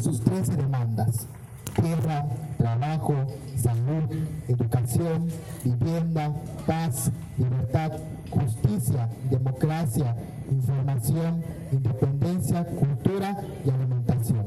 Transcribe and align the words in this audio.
sus 0.00 0.20
13 0.20 0.56
demandas. 0.56 1.26
Tierra, 1.74 2.26
trabajo, 2.58 3.14
salud, 3.56 4.04
educación, 4.48 5.28
vivienda, 5.64 6.32
paz, 6.66 7.10
libertad, 7.38 7.92
justicia, 8.30 9.08
democracia, 9.30 10.16
información, 10.50 11.42
independencia, 11.72 12.64
cultura 12.64 13.40
y 13.64 13.70
alimentación. 13.70 14.44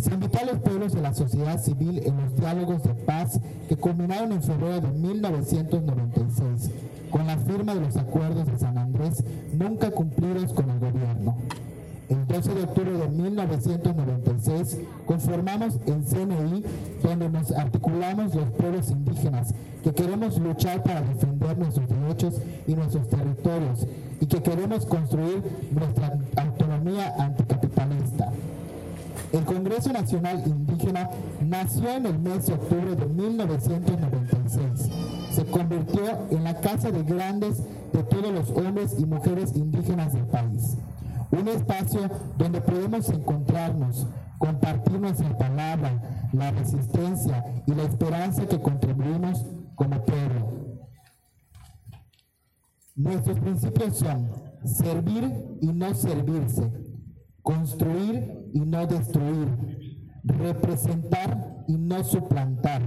Se 0.00 0.12
invitó 0.12 0.38
a 0.38 0.44
los 0.44 0.58
pueblos 0.60 0.92
de 0.92 1.00
la 1.00 1.14
sociedad 1.14 1.60
civil 1.60 2.02
en 2.04 2.16
los 2.20 2.36
diálogos 2.36 2.82
de 2.82 2.94
paz 2.94 3.40
que 3.68 3.76
culminaron 3.76 4.32
en 4.32 4.42
febrero 4.42 4.80
de 4.80 4.88
1996 4.88 6.70
con 7.10 7.26
la 7.26 7.38
firma 7.38 7.74
de 7.74 7.80
los 7.80 7.96
acuerdos 7.96 8.46
de 8.46 8.58
San 8.58 8.76
Andrés 8.76 9.24
nunca 9.52 9.90
cumplidos 9.90 10.52
con 10.52 10.68
el 10.70 10.78
gobierno. 10.78 11.36
El 12.08 12.24
12 12.24 12.54
de 12.54 12.62
octubre 12.62 12.92
de 12.92 13.08
1996 13.08 14.78
conformamos 15.06 15.74
el 15.86 16.04
CNI 16.04 16.62
donde 17.02 17.28
nos 17.28 17.50
articulamos 17.50 18.32
los 18.32 18.48
pueblos 18.50 18.90
indígenas 18.90 19.52
que 19.82 19.92
queremos 19.92 20.38
luchar 20.38 20.84
para 20.84 21.00
defender 21.00 21.58
nuestros 21.58 21.88
derechos 21.88 22.34
y 22.68 22.74
nuestros 22.74 23.08
territorios 23.08 23.86
y 24.20 24.26
que 24.26 24.40
queremos 24.40 24.86
construir 24.86 25.42
nuestra 25.72 26.16
autonomía 26.36 27.12
anticapitalista. 27.18 28.30
El 29.32 29.44
Congreso 29.44 29.92
Nacional 29.92 30.44
Indígena 30.46 31.10
nació 31.44 31.90
en 31.90 32.06
el 32.06 32.18
mes 32.20 32.46
de 32.46 32.54
octubre 32.54 32.94
de 32.94 33.06
1996. 33.06 34.90
Se 35.32 35.44
convirtió 35.46 36.04
en 36.30 36.44
la 36.44 36.54
casa 36.60 36.92
de 36.92 37.02
grandes 37.02 37.58
de 37.92 38.02
todos 38.04 38.32
los 38.32 38.50
hombres 38.50 38.94
y 38.96 39.06
mujeres 39.06 39.56
indígenas 39.56 40.12
del 40.12 40.24
país 40.26 40.76
un 41.30 41.48
espacio 41.48 42.08
donde 42.36 42.60
podemos 42.60 43.08
encontrarnos, 43.08 44.06
compartir 44.38 45.00
nuestra 45.00 45.36
palabra, 45.36 46.28
la 46.32 46.50
resistencia 46.50 47.62
y 47.66 47.74
la 47.74 47.84
esperanza 47.84 48.46
que 48.46 48.60
contribuimos 48.60 49.44
como 49.74 50.04
pueblo. 50.04 50.66
Nuestros 52.94 53.38
principios 53.40 53.98
son 53.98 54.30
servir 54.64 55.58
y 55.60 55.72
no 55.72 55.94
servirse, 55.94 56.72
construir 57.42 58.50
y 58.54 58.60
no 58.60 58.86
destruir, 58.86 59.98
representar 60.24 61.64
y 61.68 61.76
no 61.76 62.02
suplantar, 62.04 62.82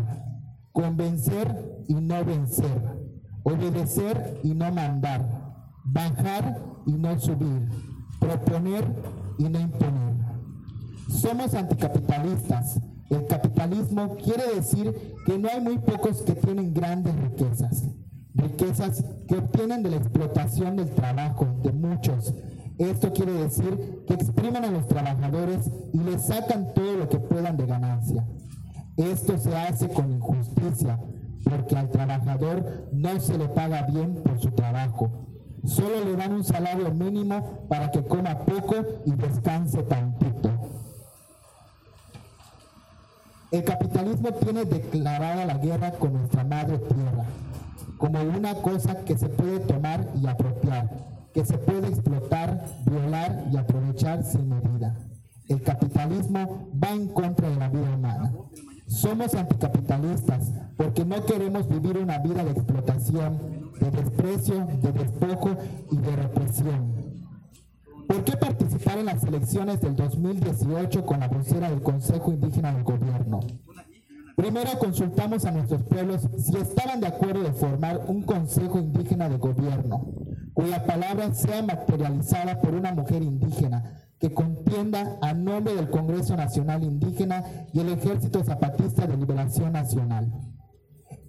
convencer 0.71 1.83
y 1.87 1.93
no 1.93 2.25
vencer, 2.25 3.07
obedecer 3.43 4.39
y 4.43 4.53
no 4.55 4.71
mandar, 4.71 5.53
bajar 5.85 6.59
y 6.87 6.93
no 6.93 7.19
subir 7.19 7.88
proponer 8.19 8.85
y 9.37 9.43
no 9.43 9.59
imponer. 9.59 10.13
Somos 11.09 11.53
anticapitalistas. 11.53 12.79
El 13.09 13.25
capitalismo 13.25 14.15
quiere 14.17 14.55
decir 14.55 15.15
que 15.25 15.39
no 15.39 15.49
hay 15.49 15.61
muy 15.61 15.79
pocos 15.79 16.21
que 16.21 16.33
tienen 16.33 16.73
grandes 16.73 17.15
riquezas, 17.15 17.87
riquezas 18.35 19.03
que 19.27 19.37
obtienen 19.37 19.81
de 19.81 19.89
la 19.89 19.97
explotación 19.97 20.75
del 20.75 20.89
trabajo 20.91 21.47
de 21.63 21.71
muchos. 21.71 22.35
Esto 22.77 23.11
quiere 23.11 23.33
decir 23.33 24.03
que 24.07 24.13
exprimen 24.13 24.63
a 24.63 24.71
los 24.71 24.87
trabajadores 24.87 25.69
y 25.91 25.97
les 25.97 26.27
sacan 26.27 26.73
todo 26.73 26.97
lo 26.97 27.09
que 27.09 27.19
puedan 27.19 27.57
de 27.57 27.65
ganancia. 27.65 28.25
Esto 28.95 29.37
se 29.37 29.55
hace 29.55 29.89
con 29.89 30.11
injusticia, 30.11 30.99
porque 31.43 31.75
al 31.77 31.89
trabajador 31.89 32.89
no 32.91 33.19
se 33.19 33.37
le 33.37 33.47
paga 33.47 33.83
bien 33.83 34.21
por 34.23 34.39
su 34.39 34.51
trabajo, 34.51 35.28
Solo 35.65 36.03
le 36.03 36.15
dan 36.15 36.33
un 36.33 36.43
salario 36.43 36.91
mínimo 36.91 37.65
para 37.67 37.91
que 37.91 38.03
coma 38.03 38.37
poco 38.39 38.75
y 39.05 39.11
descanse 39.11 39.83
tantito. 39.83 40.49
El 43.51 43.63
capitalismo 43.63 44.31
tiene 44.33 44.65
declarada 44.65 45.45
la 45.45 45.57
guerra 45.57 45.91
con 45.93 46.13
nuestra 46.13 46.43
madre 46.43 46.77
tierra, 46.77 47.25
como 47.97 48.21
una 48.21 48.53
cosa 48.55 49.03
que 49.03 49.17
se 49.17 49.27
puede 49.27 49.59
tomar 49.61 50.07
y 50.21 50.27
apropiar, 50.27 50.89
que 51.33 51.43
se 51.43 51.57
puede 51.57 51.87
explotar, 51.87 52.63
violar 52.85 53.45
y 53.51 53.57
aprovechar 53.57 54.23
sin 54.23 54.49
medida. 54.49 54.95
El 55.47 55.63
capitalismo 55.63 56.69
va 56.81 56.91
en 56.91 57.07
contra 57.07 57.49
de 57.49 57.55
la 57.55 57.69
vida 57.69 57.95
humana. 57.95 58.31
Somos 58.89 59.35
anticapitalistas 59.35 60.51
porque 60.75 61.05
no 61.05 61.23
queremos 61.23 61.69
vivir 61.69 61.99
una 61.99 62.17
vida 62.17 62.43
de 62.43 62.51
explotación, 62.51 63.71
de 63.79 63.91
desprecio, 63.91 64.67
de 64.81 64.91
despojo 64.91 65.51
y 65.91 65.97
de 65.97 66.15
represión. 66.15 66.93
¿Por 68.07 68.23
qué 68.23 68.35
participar 68.35 68.97
en 68.97 69.05
las 69.05 69.23
elecciones 69.23 69.79
del 69.81 69.95
2018 69.95 71.05
con 71.05 71.19
la 71.19 71.27
vocera 71.27 71.69
del 71.69 71.83
Consejo 71.83 72.31
Indígena 72.31 72.73
del 72.73 72.83
Gobierno? 72.83 73.41
Primero 74.35 74.71
consultamos 74.79 75.45
a 75.45 75.51
nuestros 75.51 75.83
pueblos 75.83 76.27
si 76.39 76.57
estaban 76.57 76.99
de 76.99 77.07
acuerdo 77.07 77.43
de 77.43 77.53
formar 77.53 78.01
un 78.07 78.23
Consejo 78.23 78.79
Indígena 78.79 79.29
de 79.29 79.37
Gobierno, 79.37 80.07
cuya 80.55 80.83
palabra 80.83 81.31
sea 81.35 81.61
materializada 81.61 82.59
por 82.59 82.73
una 82.73 82.91
mujer 82.91 83.21
indígena 83.21 84.08
que 84.19 84.33
contienda 84.33 85.17
a 85.21 85.33
nombre 85.33 85.75
del 85.75 85.89
Congreso 85.89 86.35
Nacional 86.35 86.83
Indígena 86.83 87.43
y 87.73 87.79
el 87.79 87.89
Ejército 87.89 88.43
Zapatista 88.43 89.07
de 89.07 89.17
Liberación 89.17 89.73
Nacional 89.73 90.31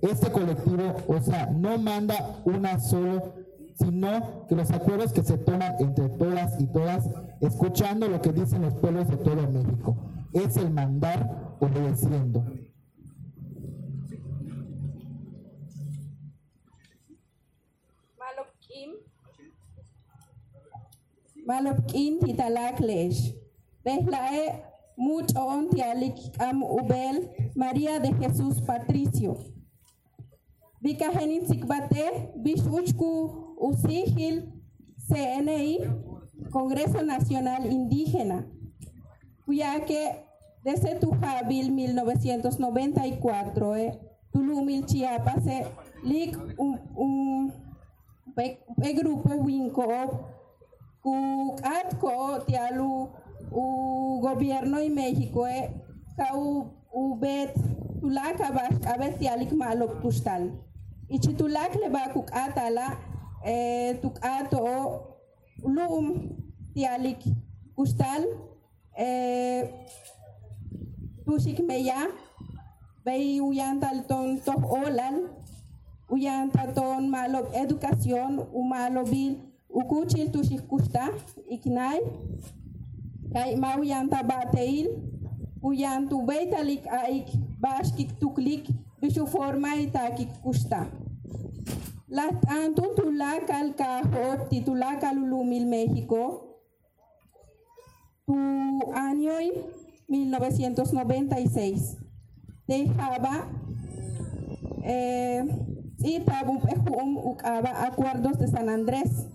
este 0.02 0.30
colectivo, 0.30 0.96
o 1.08 1.20
sea, 1.20 1.46
no 1.46 1.78
manda 1.78 2.40
una 2.44 2.80
solo, 2.80 3.34
sino 3.74 4.46
que 4.48 4.56
los 4.56 4.70
acuerdos 4.70 5.12
que 5.12 5.22
se 5.22 5.38
toman 5.38 5.74
entre 5.78 6.08
todas 6.10 6.60
y 6.60 6.66
todas, 6.66 7.08
escuchando 7.40 8.08
lo 8.08 8.20
que 8.20 8.32
dicen 8.32 8.62
los 8.62 8.74
pueblos 8.74 9.08
de 9.08 9.16
todo 9.18 9.50
México, 9.50 9.96
es 10.32 10.56
el 10.56 10.70
mandar 10.70 11.56
obedeciendo. 11.60 12.44
Malopkin 21.50 22.22
titalaklesh. 22.22 23.34
Behlae 23.84 24.62
muchon 24.96 25.68
tialik 25.70 26.16
am 26.38 26.62
ubel 26.62 27.28
María 27.56 27.98
de 27.98 28.12
Jesús 28.20 28.60
Patricio. 28.60 29.36
Bikahenin 30.80 31.46
Sikbate, 31.46 32.30
Bishuchku 32.38 33.56
Usihil, 33.58 34.52
CNI, 35.08 35.78
Congreso 36.52 37.02
Nacional 37.02 37.66
Indígena, 37.66 38.46
cuya 39.44 39.84
que 39.84 40.24
desde 40.64 40.94
Tujabil 41.00 41.72
1994, 41.72 43.76
eh, 43.76 43.98
Tulumil 44.32 44.86
Chiapas, 44.86 45.46
eh, 45.48 45.66
lik 46.04 46.38
un, 46.56 46.80
un 46.94 47.52
pe, 48.34 48.58
grupo 48.94 49.34
Winco, 49.34 50.29
ku 51.02 51.14
atko 51.64 52.44
tialu 52.46 53.08
u 53.52 53.64
gobierno 54.20 54.78
y 54.80 54.90
México, 54.90 55.42
kau 56.16 56.70
ubet 56.92 57.54
tulaka 58.00 58.52
bash 58.52 58.78
abet 58.92 59.18
tialik 59.18 59.52
malok 59.52 60.00
tustal 60.02 60.42
ichitulak 61.10 61.74
le 61.80 61.88
ba 61.90 62.12
kuk 62.14 62.28
atala 62.32 62.86
eh, 63.44 63.98
tuk 64.02 64.16
ato 64.22 64.64
lum 65.64 66.06
tialik 66.74 67.20
kustal 67.76 68.22
eh, 68.96 69.66
tusik 71.24 71.58
meya 71.66 72.08
bay 73.04 73.40
uyantal 73.40 74.04
ton 74.08 74.38
toh 74.46 74.60
olal 74.84 75.16
uyantal 76.08 76.68
ton 76.74 77.08
malo 77.10 77.48
educación 77.54 78.32
u 78.52 78.60
malo 78.64 79.02
bil 79.04 79.49
ukuchil 79.70 80.30
tusik 80.34 80.66
kusta 80.66 81.14
iknay 81.46 82.02
kay 83.30 83.54
ma 83.54 83.78
uyanta 83.78 84.22
bateil 84.26 84.90
uyantu 85.62 86.26
beitalik 86.26 86.82
aik 86.90 87.30
bashkik 87.62 88.18
tuklik 88.18 88.66
bishu 89.00 89.26
forma 89.26 89.78
itakik 89.78 90.28
kusta 90.42 90.90
las 92.10 92.34
antun 92.50 92.90
tulakal 92.98 93.70
kahot 93.78 94.50
titulakal 94.50 95.14
ulumil 95.14 95.66
México 95.70 96.50
tu 98.26 98.34
año 98.94 99.38
1996 100.10 102.02
dejaba 102.66 103.46
eh, 104.82 105.46
y 106.02 106.20
tabum 106.20 106.58
ukaba 107.22 107.84
acuerdos 107.86 108.38
de 108.38 108.48
San 108.48 108.68
Andrés 108.68 109.26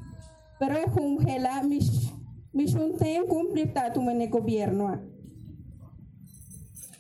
pero 0.60 0.76
ejum 0.78 1.18
gela 1.20 1.64
mish 1.64 2.12
mishunten 2.54 3.26
cumplir 3.28 3.74
tatum 3.74 4.10
en 4.10 4.22
el 4.22 4.30
gobierno 4.30 5.00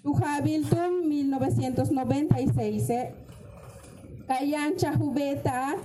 tu 0.04 0.13
Habiltum 0.13 1.07
1996 1.07 2.90
eh, 2.90 3.16
Kayancha 4.28 4.94
Jubeta 4.98 5.75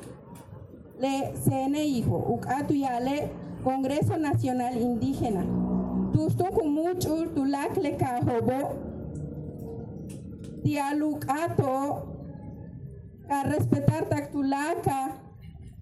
le 1.01 1.35
Sene 1.37 1.85
Hijo, 1.85 2.17
Ukatu 2.29 2.75
Yale, 2.75 3.31
Congreso 3.65 4.17
Nacional 4.19 4.77
Indígena. 4.77 5.45
Tus 6.13 6.35
Bistun 6.35 6.51
kumuchu 6.53 7.35
tulak 7.35 7.77
le 7.77 7.97
kahobo. 7.97 8.77
Tialuk 10.63 11.25
ato. 11.29 12.07
Ka 13.29 13.43
respetar 13.45 14.09
tak 14.09 14.33
tulaka 14.33 15.17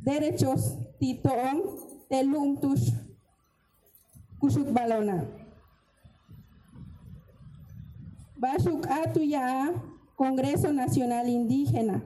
derechos 0.05 0.79
titoon 0.99 1.59
telum 2.11 2.56
tush 2.61 2.93
kushuk 4.41 4.69
balona. 4.73 5.27
Bashuk 8.39 8.87
atu 8.87 9.23
ya 9.23 9.75
Congreso 10.17 10.73
Nacional 10.73 11.27
Indígena. 11.27 12.03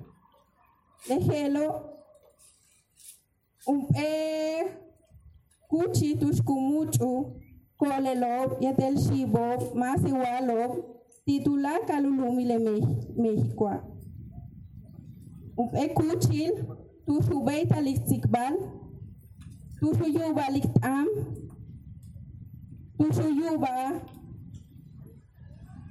Dejelo 1.09 1.67
un 3.67 3.87
e 3.97 4.65
kuchi 5.71 6.17
tush 6.19 6.41
kumuchu 6.43 7.41
kolelo 7.77 8.57
yatel 8.61 8.97
shibo 8.99 9.75
más 9.75 10.01
igualo 10.05 10.85
titula 11.25 11.81
kalulumi 11.87 12.45
le 12.45 12.59
México. 13.17 13.71
Un 15.57 15.77
e 15.77 15.89
kuchil 15.89 16.53
tush 17.07 17.29
ubeita 17.31 17.81
liktikbal 19.83 19.99
tush 19.99 20.15
yuba 20.15 20.45
liktam 20.55 21.07
tush 22.99 23.19
yuba 23.19 24.01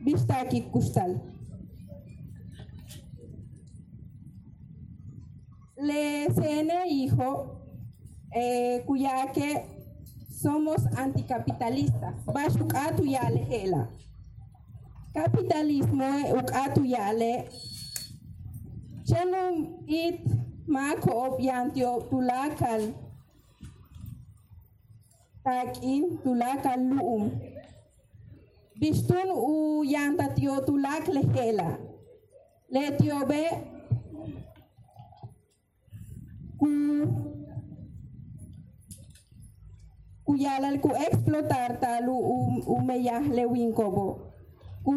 bistaki 0.04 0.62
kustal. 0.72 1.20
Le 5.78 6.28
CN 6.30 6.72
hijo, 6.88 7.60
eh, 8.34 8.84
cuya 8.86 9.32
que 9.34 9.66
somos 10.30 10.86
anticapitalistas. 10.96 12.16
Bashukatu 12.26 13.04
yale 13.06 13.44
hela. 13.50 13.90
Capitalismo 15.14 16.34
ukatu 16.40 16.86
yale. 16.86 17.50
Chenum 19.06 19.84
it 19.88 20.22
mako 20.68 21.38
yantio 21.40 22.08
tulakal. 22.10 22.94
Takin 25.42 26.22
tulakal 26.22 26.78
luum. 26.78 27.34
Bistun 28.78 29.30
u 29.34 29.82
yanta 29.82 30.30
tio 30.38 30.62
tulak 30.62 31.10
lehela. 31.10 31.78
Le 32.70 32.84
tio 32.98 33.26
be 33.26 33.44
ku 36.62 36.70
ku 40.82 40.90
explotar 40.94 41.82
talu 41.82 42.14
u, 42.14 42.38
u 42.74 42.76
meyah 42.86 43.26
le 43.26 43.46
winkobo. 43.50 44.22
Ku 44.86 44.96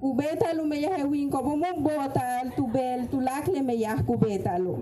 ku 0.00 0.08
betalu 0.14 0.62
meyah 0.62 0.94
le 0.98 1.06
winkobo 1.10 1.58
mun 1.58 1.82
botal 1.82 2.54
tu 2.56 2.70
bel 2.70 3.10
tulak 3.10 3.50
le 3.50 3.60
meyah 3.66 3.98
ku 4.06 4.14
betalu. 4.14 4.78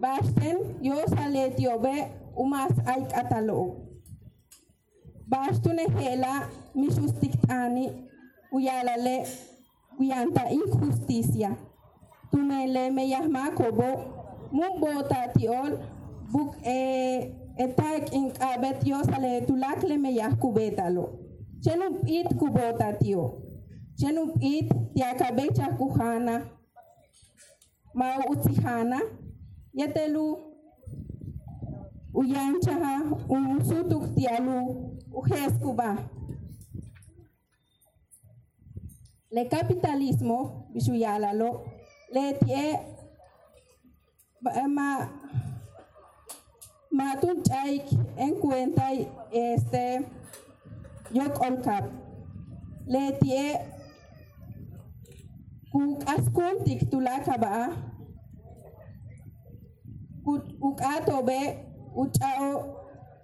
Basten 0.00 0.80
yo 0.80 0.96
sale 1.12 1.52
tio 1.56 1.76
be 1.78 2.21
umas 2.36 2.72
ay 2.86 3.06
katalo. 3.08 3.88
Bastune 5.28 5.86
hela 5.98 6.48
mi 6.74 6.88
justiktani 6.88 8.08
uyalale 8.52 9.26
uyanta 9.98 10.50
injusticia. 10.50 11.56
Tumele 12.30 12.90
me 12.90 13.06
llama 13.08 13.50
kobo 13.50 13.88
mun 14.52 14.80
bota 14.80 15.28
tiol 15.34 15.78
buk 16.32 16.56
e 16.64 17.32
etak 17.58 18.12
in 18.12 18.30
kabet 18.32 18.86
yo 18.86 19.02
sale 19.04 19.46
tulak 19.46 19.82
le 19.82 19.96
me 19.96 20.10
yah 20.12 20.32
kubetalo. 20.36 21.18
Chenum 21.62 22.02
it 22.08 22.26
kubota 22.38 22.98
tio. 22.98 23.42
Chenum 23.98 24.36
it 24.40 24.72
tia 24.94 25.14
kabecha 25.14 25.76
kuhana 25.78 26.42
ma 27.94 28.16
utsihana 28.28 28.98
yetelu 29.74 30.51
uyanchaha 32.22 33.02
umusutuk 33.28 34.14
tialu 34.14 34.58
ujeskuba. 35.10 35.98
Le 39.30 39.44
capitalismo, 39.48 40.68
bishuyalalo, 40.72 41.50
le 42.14 42.24
tie 42.38 42.64
e 44.62 44.66
ma 44.68 45.08
matun 46.92 47.42
chaik 47.42 47.86
en 48.16 48.34
cuenta 48.40 48.86
este 49.32 50.04
yok 51.10 51.40
olkap. 51.40 51.84
Le 52.86 53.04
tie 53.20 53.44
kuk 55.72 56.04
askuntik 56.06 56.90
tulakaba 56.90 57.72
kuk 60.60 60.78
atobe 60.94 61.71
uchao 61.94 62.76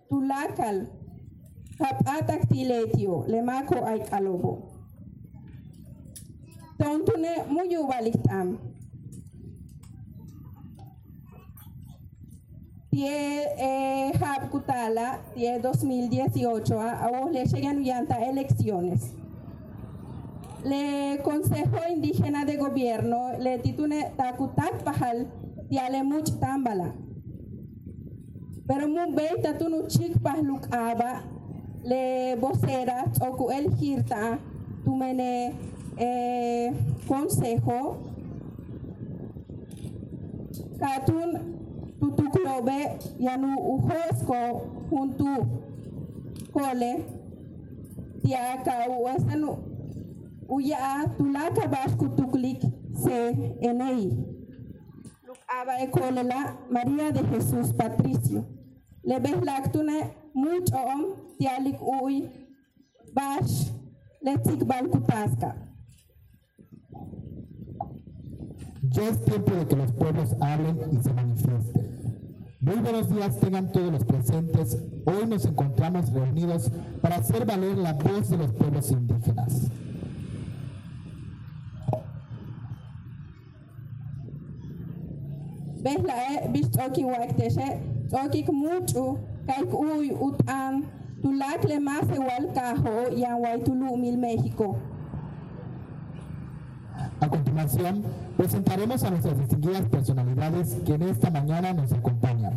tulakal 0.09 0.87
kapatak 1.79 2.49
tiletio 2.49 3.25
le 3.26 3.43
mako 3.43 3.85
ay 3.85 4.00
kalobo. 4.11 4.53
Tontune 6.79 7.32
muyu 7.50 7.87
baliktam. 7.91 8.59
Tie 12.91 13.44
eh, 13.59 14.12
Kutala, 14.50 15.19
tie 15.35 15.59
2018, 15.61 16.81
a 16.81 17.09
vos 17.11 17.31
le 17.31 17.44
llegan 17.44 17.85
yanta 17.85 18.17
elecciones. 18.25 19.15
Le 20.65 21.19
Consejo 21.23 21.79
Indígena 21.88 22.44
de 22.44 22.56
Gobierno 22.56 23.38
le 23.38 23.59
titune 23.59 24.11
takutak 24.17 24.82
pahal 24.85 25.26
tiale 25.69 26.03
much 26.03 26.31
tambala. 26.41 26.94
Pero 28.69 28.85
mun 28.87 29.15
beita 29.17 29.56
tunu 29.59 29.88
chik 29.88 30.20
pahluk 30.23 30.69
aba 30.70 31.25
le 31.85 32.37
vocera 32.37 33.05
oku 33.26 33.49
el 33.50 33.73
hirta 33.81 34.38
tumene 34.85 35.55
eh, 35.97 36.69
consejo. 37.09 37.97
Katun 40.79 41.31
tutuklobe 42.00 42.79
yanu 43.19 43.56
ujosko 43.73 44.37
juntu 44.91 45.32
kole 46.53 47.05
tiaka 48.23 48.75
uesanu 49.00 49.59
uya 50.48 51.08
tulaka 51.17 51.67
bashku 51.69 52.08
tuklik 52.08 52.63
se 53.03 53.17
enei 53.60 54.13
aba 55.60 55.81
ekolela 55.81 56.56
María 56.70 57.13
de 57.13 57.22
Jesús 57.31 57.72
Patricio 57.72 58.57
le 59.08 59.19
ves 59.20 59.43
lactune 59.43 59.98
mucho 60.34 60.77
om 60.94 61.03
tialik 61.38 61.79
uy 62.03 62.29
bash 63.15 63.70
letik 64.20 64.65
balkutaska 64.65 65.55
Ya 68.91 69.08
es 69.08 69.22
tiempo 69.24 69.53
de 69.53 69.67
que 69.67 69.77
los 69.77 69.93
pueblos 69.93 70.34
hablen 70.41 70.79
y 70.93 71.03
se 71.03 71.12
manifiesten. 71.12 71.86
Muy 72.58 72.77
buenos 72.77 73.10
días 73.10 73.38
tengan 73.38 73.70
todos 73.70 73.93
los 73.93 74.05
presentes. 74.05 74.79
Hoy 75.05 75.27
nos 75.27 75.44
encontramos 75.44 76.10
reunidos 76.10 76.70
para 77.03 77.17
hacer 77.17 77.44
valer 77.44 77.77
la 77.77 77.93
voz 77.93 78.31
de 78.31 78.38
los 78.38 78.50
pueblos 78.53 78.91
indígenas. 78.91 79.70
ves 85.82 86.03
la 86.03 87.24
e 87.24 87.97
toki 88.10 88.44
mucho 88.53 89.19
kaik 89.46 89.72
uy 89.72 90.12
utan 90.12 90.84
tulak 91.22 91.65
le 91.65 91.81
más 91.81 92.05
igual 92.08 92.53
cajo 92.55 93.08
tulu 93.65 93.96
mil 93.96 94.19
México. 94.19 94.77
A 97.20 97.29
continuación, 97.29 98.03
presentaremos 98.36 99.03
a 99.05 99.10
nuestras 99.10 99.38
distinguidas 99.38 99.86
personalidades 99.88 100.77
que 100.84 100.94
en 100.94 101.03
esta 101.03 101.31
mañana 101.31 101.72
nos 101.72 101.93
acompañan. 101.93 102.53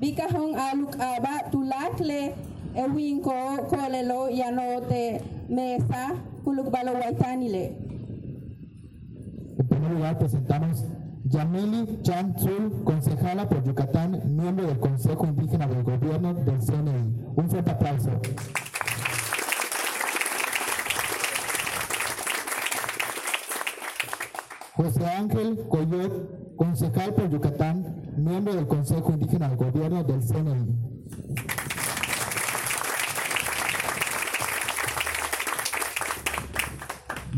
Bikahong 0.00 0.56
aluk 0.56 0.96
aba 1.00 1.50
tulak 1.50 2.00
le 2.00 2.34
ewinko 2.74 3.32
kolelo 3.68 4.28
yanote 4.28 5.22
mesa 5.48 6.14
kuluk 6.44 6.70
balo 6.70 6.92
waitanile. 6.92 7.76
En 9.58 9.66
primer 9.68 9.90
lugar, 9.92 10.18
presentamos 10.18 10.84
Yamili 11.28 12.02
Chan 12.02 12.38
Zul, 12.38 12.84
concejala 12.84 13.48
por 13.48 13.64
Yucatán, 13.64 14.22
miembro 14.36 14.64
del 14.66 14.78
Consejo 14.78 15.26
Indígena 15.26 15.66
del 15.66 15.82
Gobierno 15.82 16.34
del 16.34 16.58
CNI. 16.60 17.32
Un 17.34 17.50
fuerte 17.50 17.70
aplauso. 17.72 18.10
José 24.74 25.06
Ángel 25.06 25.66
Coyot, 25.68 26.56
concejal 26.56 27.14
por 27.14 27.28
Yucatán, 27.28 28.12
miembro 28.16 28.54
del 28.54 28.68
Consejo 28.68 29.10
Indígena 29.10 29.48
del 29.48 29.56
Gobierno 29.56 30.04
del 30.04 30.20
CNI. 30.20 30.95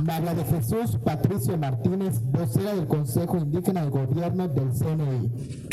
María 0.04 0.34
de 0.34 0.44
Jesús 0.44 0.98
Patricio 1.04 1.56
Martínez, 1.58 2.20
vocera 2.30 2.74
del 2.74 2.86
Consejo 2.86 3.36
Indígena 3.36 3.82
del 3.82 3.90
Gobierno 3.90 4.48
del 4.48 4.70
CNI. 4.70 5.68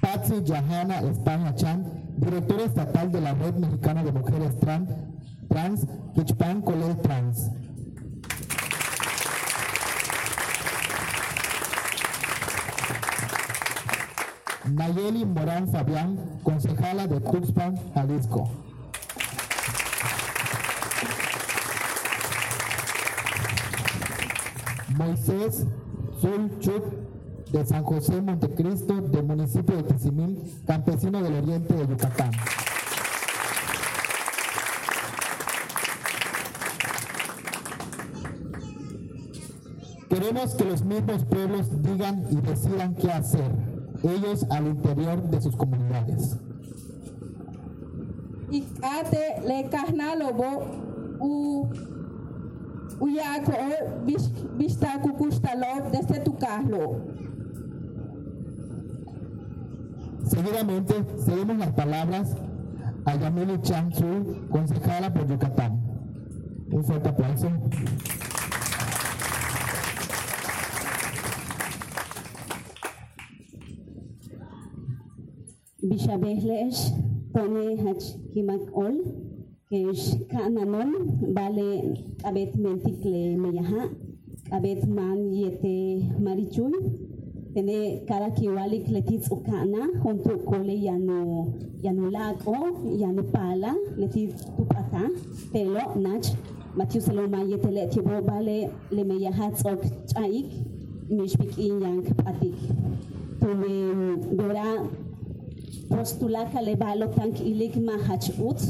Patsy 0.00 0.42
Yahana 0.44 1.00
España 1.00 1.54
Chan, 1.54 1.84
directora 2.16 2.64
estatal 2.64 3.10
de 3.10 3.20
la 3.20 3.34
Red 3.34 3.54
Mexicana 3.54 4.04
de 4.04 4.12
Mujeres 4.12 4.58
Trans, 4.60 4.90
Trans 5.48 5.86
Kichpan 6.14 6.60
Colel 6.62 6.96
Trans. 6.98 7.50
Nayeli 14.74 15.26
Morán 15.26 15.68
Fabián, 15.68 16.18
concejala 16.42 17.06
de 17.06 17.20
Tuxpan, 17.20 17.78
Jalisco. 17.94 18.48
Moisés 24.96 25.66
Zulchuk, 26.20 26.84
de 27.52 27.66
San 27.66 27.82
José 27.82 28.22
Montecristo, 28.22 29.02
del 29.02 29.24
municipio 29.24 29.76
de 29.76 29.82
Tizimín, 29.82 30.38
campesino 30.66 31.22
del 31.22 31.34
oriente 31.34 31.74
de 31.74 31.86
Yucatán. 31.86 32.30
Queremos 40.08 40.54
que 40.54 40.64
los 40.64 40.82
mismos 40.82 41.24
pueblos 41.24 41.82
digan 41.82 42.26
y 42.30 42.36
decidan 42.36 42.94
qué 42.94 43.10
hacer, 43.10 43.71
ellos 44.02 44.46
al 44.50 44.66
interior 44.66 45.22
de 45.22 45.40
sus 45.40 45.56
comunidades. 45.56 46.36
Ikate 48.50 49.42
le 49.46 49.68
kahna 49.70 50.14
lobo 50.16 50.64
u 51.20 51.68
uyako 53.00 53.52
vista 54.56 55.00
kukushtalo 55.00 55.90
desde 55.90 56.20
tu 56.20 56.36
kahlo. 56.36 57.00
Seguidamente, 60.26 60.94
seguimos 61.24 61.58
las 61.58 61.72
palabras 61.72 62.36
a 63.04 63.16
Yamili 63.16 63.60
Chansu, 63.60 64.46
concejala 64.50 65.12
por 65.12 65.26
Yucatán. 65.26 65.80
Un 66.70 66.84
fuerte 66.84 67.08
aplauso. 67.08 67.50
Bishabehlesh, 75.92 76.88
Tone 77.34 77.76
Hach 77.84 78.16
Himakol, 78.34 78.96
Kesh 79.70 80.16
Meyaha, 83.36 83.94
Abet 84.50 84.86
Yete 84.86 86.00
Tene 87.52 88.06
Ukana, 89.28 89.92
Hontu 90.02 90.42
Kole 90.46 90.82
Yanu 90.82 91.82
Yanulako, 91.82 92.56
Yanupala, 92.98 93.76
Letit 93.98 94.32
Tupata, 94.56 95.10
Telo 95.52 95.94
Nach, 95.96 96.24
Matthew 96.74 97.02
Saloma 97.02 97.44
Yetele 97.44 97.92
Tibo 97.92 98.22
Bale 98.22 98.72
Lemeyahatz 98.90 99.66
Ok 99.66 99.82
Chaik, 100.06 100.54
Mishpik 101.10 101.58
Patik. 102.16 102.54
Tuve 103.38 104.36
Dora 104.36 104.88
postulaka 105.88 106.60
le 106.62 106.76
balo 106.76 107.08
tank 107.08 107.40
ilik 107.40 107.76
mahach 107.76 108.30
ut, 108.38 108.60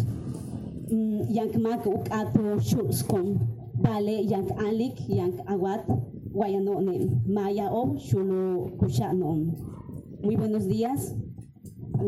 yank 1.28 1.56
mak 1.56 1.86
uk 1.86 2.08
ato 2.10 2.58
shulskom, 2.60 3.38
vale 3.80 4.22
yank 4.22 4.50
alik, 4.58 4.96
yank 5.08 5.40
awat, 5.46 5.84
guayanonen, 6.32 7.22
maya 7.26 7.68
o 7.70 7.96
shulo 7.98 8.70
kushanon. 8.78 9.54
Muy 10.22 10.36
buenos 10.36 10.66
días, 10.66 11.14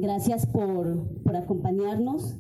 gracias 0.01 0.47
por, 0.47 1.07
por 1.23 1.37
acompañarnos. 1.37 2.37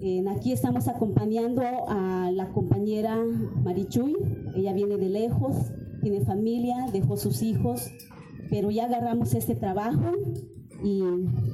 Eh, 0.00 0.22
aquí 0.28 0.52
estamos 0.52 0.88
acompañando 0.88 1.62
a 1.88 2.30
la 2.32 2.50
compañera 2.50 3.16
Marichuy, 3.64 4.14
ella 4.54 4.72
viene 4.74 4.96
de 4.98 5.08
lejos, 5.08 5.72
tiene 6.02 6.20
familia, 6.20 6.86
dejó 6.92 7.16
sus 7.16 7.42
hijos, 7.42 7.90
pero 8.50 8.70
ya 8.70 8.84
agarramos 8.84 9.34
este 9.34 9.54
trabajo 9.54 10.12
y 10.82 11.02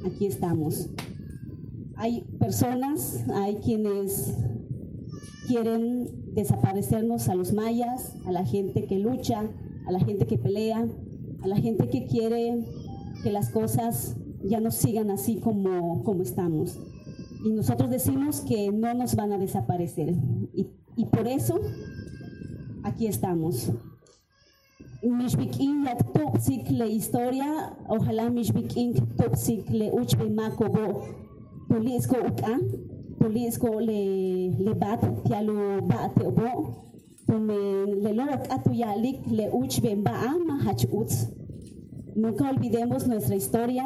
aquí 0.07 0.27
estamos. 0.27 0.89
Hay 1.97 2.23
personas, 2.39 3.25
hay 3.35 3.57
quienes 3.57 4.35
quieren 5.47 6.35
desaparecernos 6.35 7.29
a 7.29 7.35
los 7.35 7.53
mayas, 7.53 8.15
a 8.27 8.33
la 8.33 8.45
gente 8.45 8.87
que 8.87 8.99
lucha, 8.99 9.45
a 9.87 9.93
la 9.93 10.01
gente 10.01 10.27
que 10.27 10.39
pelea, 10.39 10.87
a 11.43 11.47
la 11.47 11.57
gente 11.57 11.89
que 11.89 12.07
quiere 12.07 12.65
que 13.23 13.31
las 13.31 13.51
cosas 13.51 14.17
ya 14.43 14.61
no 14.61 14.71
sigan 14.71 15.11
así 15.11 15.37
como, 15.37 16.03
como 16.03 16.23
estamos. 16.23 16.79
Y 17.45 17.51
nosotros 17.51 17.91
decimos 17.91 18.41
que 18.41 18.71
no 18.71 18.95
nos 18.95 19.15
van 19.15 19.33
a 19.33 19.39
desaparecer. 19.39 20.15
Y, 20.53 20.69
y 20.97 21.07
por 21.07 21.27
eso 21.27 21.61
aquí 22.83 23.07
estamos. 23.07 23.73
Mishbikin 25.03 25.85
yak 25.85 25.99
topsik 26.15 26.71
le 26.71 26.87
historia, 26.87 27.75
ojalá 27.89 28.31
Mishbikin 28.31 28.95
topsik 29.17 29.69
le 29.71 29.91
uchbe 29.91 30.31
makobo 30.31 31.03
tulisko 31.69 32.17
uka, 32.29 32.61
tulisko 33.19 33.81
le, 33.81 34.55
le 34.63 34.75
bat, 34.75 35.01
tialo 35.25 35.81
bate 35.83 36.23
obo, 36.25 36.87
tume 37.27 37.87
le 38.01 38.13
lorok 38.13 38.47
atuyalik 38.49 39.27
le 39.27 39.51
uchbe 39.51 39.97
mbaa 39.97 40.39
mahach 40.47 40.87
utz. 40.93 41.27
Nunca 42.15 42.49
olvidemos 42.49 43.09
nuestra 43.09 43.35
historia. 43.35 43.85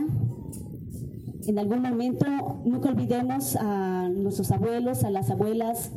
En 1.46 1.58
algún 1.58 1.80
momento, 1.80 2.26
nunca 2.66 2.90
olvidemos 2.90 3.56
a 3.56 4.10
nuestros 4.10 4.50
abuelos, 4.50 5.02
a 5.02 5.10
las 5.10 5.30
abuelas, 5.30 5.92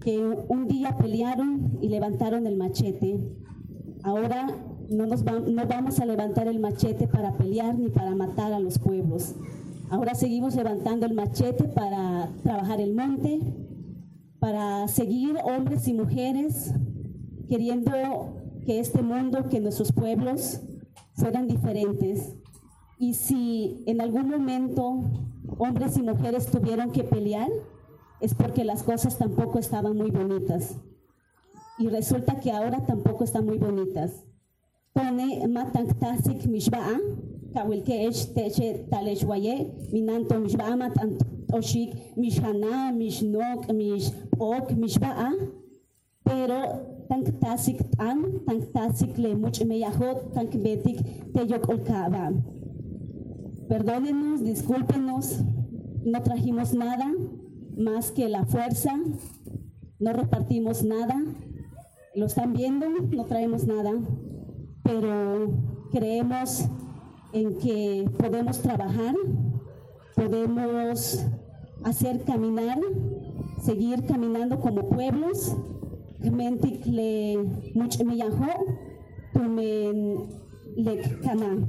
que 0.00 0.18
un 0.48 0.68
día 0.68 0.96
pelearon 0.96 1.78
y 1.82 1.88
levantaron 1.88 2.46
el 2.46 2.56
machete. 2.56 3.18
Ahora 4.02 4.46
no, 4.88 5.06
nos 5.06 5.24
no 5.24 5.66
vamos 5.66 6.00
a 6.00 6.06
levantar 6.06 6.48
el 6.48 6.60
machete 6.60 7.08
para 7.08 7.32
pelear 7.36 7.78
ni 7.78 7.88
para 7.88 8.14
matar 8.14 8.52
a 8.52 8.60
los 8.60 8.78
pueblos. 8.78 9.34
Ahora 9.90 10.14
seguimos 10.14 10.54
levantando 10.54 11.06
el 11.06 11.14
machete 11.14 11.64
para 11.64 12.30
trabajar 12.42 12.80
el 12.80 12.94
monte, 12.94 13.40
para 14.38 14.86
seguir 14.88 15.36
hombres 15.44 15.88
y 15.88 15.94
mujeres 15.94 16.74
queriendo 17.48 17.92
que 18.64 18.80
este 18.80 19.02
mundo, 19.02 19.48
que 19.48 19.60
nuestros 19.60 19.92
pueblos 19.92 20.60
fueran 21.14 21.48
diferentes. 21.48 22.34
Y 22.98 23.14
si 23.14 23.82
en 23.86 24.00
algún 24.00 24.28
momento 24.28 25.04
hombres 25.56 25.96
y 25.96 26.02
mujeres 26.02 26.46
tuvieron 26.46 26.90
que 26.92 27.04
pelear, 27.04 27.48
es 28.20 28.34
porque 28.34 28.64
las 28.64 28.82
cosas 28.82 29.16
tampoco 29.16 29.58
estaban 29.58 29.96
muy 29.96 30.10
bonitas. 30.10 30.76
Y 31.78 31.88
resulta 31.88 32.40
que 32.40 32.50
ahora 32.50 32.84
tampoco 32.84 33.24
están 33.24 33.46
muy 33.46 33.58
bonitas. 33.58 34.24
Pone 34.92 35.46
matangtasik 35.46 36.46
mishba'a, 36.46 36.98
kawilkeesh 37.54 38.34
teche 38.34 38.86
taleshwaye, 38.90 39.72
minanto 39.92 40.40
mishba'a 40.40 40.74
matantoshik, 40.76 42.16
mishana, 42.16 42.90
mishnok, 42.92 43.70
mishok, 43.72 44.72
mishba'a, 44.74 45.32
pero 46.24 46.58
tank 47.08 47.38
tasik 47.38 47.78
tan, 47.96 48.42
tank 48.44 48.72
tasik 48.72 49.16
le 49.16 49.36
much 49.36 49.62
meyahot, 49.64 50.34
tank 50.34 50.50
betik 50.58 50.98
teyok 51.32 51.68
olkaba. 51.68 52.32
Perdónenos, 53.68 54.42
discúlpenos, 54.42 55.44
no 56.04 56.22
trajimos 56.22 56.74
nada 56.74 57.06
más 57.76 58.10
que 58.10 58.28
la 58.28 58.44
fuerza, 58.46 58.98
no 60.00 60.12
repartimos 60.12 60.82
nada, 60.82 61.14
lo 62.18 62.26
están 62.26 62.52
viendo, 62.52 62.86
no 62.88 63.24
traemos 63.26 63.64
nada, 63.66 63.92
pero 64.82 65.52
creemos 65.92 66.64
en 67.32 67.58
que 67.58 68.10
podemos 68.18 68.60
trabajar, 68.60 69.14
podemos 70.16 71.24
hacer 71.84 72.24
caminar, 72.24 72.78
seguir 73.62 74.04
caminando 74.04 74.58
como 74.58 74.88
pueblos. 74.88 75.56
Mentik 76.20 76.84
le 76.86 77.38
much 77.76 78.02
miyaho, 78.02 78.50
tumen 79.32 80.26
lek 80.76 81.22
kana, 81.22 81.68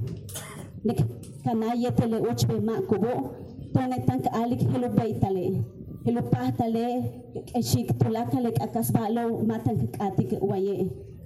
lek 0.83 1.05
kana 1.43 1.75
yete 1.75 2.07
le 2.07 2.19
uchbe 2.21 2.59
ma 2.59 2.81
kubo, 2.81 3.35
tone 3.73 4.03
tank 4.07 4.25
alik 4.33 4.61
helo 4.61 4.89
beitale, 4.89 5.63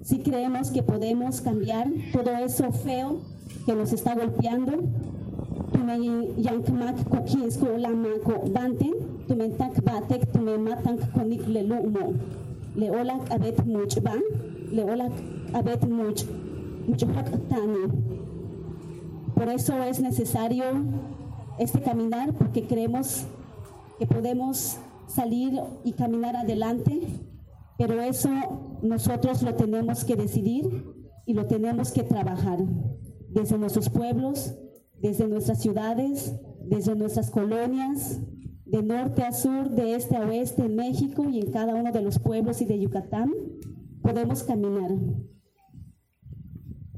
Si 0.03 0.19
creemos 0.19 0.69
que 0.71 0.83
podemos 0.83 1.39
cambiar 1.39 1.87
todo 2.11 2.31
eso 2.35 2.71
feo 2.73 3.21
que 3.65 3.73
nos 3.73 3.93
está 3.93 4.13
golpeando, 4.15 4.73
tume 5.71 6.35
yankmak 6.37 7.07
kukins 7.07 7.57
ko 7.57 7.77
lama 7.77 8.09
ko 8.25 8.43
banten, 8.51 8.91
tume 9.27 9.47
tak 9.57 9.81
batek, 9.81 10.29
tume 10.33 10.57
matan 10.57 10.97
konik 11.15 11.47
le 11.47 11.63
lumo. 11.63 12.13
Le 12.75 12.89
olak 12.91 13.31
abet 13.31 13.65
much 13.65 14.01
ba, 14.03 14.19
le 14.71 14.83
olak 14.83 15.13
abet 15.53 15.87
much, 15.87 16.25
much 16.85 17.03
hak 17.03 17.29
tani. 17.47 17.87
Por 19.35 19.47
eso 19.47 19.81
es 19.83 20.01
necesario 20.01 20.65
este 21.59 21.81
caminar, 21.81 22.33
porque 22.33 22.63
creemos 22.67 23.23
que 23.99 24.07
podemos 24.07 24.77
salir 25.07 25.59
y 25.83 25.93
caminar 25.93 26.35
adelante, 26.35 27.01
pero 27.77 28.01
eso 28.01 28.29
nosotros 28.81 29.41
lo 29.41 29.55
tenemos 29.55 30.03
que 30.05 30.15
decidir 30.15 30.85
y 31.25 31.33
lo 31.33 31.45
tenemos 31.45 31.91
que 31.91 32.03
trabajar 32.03 32.59
desde 33.29 33.57
nuestros 33.57 33.89
pueblos, 33.89 34.53
desde 35.01 35.27
nuestras 35.27 35.61
ciudades, 35.61 36.33
desde 36.65 36.95
nuestras 36.95 37.29
colonias, 37.29 38.19
de 38.65 38.81
norte 38.81 39.23
a 39.23 39.31
sur, 39.31 39.69
de 39.69 39.95
este 39.95 40.15
a 40.15 40.25
oeste 40.25 40.65
en 40.65 40.75
México 40.75 41.29
y 41.29 41.39
en 41.39 41.51
cada 41.51 41.75
uno 41.75 41.91
de 41.91 42.01
los 42.01 42.19
pueblos 42.19 42.61
y 42.61 42.65
de 42.65 42.79
Yucatán, 42.79 43.31
podemos 44.01 44.43
caminar. 44.43 44.91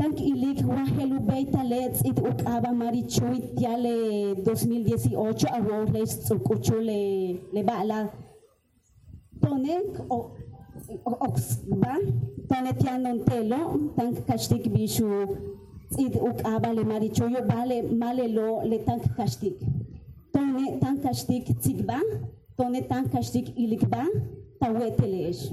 Tank 0.05 0.21
ilik 0.21 0.61
wahelu 0.61 1.17
beita 1.25 1.63
lets 1.65 2.05
it 2.05 2.17
ukaba 2.21 2.69
marichuit 2.69 3.57
tiale 3.57 4.37
2018 4.45 5.49
awor 5.49 5.89
les 5.89 6.11
tsukuchu 6.21 6.77
le 6.77 7.01
le 7.53 7.63
bala 7.63 8.13
tone 9.41 9.75
o 10.09 10.19
ox 11.25 11.65
ba 11.81 11.97
tone 12.49 12.71
tianon 12.77 13.25
telo 13.25 13.61
tank 13.97 14.21
kashtik 14.27 14.69
bishu 14.69 15.09
it 15.97 16.13
ukaba 16.21 16.69
le 16.77 16.83
marichuyo 16.83 17.41
bale 17.49 17.81
male 17.89 18.27
lo 18.27 18.61
le 18.61 18.77
tank 18.85 19.03
kashtik. 19.17 19.57
Tone 20.31 20.79
tank 20.81 21.01
kashtik 21.01 21.49
tsigba 21.61 21.97
tone 22.57 22.81
tank 22.87 23.11
kashtik 23.11 23.57
ilikba 23.57 24.05
tawetelesh 24.61 25.49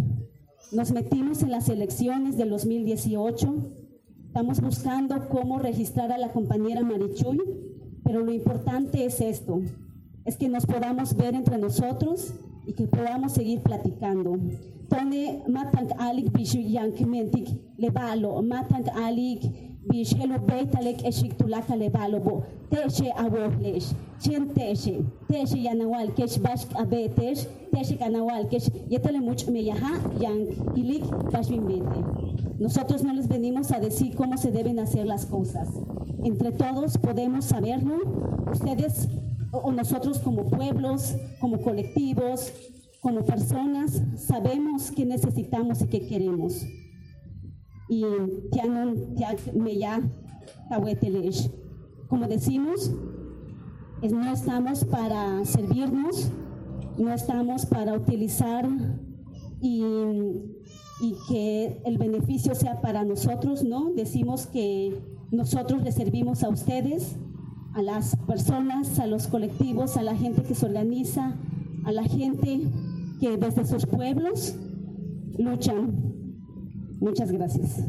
nos 0.73 0.93
metimos 0.93 1.43
en 1.43 1.51
las 1.51 1.71
elecciones 1.71 2.37
del 2.37 2.51
2018 2.51 3.82
Estamos 4.33 4.63
buscando 4.63 5.29
cómo 5.29 5.59
registrar 5.59 6.11
a 6.11 6.17
la 6.17 6.33
compañera 6.33 6.83
Marichuy, 6.83 7.39
pero 8.03 8.25
lo 8.25 8.33
importante 8.33 9.05
es 9.05 9.21
esto, 9.21 9.61
es 10.25 10.39
que 10.39 10.49
nos 10.49 10.65
podamos 10.65 11.15
ver 11.15 11.35
entre 11.35 11.59
nosotros 11.59 12.33
y 12.67 12.73
que 12.73 12.87
podamos 12.87 13.33
seguir 13.33 13.61
platicando. 13.61 14.39
Tone 14.89 15.43
matank 15.49 15.91
alik 15.99 16.33
bishu 16.33 16.61
lebalo, 17.77 18.41
matank 18.41 18.89
alik 19.05 19.43
bish 19.89 20.15
helu 20.15 20.39
beitalek 20.39 21.05
eshik 21.05 21.37
tulaka 21.39 21.75
lebalo 21.77 22.23
bo, 22.23 22.45
teshe 22.71 23.13
awohlesh, 23.17 23.95
chen 24.21 24.49
teshe, 24.55 25.05
teshe 25.29 25.59
yanawal 25.65 26.15
kesh 26.15 26.39
bashk 26.39 26.69
abetesh, 26.75 27.47
teshe 27.73 27.99
kanawal 27.99 28.49
kesh, 28.51 28.69
yetele 28.89 29.21
much 29.21 29.47
meyaha 29.47 29.93
yank 30.21 30.49
ilik 30.77 31.05
bashbin 31.31 31.67
bete. 31.67 32.23
Nosotros 32.59 33.03
no 33.03 33.13
les 33.13 33.27
venimos 33.27 33.73
a 33.73 33.81
decir 33.81 34.15
cómo 34.15 34.37
se 34.39 34.53
deben 34.53 34.79
hacer 34.79 35.05
las 35.05 35.27
cosas. 35.27 35.69
Entre 36.23 36.53
todos 36.53 36.97
podemos 36.97 37.47
saberlo. 37.47 37.99
Ustedes 38.53 39.09
o 39.51 39.73
nosotros 39.73 40.19
como 40.21 40.49
pueblos, 40.49 41.17
como 41.41 41.61
colectivos, 41.61 42.53
como 43.01 43.25
personas, 43.25 44.01
sabemos 44.17 44.93
qué 44.93 45.05
necesitamos 45.05 45.83
y 45.83 45.87
qué 45.87 46.07
queremos. 46.07 46.65
Y 47.89 48.05
como 52.09 52.27
decimos, 52.27 52.91
no 54.03 54.33
estamos 54.33 54.85
para 54.85 55.45
servirnos, 55.45 56.31
no 56.99 57.13
estamos 57.13 57.67
para 57.67 57.95
utilizar 57.95 58.69
y 59.61 59.83
y 61.03 61.17
que 61.29 61.83
el 61.85 61.99
beneficio 61.99 62.55
sea 62.55 62.81
para 62.81 63.05
nosotros, 63.05 63.65
¿no? 63.65 63.91
Decimos 63.93 64.47
que 64.47 65.03
nosotros 65.33 65.83
les 65.83 65.97
servimos 65.97 66.45
a 66.45 66.49
ustedes, 66.49 67.17
a 67.75 67.83
las 67.83 68.15
personas, 68.29 69.01
a 69.01 69.09
los 69.09 69.27
colectivos, 69.27 69.97
a 69.97 70.03
la 70.05 70.15
gente 70.15 70.43
que 70.43 70.55
se 70.55 70.65
organiza, 70.65 71.37
a 71.85 71.91
la 71.91 72.05
gente 72.05 72.69
que 73.19 73.37
desde 73.37 73.67
sus 73.67 73.85
pueblos 73.85 74.55
luchan. 75.37 76.22
Muchas 77.03 77.33
gracias. 77.33 77.83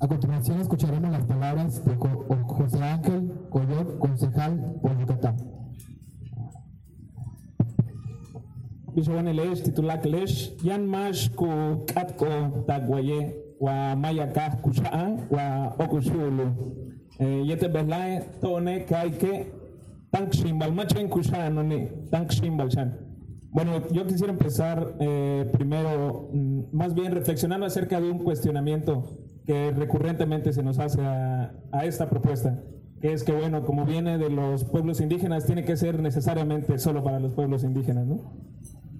A 0.00 0.08
continuación 0.08 0.60
escucharemos 0.60 1.10
las 1.10 1.24
palabras 1.24 1.84
de 1.84 1.94
Jo- 1.94 2.26
José 2.46 2.82
Ángel 2.82 3.32
Coyot, 3.50 3.98
concejal 3.98 4.76
por 4.82 4.98
Yucatán. 4.98 5.36
Bishwan 8.94 9.26
lesh 9.36 9.62
titulak 9.62 10.04
lesh 10.04 10.52
yan 10.64 10.86
mash 10.86 11.28
ku 11.30 11.46
katko 11.86 12.64
tagwaye 12.66 13.36
wa 13.60 13.94
mayaka 13.94 14.56
kushaan 14.62 15.28
wa 15.30 15.74
okushulu 15.78 16.89
Belai 17.20 18.22
tone 18.40 18.86
kaike 18.86 19.52
tank 20.10 20.32
shimbal 20.32 20.74
ne 20.74 21.88
tank 22.10 22.30
shimbal 22.30 22.68
bueno 23.50 23.88
yo 23.92 24.06
quisiera 24.06 24.32
empezar 24.32 24.94
eh, 25.00 25.46
primero 25.52 26.30
mm, 26.32 26.60
más 26.72 26.94
bien 26.94 27.12
reflexionando 27.12 27.66
acerca 27.66 28.00
de 28.00 28.10
un 28.10 28.20
cuestionamiento 28.20 29.04
que 29.44 29.70
recurrentemente 29.72 30.52
se 30.52 30.62
nos 30.62 30.78
hace 30.78 31.02
a, 31.02 31.52
a 31.72 31.84
esta 31.84 32.08
propuesta 32.08 32.58
que 33.02 33.12
es 33.12 33.22
que 33.22 33.32
bueno 33.32 33.66
como 33.66 33.84
viene 33.84 34.16
de 34.16 34.30
los 34.30 34.64
pueblos 34.64 35.00
indígenas 35.02 35.44
tiene 35.44 35.64
que 35.64 35.76
ser 35.76 36.00
necesariamente 36.00 36.78
solo 36.78 37.04
para 37.04 37.20
los 37.20 37.32
pueblos 37.34 37.64
indígenas 37.64 38.06
¿no? 38.06 38.32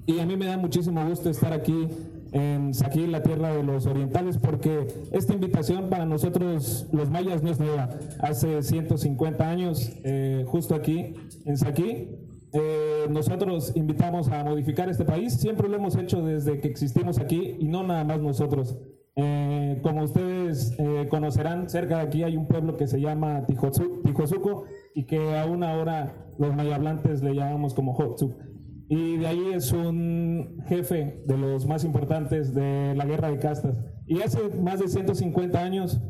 Y 0.05 0.19
a 0.19 0.27
mí 0.27 0.37
me 0.37 0.47
da 0.47 0.59
muchísimo 0.59 1.07
gusto 1.07 1.31
estar 1.31 1.53
aquí 1.53 1.89
en 2.33 2.75
Saquí, 2.75 3.07
la 3.07 3.23
tierra 3.23 3.55
de 3.55 3.63
los 3.63 3.87
orientales, 3.87 4.39
porque 4.39 4.87
esta 5.13 5.33
invitación 5.35 5.89
para 5.91 6.07
nosotros, 6.07 6.89
los 6.93 7.11
mayas, 7.11 7.43
no 7.43 7.51
es 7.51 7.59
nueva. 7.59 7.89
Hace 8.21 8.63
150 8.63 9.49
años, 9.49 9.93
eh, 10.05 10.45
justo 10.47 10.75
aquí 10.75 11.15
en 11.45 11.57
Saquí, 11.57 12.11
eh, 12.53 13.07
nosotros 13.11 13.73
invitamos 13.77 14.29
a 14.29 14.43
modificar 14.45 14.89
este 14.89 15.05
país. 15.05 15.35
Siempre 15.35 15.69
lo 15.69 15.77
hemos 15.77 15.97
hecho 15.97 16.23
desde 16.23 16.61
que 16.61 16.69
existimos 16.69 17.19
aquí 17.19 17.57
y 17.59 17.69
no 17.69 17.83
nada 17.85 18.05
más 18.05 18.21
nosotros. 18.21 18.79
Eh, 19.17 19.79
como 19.83 20.05
ustedes 20.05 20.75
eh, 20.79 21.07
conocerán, 21.11 21.69
cerca 21.69 21.97
de 21.99 22.03
aquí 22.03 22.23
hay 22.23 22.37
un 22.37 22.47
pueblo 22.47 22.77
que 22.77 22.87
se 22.87 23.01
llama 23.01 23.45
Tijosu- 23.47 24.03
Tijosuco 24.03 24.65
y 24.95 25.05
que 25.05 25.37
aún 25.37 25.63
ahora 25.63 26.15
los 26.39 26.55
mayablantes 26.55 27.23
le 27.23 27.35
llamamos 27.35 27.75
como 27.75 27.93
Hotsu. 27.93 28.35
Y 28.91 29.19
de 29.19 29.27
ahí 29.29 29.53
es 29.55 29.73
un 29.73 30.63
jefe 30.67 31.23
de 31.25 31.39
los 31.39 31.65
más 31.67 31.85
importantes 31.85 32.53
de 32.53 32.93
la 32.97 33.05
guerra 33.07 33.31
de 33.31 33.39
castas. 33.39 33.77
Y 34.07 34.21
hace 34.21 34.41
más 34.61 34.81
de 34.81 34.89
150 34.89 35.59
años, 35.63 36.01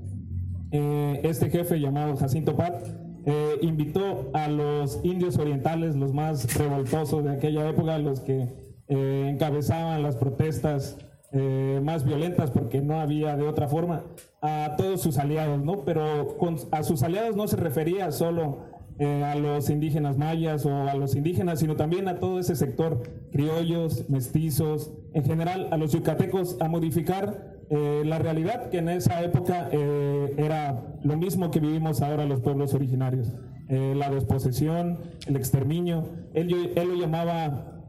eh, 0.72 1.20
este 1.24 1.50
jefe 1.50 1.78
llamado 1.78 2.16
Jacinto 2.16 2.56
Pat 2.56 2.82
eh, 3.26 3.58
invitó 3.60 4.30
a 4.32 4.48
los 4.48 4.98
indios 5.04 5.36
orientales, 5.36 5.94
los 5.94 6.14
más 6.14 6.56
revoltosos 6.56 7.22
de 7.22 7.32
aquella 7.32 7.68
época, 7.68 7.98
los 7.98 8.20
que 8.20 8.48
eh, 8.88 9.28
encabezaban 9.30 10.02
las 10.02 10.16
protestas 10.16 10.96
eh, 11.32 11.80
más 11.84 12.04
violentas 12.04 12.50
porque 12.50 12.80
no 12.80 12.98
había 12.98 13.36
de 13.36 13.46
otra 13.46 13.68
forma, 13.68 14.04
a 14.42 14.74
todos 14.78 15.02
sus 15.02 15.18
aliados, 15.18 15.62
¿no? 15.62 15.84
Pero 15.84 16.36
con- 16.38 16.56
a 16.72 16.82
sus 16.82 17.02
aliados 17.02 17.36
no 17.36 17.46
se 17.46 17.56
refería 17.56 18.10
solo 18.10 18.69
eh, 19.02 19.24
a 19.24 19.34
los 19.34 19.70
indígenas 19.70 20.18
mayas 20.18 20.66
o 20.66 20.86
a 20.86 20.94
los 20.94 21.16
indígenas, 21.16 21.60
sino 21.60 21.74
también 21.74 22.06
a 22.06 22.18
todo 22.18 22.38
ese 22.38 22.54
sector, 22.54 23.00
criollos, 23.32 24.10
mestizos, 24.10 24.92
en 25.14 25.24
general 25.24 25.68
a 25.70 25.78
los 25.78 25.92
yucatecos, 25.92 26.58
a 26.60 26.68
modificar 26.68 27.62
eh, 27.70 28.02
la 28.04 28.18
realidad 28.18 28.68
que 28.68 28.76
en 28.76 28.90
esa 28.90 29.22
época 29.22 29.70
eh, 29.72 30.34
era 30.36 30.98
lo 31.02 31.16
mismo 31.16 31.50
que 31.50 31.60
vivimos 31.60 32.02
ahora 32.02 32.26
los 32.26 32.42
pueblos 32.42 32.74
originarios. 32.74 33.32
La 33.70 34.10
desposesión, 34.10 34.98
el 35.28 35.36
exterminio, 35.36 36.04
él, 36.34 36.74
lo 36.74 36.94
llamaba, 36.96 37.84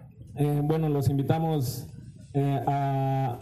bueno, 0.63 0.89
los 0.89 1.09
invitamos 1.09 1.87
a 2.35 3.39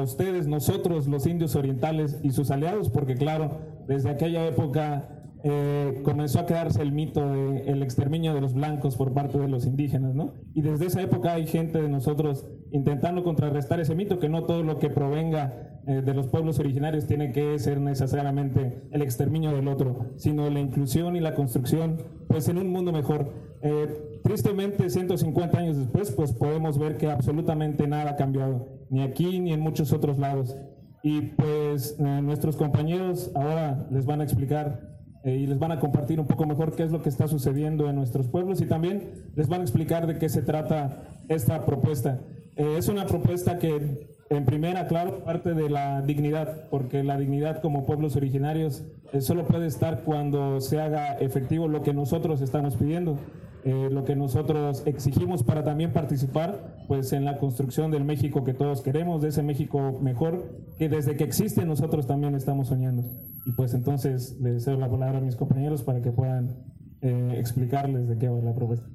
ustedes, 0.00 0.46
nosotros, 0.46 1.08
los 1.08 1.26
indios 1.26 1.56
orientales 1.56 2.20
y 2.22 2.30
sus 2.30 2.52
aliados, 2.52 2.90
porque 2.90 3.16
claro, 3.16 3.58
desde 3.88 4.08
aquella 4.08 4.46
época 4.46 5.23
eh, 5.46 6.00
comenzó 6.04 6.40
a 6.40 6.46
quedarse 6.46 6.80
el 6.80 6.92
mito 6.92 7.20
del 7.28 7.82
exterminio 7.82 8.32
de 8.32 8.40
los 8.40 8.54
blancos 8.54 8.96
por 8.96 9.12
parte 9.12 9.38
de 9.38 9.46
los 9.46 9.66
indígenas, 9.66 10.14
¿no? 10.14 10.32
Y 10.54 10.62
desde 10.62 10.86
esa 10.86 11.02
época 11.02 11.34
hay 11.34 11.46
gente 11.46 11.82
de 11.82 11.90
nosotros 11.90 12.46
intentando 12.72 13.22
contrarrestar 13.22 13.78
ese 13.78 13.94
mito, 13.94 14.18
que 14.18 14.30
no 14.30 14.44
todo 14.44 14.62
lo 14.62 14.78
que 14.78 14.88
provenga 14.88 15.82
eh, 15.86 16.00
de 16.00 16.14
los 16.14 16.28
pueblos 16.28 16.58
originarios 16.60 17.06
tiene 17.06 17.30
que 17.32 17.58
ser 17.58 17.78
necesariamente 17.78 18.88
el 18.90 19.02
exterminio 19.02 19.52
del 19.52 19.68
otro, 19.68 20.14
sino 20.16 20.48
la 20.48 20.60
inclusión 20.60 21.14
y 21.14 21.20
la 21.20 21.34
construcción, 21.34 21.98
pues 22.26 22.48
en 22.48 22.56
un 22.56 22.70
mundo 22.70 22.90
mejor. 22.90 23.30
Eh, 23.60 24.20
tristemente, 24.24 24.88
150 24.88 25.58
años 25.58 25.76
después, 25.76 26.10
pues 26.12 26.32
podemos 26.32 26.78
ver 26.78 26.96
que 26.96 27.10
absolutamente 27.10 27.86
nada 27.86 28.12
ha 28.12 28.16
cambiado, 28.16 28.66
ni 28.88 29.02
aquí 29.02 29.40
ni 29.40 29.52
en 29.52 29.60
muchos 29.60 29.92
otros 29.92 30.18
lados. 30.18 30.56
Y 31.02 31.20
pues 31.20 32.00
nuestros 32.00 32.56
compañeros 32.56 33.30
ahora 33.34 33.86
les 33.90 34.06
van 34.06 34.22
a 34.22 34.24
explicar 34.24 34.93
eh, 35.24 35.36
y 35.36 35.46
les 35.46 35.58
van 35.58 35.72
a 35.72 35.80
compartir 35.80 36.20
un 36.20 36.26
poco 36.26 36.46
mejor 36.46 36.76
qué 36.76 36.82
es 36.82 36.92
lo 36.92 37.02
que 37.02 37.08
está 37.08 37.28
sucediendo 37.28 37.88
en 37.88 37.96
nuestros 37.96 38.28
pueblos 38.28 38.60
y 38.60 38.66
también 38.66 39.24
les 39.34 39.48
van 39.48 39.60
a 39.60 39.64
explicar 39.64 40.06
de 40.06 40.18
qué 40.18 40.28
se 40.28 40.42
trata 40.42 41.02
esta 41.28 41.64
propuesta. 41.64 42.20
Eh, 42.56 42.76
es 42.76 42.88
una 42.88 43.06
propuesta 43.06 43.58
que 43.58 44.06
en 44.28 44.44
primera, 44.44 44.86
claro, 44.86 45.24
parte 45.24 45.54
de 45.54 45.70
la 45.70 46.02
dignidad, 46.02 46.68
porque 46.70 47.02
la 47.02 47.16
dignidad 47.16 47.62
como 47.62 47.86
pueblos 47.86 48.16
originarios 48.16 48.84
eh, 49.12 49.20
solo 49.22 49.46
puede 49.46 49.66
estar 49.66 50.02
cuando 50.02 50.60
se 50.60 50.80
haga 50.80 51.14
efectivo 51.14 51.68
lo 51.68 51.82
que 51.82 51.94
nosotros 51.94 52.42
estamos 52.42 52.76
pidiendo. 52.76 53.16
Eh, 53.66 53.88
lo 53.90 54.04
que 54.04 54.14
nosotros 54.14 54.82
exigimos 54.84 55.42
para 55.42 55.64
también 55.64 55.90
participar 55.90 56.84
pues 56.86 57.14
en 57.14 57.24
la 57.24 57.38
construcción 57.38 57.90
del 57.90 58.04
México 58.04 58.44
que 58.44 58.52
todos 58.52 58.82
queremos, 58.82 59.22
de 59.22 59.28
ese 59.28 59.42
México 59.42 59.98
mejor 60.02 60.60
que 60.76 60.90
desde 60.90 61.16
que 61.16 61.24
existe 61.24 61.64
nosotros 61.64 62.06
también 62.06 62.34
estamos 62.34 62.68
soñando. 62.68 63.04
Y 63.46 63.52
pues 63.52 63.72
entonces 63.72 64.38
le 64.38 64.60
cedo 64.60 64.76
la 64.76 64.90
palabra 64.90 65.16
a 65.16 65.20
mis 65.22 65.36
compañeros 65.36 65.82
para 65.82 66.02
que 66.02 66.12
puedan 66.12 66.62
eh, 67.00 67.36
explicarles 67.38 68.06
de 68.06 68.18
qué 68.18 68.28
va 68.28 68.38
la 68.42 68.54
propuesta. 68.54 68.86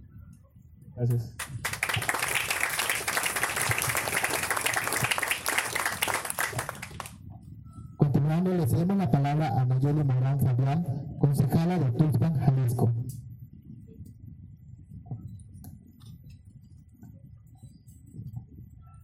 Gracias. 0.96 1.36
Continuando, 7.98 8.54
le 8.54 8.68
cedemos 8.68 8.98
la 8.98 9.10
palabra 9.10 9.60
a 9.60 9.66
Nayeli 9.66 10.04
Morán 10.04 10.40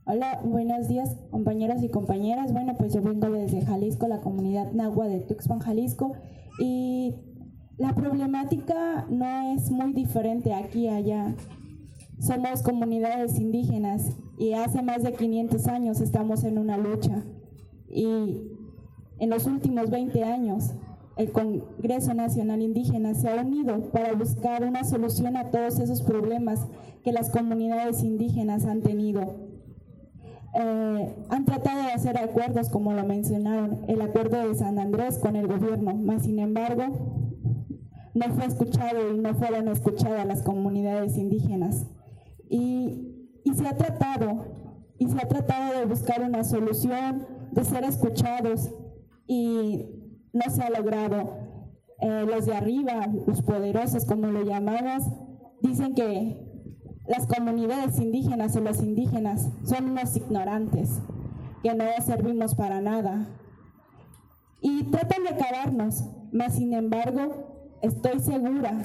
Hola, 0.07 0.39
buenos 0.43 0.87
días 0.87 1.17
compañeras 1.31 1.81
y 1.81 1.89
compañeras. 1.89 2.53
Bueno, 2.53 2.75
pues 2.77 2.93
yo 2.93 3.01
vengo 3.01 3.27
desde 3.31 3.65
Jalisco, 3.65 4.07
la 4.07 4.21
comunidad 4.21 4.71
Nahua 4.71 5.07
de 5.07 5.19
Tuxpan, 5.19 5.57
Jalisco, 5.57 6.13
y 6.59 7.15
la 7.79 7.95
problemática 7.95 9.07
no 9.09 9.55
es 9.55 9.71
muy 9.71 9.93
diferente 9.93 10.53
aquí 10.53 10.81
y 10.81 10.89
allá. 10.89 11.33
Somos 12.19 12.61
comunidades 12.61 13.39
indígenas 13.39 14.15
y 14.37 14.53
hace 14.53 14.83
más 14.83 15.01
de 15.01 15.13
500 15.13 15.65
años 15.65 15.99
estamos 16.01 16.43
en 16.43 16.59
una 16.59 16.77
lucha. 16.77 17.23
Y 17.89 18.05
en 19.17 19.29
los 19.31 19.47
últimos 19.47 19.89
20 19.89 20.23
años 20.23 20.75
el 21.17 21.31
Congreso 21.31 22.13
Nacional 22.13 22.61
Indígena 22.61 23.15
se 23.15 23.29
ha 23.29 23.41
unido 23.41 23.89
para 23.91 24.13
buscar 24.13 24.65
una 24.65 24.83
solución 24.83 25.35
a 25.35 25.49
todos 25.49 25.79
esos 25.79 26.03
problemas 26.03 26.67
que 27.03 27.11
las 27.11 27.31
comunidades 27.31 28.03
indígenas 28.03 28.65
han 28.65 28.83
tenido. 28.83 29.44
Eh, 30.57 31.15
han 31.29 31.45
tratado 31.45 31.83
de 31.83 31.91
hacer 31.91 32.17
acuerdos, 32.17 32.69
como 32.69 32.93
lo 32.93 33.03
mencionaron, 33.05 33.83
el 33.89 34.01
acuerdo 34.01 34.47
de 34.47 34.55
San 34.55 34.79
Andrés 34.79 35.19
con 35.19 35.35
el 35.35 35.47
gobierno, 35.47 35.93
mas 35.95 36.23
sin 36.23 36.39
embargo 36.39 36.83
no 38.13 38.33
fue 38.33 38.45
escuchado 38.45 39.13
y 39.13 39.17
no 39.19 39.35
fueron 39.35 39.67
escuchadas 39.67 40.25
las 40.25 40.41
comunidades 40.41 41.17
indígenas. 41.17 41.85
Y, 42.49 43.27
y 43.43 43.53
se 43.53 43.67
ha 43.67 43.75
tratado, 43.75 44.45
y 44.97 45.07
se 45.09 45.17
ha 45.17 45.27
tratado 45.27 45.77
de 45.77 45.85
buscar 45.85 46.21
una 46.21 46.45
solución, 46.45 47.27
de 47.51 47.65
ser 47.65 47.83
escuchados, 47.83 48.71
y 49.27 49.85
no 50.31 50.49
se 50.49 50.61
ha 50.61 50.69
logrado. 50.69 51.45
Eh, 51.99 52.25
los 52.27 52.45
de 52.45 52.55
arriba, 52.55 53.07
los 53.27 53.41
poderosos, 53.41 54.05
como 54.05 54.27
lo 54.27 54.43
llamamos, 54.43 55.03
dicen 55.61 55.95
que 55.95 56.44
las 57.07 57.27
comunidades 57.27 57.99
indígenas 57.99 58.55
o 58.55 58.61
los 58.61 58.79
indígenas 58.79 59.49
son 59.63 59.91
unos 59.91 60.15
ignorantes, 60.15 60.89
que 61.61 61.73
no 61.73 61.85
servimos 62.05 62.55
para 62.55 62.81
nada. 62.81 63.27
Y 64.61 64.83
tratan 64.85 65.23
de 65.23 65.29
acabarnos, 65.29 66.03
mas 66.31 66.55
sin 66.55 66.73
embargo 66.73 67.77
estoy 67.81 68.19
segura 68.19 68.81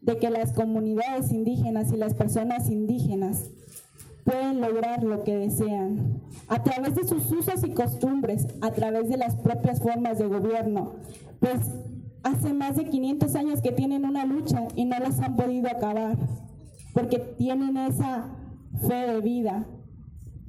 de 0.00 0.18
que 0.18 0.30
las 0.30 0.52
comunidades 0.52 1.32
indígenas 1.32 1.92
y 1.92 1.96
las 1.96 2.14
personas 2.14 2.68
indígenas 2.68 3.50
pueden 4.24 4.60
lograr 4.60 5.02
lo 5.02 5.24
que 5.24 5.36
desean 5.36 6.22
a 6.48 6.62
través 6.62 6.94
de 6.94 7.04
sus 7.04 7.30
usos 7.32 7.64
y 7.64 7.70
costumbres, 7.70 8.46
a 8.60 8.70
través 8.70 9.08
de 9.08 9.16
las 9.16 9.34
propias 9.36 9.80
formas 9.80 10.18
de 10.18 10.26
gobierno. 10.26 10.92
Pues 11.40 11.60
hace 12.22 12.52
más 12.52 12.76
de 12.76 12.84
500 12.84 13.34
años 13.34 13.60
que 13.60 13.72
tienen 13.72 14.04
una 14.04 14.24
lucha 14.24 14.66
y 14.76 14.84
no 14.84 14.98
las 14.98 15.20
han 15.20 15.36
podido 15.36 15.68
acabar 15.68 16.16
porque 16.94 17.18
tienen 17.18 17.76
esa 17.76 18.28
fe 18.88 18.94
de 18.94 19.20
vida 19.20 19.66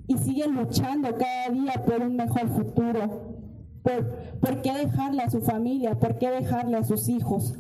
y 0.08 0.17
siguen 0.17 0.55
luchando 0.55 1.10
cada 1.17 1.49
día 1.49 1.84
por 1.86 2.01
un 2.01 2.15
mejor 2.15 2.47
futuro. 2.49 3.36
¿Por, 3.81 4.62
qué 4.62 4.73
dejarle 4.73 5.23
a 5.23 5.29
su 5.29 5.41
familia? 5.41 5.99
¿Por 5.99 6.17
qué 6.17 6.29
dejarle 6.29 6.77
a 6.77 6.84
sus 6.84 7.10
hijos? 7.10 7.55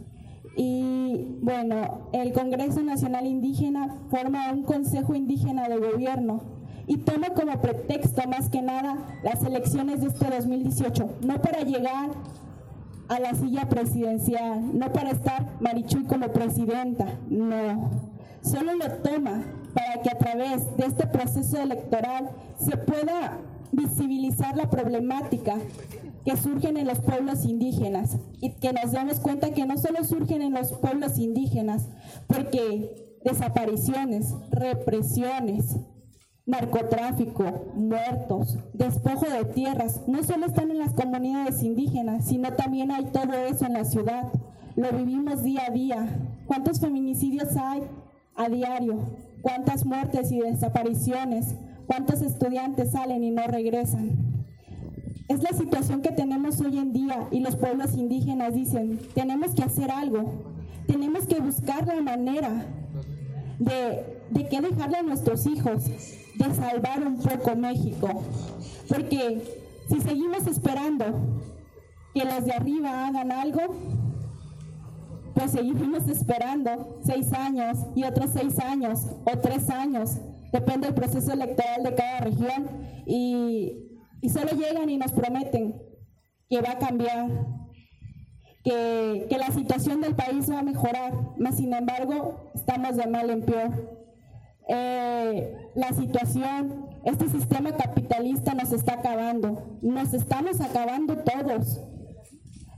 Y 0.55 1.37
bueno, 1.41 2.09
el 2.13 2.31
Congreso 2.33 2.81
Nacional 2.81 3.25
Indígena 3.25 3.95
forma 4.09 4.51
un 4.53 4.63
Consejo 4.63 5.13
Indígena 5.13 5.67
de 5.67 5.77
Gobierno 5.77 6.41
y 6.87 6.97
toma 6.97 7.29
como 7.31 7.59
pretexto 7.61 8.27
más 8.27 8.49
que 8.49 8.61
nada 8.61 9.19
las 9.23 9.43
elecciones 9.43 10.01
de 10.01 10.07
este 10.07 10.29
2018, 10.29 11.09
no 11.21 11.41
para 11.41 11.61
llegar 11.61 12.11
a 13.07 13.19
la 13.19 13.33
silla 13.33 13.67
presidencial, 13.67 14.77
no 14.77 14.91
para 14.93 15.11
estar 15.11 15.47
Marichuy 15.59 16.05
como 16.05 16.27
presidenta, 16.29 17.05
no 17.29 18.14
solo 18.45 18.75
lo 18.75 18.87
toma 18.97 19.43
para 19.73 20.01
que 20.01 20.09
a 20.09 20.17
través 20.17 20.75
de 20.77 20.85
este 20.85 21.07
proceso 21.07 21.61
electoral 21.61 22.29
se 22.59 22.77
pueda 22.77 23.37
visibilizar 23.71 24.55
la 24.55 24.69
problemática 24.69 25.57
que 26.23 26.37
surgen 26.37 26.77
en 26.77 26.87
los 26.87 26.99
pueblos 26.99 27.45
indígenas 27.45 28.17
y 28.41 28.51
que 28.55 28.73
nos 28.73 28.91
damos 28.91 29.19
cuenta 29.19 29.51
que 29.51 29.65
no 29.65 29.77
solo 29.77 30.03
surgen 30.03 30.41
en 30.41 30.53
los 30.53 30.71
pueblos 30.73 31.19
indígenas, 31.19 31.87
porque 32.27 33.19
desapariciones, 33.23 34.33
represiones, 34.49 35.75
narcotráfico, 36.45 37.71
muertos, 37.75 38.57
despojo 38.73 39.25
de 39.25 39.45
tierras, 39.45 40.01
no 40.07 40.23
solo 40.23 40.45
están 40.45 40.71
en 40.71 40.79
las 40.79 40.93
comunidades 40.93 41.61
indígenas, 41.63 42.25
sino 42.25 42.53
también 42.53 42.91
hay 42.91 43.05
todo 43.05 43.33
eso 43.33 43.65
en 43.65 43.73
la 43.73 43.85
ciudad. 43.85 44.31
Lo 44.75 44.91
vivimos 44.91 45.43
día 45.43 45.63
a 45.67 45.71
día. 45.71 46.07
¿Cuántos 46.47 46.79
feminicidios 46.79 47.55
hay 47.55 47.81
a 48.35 48.49
diario, 48.49 48.99
cuántas 49.41 49.85
muertes 49.85 50.31
y 50.31 50.39
desapariciones, 50.39 51.55
cuántos 51.87 52.21
estudiantes 52.21 52.91
salen 52.91 53.23
y 53.23 53.31
no 53.31 53.47
regresan. 53.47 54.35
Es 55.27 55.41
la 55.41 55.57
situación 55.57 56.01
que 56.01 56.11
tenemos 56.11 56.61
hoy 56.61 56.77
en 56.77 56.93
día 56.93 57.27
y 57.31 57.39
los 57.39 57.55
pueblos 57.55 57.95
indígenas 57.95 58.53
dicen, 58.53 58.99
tenemos 59.15 59.55
que 59.55 59.63
hacer 59.63 59.89
algo, 59.89 60.43
tenemos 60.87 61.25
que 61.25 61.39
buscar 61.39 61.87
la 61.87 62.01
manera 62.01 62.65
de, 63.57 64.19
de 64.29 64.47
que 64.47 64.61
dejarle 64.61 64.97
a 64.97 65.03
nuestros 65.03 65.47
hijos, 65.47 65.85
de 65.85 66.53
salvar 66.53 67.05
un 67.05 67.17
poco 67.17 67.55
México. 67.55 68.21
Porque 68.87 69.41
si 69.89 70.01
seguimos 70.01 70.45
esperando 70.47 71.05
que 72.13 72.23
los 72.25 72.45
de 72.45 72.53
arriba 72.53 73.07
hagan 73.07 73.31
algo, 73.31 73.61
pues 75.35 75.51
seguimos 75.51 76.07
esperando 76.07 77.01
seis 77.03 77.31
años 77.33 77.77
y 77.93 78.05
otros 78.05 78.31
seis 78.31 78.57
años 78.57 79.05
o 79.25 79.37
tres 79.37 79.69
años, 79.69 80.17
depende 80.53 80.87
del 80.87 80.95
proceso 80.95 81.33
electoral 81.33 81.83
de 81.83 81.93
cada 81.93 82.21
región, 82.21 82.69
y, 83.05 83.81
solo 84.33 84.51
llegan 84.51 84.89
y 84.89 84.97
nos 84.97 85.11
prometen 85.11 85.75
que 86.49 86.61
va 86.61 86.71
a 86.71 86.79
cambiar, 86.79 87.29
que, 88.63 89.27
la 89.37 89.51
situación 89.51 90.01
del 90.01 90.15
país 90.15 90.49
va 90.49 90.59
a 90.59 90.63
mejorar, 90.63 91.13
mas 91.37 91.57
sin 91.57 91.73
embargo 91.73 92.51
estamos 92.55 92.95
de 92.95 93.05
mal 93.05 93.29
en 93.29 93.41
peor. 93.43 93.71
Eh, 94.67 95.55
la 95.75 95.89
situación, 95.89 96.87
este 97.03 97.29
sistema 97.29 97.73
capitalista 97.73 98.55
nos 98.55 98.71
está 98.71 98.93
acabando, 98.93 99.77
nos 99.81 100.13
estamos 100.13 100.61
acabando 100.61 101.17
todos. 101.17 101.81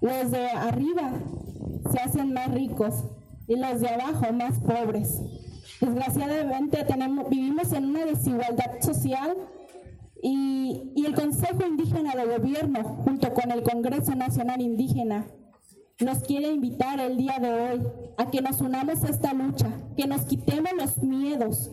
Los 0.02 0.32
de 0.32 0.50
arriba 0.50 1.14
se 1.92 2.00
hacen 2.00 2.34
más 2.34 2.52
ricos 2.52 3.04
y 3.48 3.56
los 3.56 3.82
de 3.82 3.90
abajo 3.90 4.32
más 4.34 4.60
pobres. 4.60 5.22
Desgraciadamente 5.80 6.84
tenemos, 6.86 7.30
vivimos 7.30 7.72
en 7.72 7.86
una 7.86 8.06
desigualdad 8.06 8.82
social 8.82 9.36
y, 10.22 10.92
y, 10.96 11.06
el 11.06 11.14
Consejo 11.14 11.66
Indígena 11.66 12.16
de 12.16 12.38
Gobierno, 12.38 12.84
junto 12.84 13.34
con 13.34 13.52
el 13.52 13.62
Congreso 13.62 14.16
Nacional 14.16 14.62
Indígena, 14.62 15.28
nos 16.00 16.20
quiere 16.20 16.52
invitar 16.52 17.00
el 17.00 17.18
día 17.18 17.38
de 17.40 17.54
hoy 17.54 17.88
a 18.18 18.30
que 18.30 18.42
nos 18.42 18.62
unamos 18.62 19.04
a 19.04 19.10
esta 19.10 19.34
lucha, 19.34 19.70
que 19.96 20.08
nos 20.08 20.22
quitemos 20.22 20.72
los 20.78 20.98
miedos, 21.04 21.72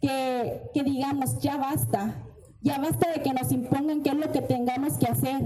que, 0.00 0.70
que 0.74 0.82
digamos, 0.82 1.38
ya 1.40 1.56
basta, 1.56 2.22
ya 2.60 2.78
basta 2.78 3.10
de 3.12 3.22
que 3.22 3.32
nos 3.32 3.50
impongan 3.52 4.02
qué 4.02 4.10
es 4.10 4.16
lo 4.16 4.32
que 4.32 4.42
tengamos 4.42 4.94
que 4.94 5.06
hacer, 5.06 5.40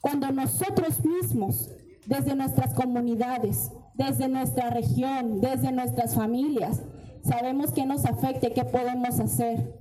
cuando 0.00 0.30
nosotros 0.30 1.04
mismos, 1.04 1.70
desde 2.10 2.34
nuestras 2.34 2.74
comunidades, 2.74 3.70
desde 3.94 4.28
nuestra 4.28 4.68
región, 4.68 5.40
desde 5.40 5.70
nuestras 5.70 6.16
familias, 6.16 6.82
sabemos 7.22 7.72
que 7.72 7.86
nos 7.86 8.04
afecta 8.04 8.48
y 8.48 8.52
qué 8.52 8.64
podemos 8.64 9.20
hacer. 9.20 9.80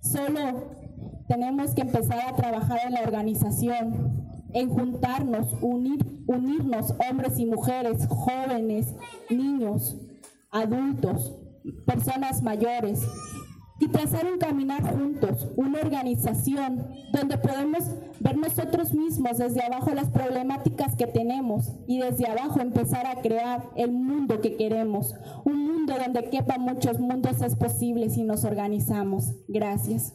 Solo 0.00 0.40
tenemos 1.26 1.74
que 1.74 1.80
empezar 1.80 2.20
a 2.28 2.36
trabajar 2.36 2.78
en 2.86 2.92
la 2.92 3.00
organización, 3.00 4.38
en 4.52 4.70
juntarnos, 4.70 5.48
unir, 5.60 6.22
unirnos 6.28 6.94
hombres 7.10 7.36
y 7.40 7.46
mujeres, 7.46 8.06
jóvenes, 8.06 8.94
niños, 9.28 9.96
adultos, 10.52 11.34
personas 11.84 12.40
mayores, 12.42 13.04
y 13.82 13.88
trazar 13.88 14.30
un 14.32 14.38
caminar 14.38 14.80
juntos, 14.94 15.48
una 15.56 15.80
organización 15.80 16.86
donde 17.12 17.36
podemos 17.36 17.82
ver 18.20 18.36
nosotros 18.36 18.94
mismos 18.94 19.38
desde 19.38 19.60
abajo 19.60 19.92
las 19.92 20.08
problemáticas 20.08 20.94
que 20.94 21.08
tenemos 21.08 21.72
y 21.88 21.98
desde 21.98 22.28
abajo 22.28 22.60
empezar 22.60 23.08
a 23.08 23.20
crear 23.22 23.70
el 23.74 23.90
mundo 23.90 24.40
que 24.40 24.56
queremos. 24.56 25.16
Un 25.44 25.66
mundo 25.66 25.94
donde 25.98 26.30
quepa 26.30 26.58
muchos 26.58 27.00
mundos 27.00 27.42
es 27.42 27.56
posible 27.56 28.08
si 28.08 28.22
nos 28.22 28.44
organizamos. 28.44 29.32
Gracias. 29.48 30.12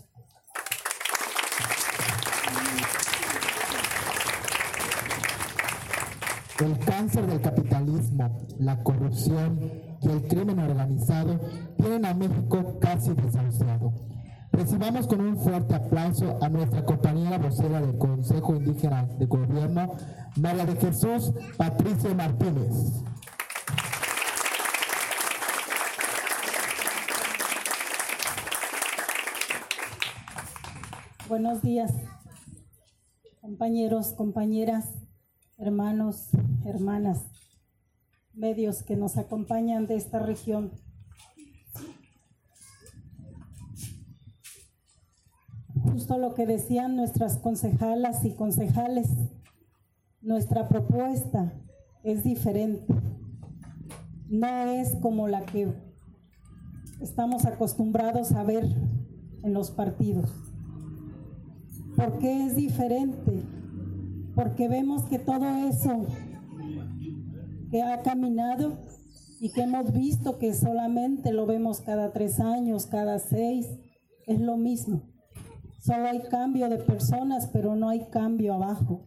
El 6.63 6.79
cáncer 6.85 7.27
del 7.27 7.41
capitalismo, 7.41 8.47
la 8.59 8.81
corrupción 8.81 9.86
y 10.01 10.09
el 10.09 10.27
crimen 10.27 10.59
organizado 10.59 11.39
tienen 11.77 12.05
a 12.05 12.13
México 12.13 12.77
casi 12.79 13.13
desahuciado. 13.13 13.93
Recibamos 14.51 15.07
con 15.07 15.21
un 15.21 15.37
fuerte 15.37 15.75
aplauso 15.75 16.39
a 16.41 16.49
nuestra 16.49 16.83
compañera 16.83 17.37
vocera 17.37 17.79
del 17.81 17.97
Consejo 17.97 18.55
Indígena 18.55 19.05
de 19.19 19.25
Gobierno, 19.25 19.95
María 20.35 20.65
de 20.65 20.75
Jesús 20.77 21.33
Patricia 21.57 22.13
Martínez. 22.15 23.03
Buenos 31.27 31.61
días, 31.61 31.93
compañeros, 33.41 34.13
compañeras, 34.13 34.85
hermanos, 35.57 36.29
hermanas, 36.65 37.25
medios 38.37 38.83
que 38.83 38.95
nos 38.95 39.17
acompañan 39.17 39.87
de 39.87 39.95
esta 39.95 40.19
región. 40.19 40.71
Justo 45.81 46.17
lo 46.17 46.35
que 46.35 46.45
decían 46.45 46.95
nuestras 46.95 47.37
concejalas 47.37 48.23
y 48.25 48.35
concejales, 48.35 49.09
nuestra 50.21 50.67
propuesta 50.67 51.53
es 52.03 52.23
diferente. 52.23 52.93
No 54.29 54.47
es 54.47 54.95
como 55.01 55.27
la 55.27 55.45
que 55.45 55.73
estamos 57.01 57.45
acostumbrados 57.45 58.33
a 58.33 58.43
ver 58.43 58.65
en 59.43 59.53
los 59.53 59.71
partidos. 59.71 60.31
¿Por 61.95 62.19
qué 62.19 62.45
es 62.45 62.55
diferente? 62.55 63.43
Porque 64.35 64.67
vemos 64.67 65.05
que 65.05 65.17
todo 65.17 65.47
eso 65.67 66.05
que 67.69 67.81
ha 67.81 68.01
caminado 68.01 68.77
y 69.39 69.51
que 69.51 69.61
hemos 69.61 69.93
visto 69.93 70.37
que 70.37 70.53
solamente 70.53 71.31
lo 71.31 71.45
vemos 71.45 71.81
cada 71.81 72.11
tres 72.11 72.39
años, 72.39 72.87
cada 72.87 73.19
seis, 73.19 73.67
es 74.25 74.39
lo 74.39 74.57
mismo. 74.57 75.03
Solo 75.79 76.07
hay 76.07 76.21
cambio 76.23 76.69
de 76.69 76.77
personas, 76.77 77.47
pero 77.53 77.75
no 77.75 77.89
hay 77.89 78.07
cambio 78.09 78.55
abajo. 78.55 79.03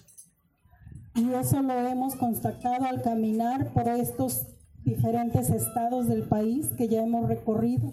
Y 1.14 1.32
eso 1.34 1.60
lo 1.60 1.74
hemos 1.74 2.14
constatado 2.14 2.86
al 2.86 3.02
caminar 3.02 3.72
por 3.72 3.88
estos 3.88 4.46
diferentes 4.84 5.50
estados 5.50 6.08
del 6.08 6.22
país 6.22 6.68
que 6.76 6.88
ya 6.88 7.02
hemos 7.02 7.28
recorrido 7.28 7.92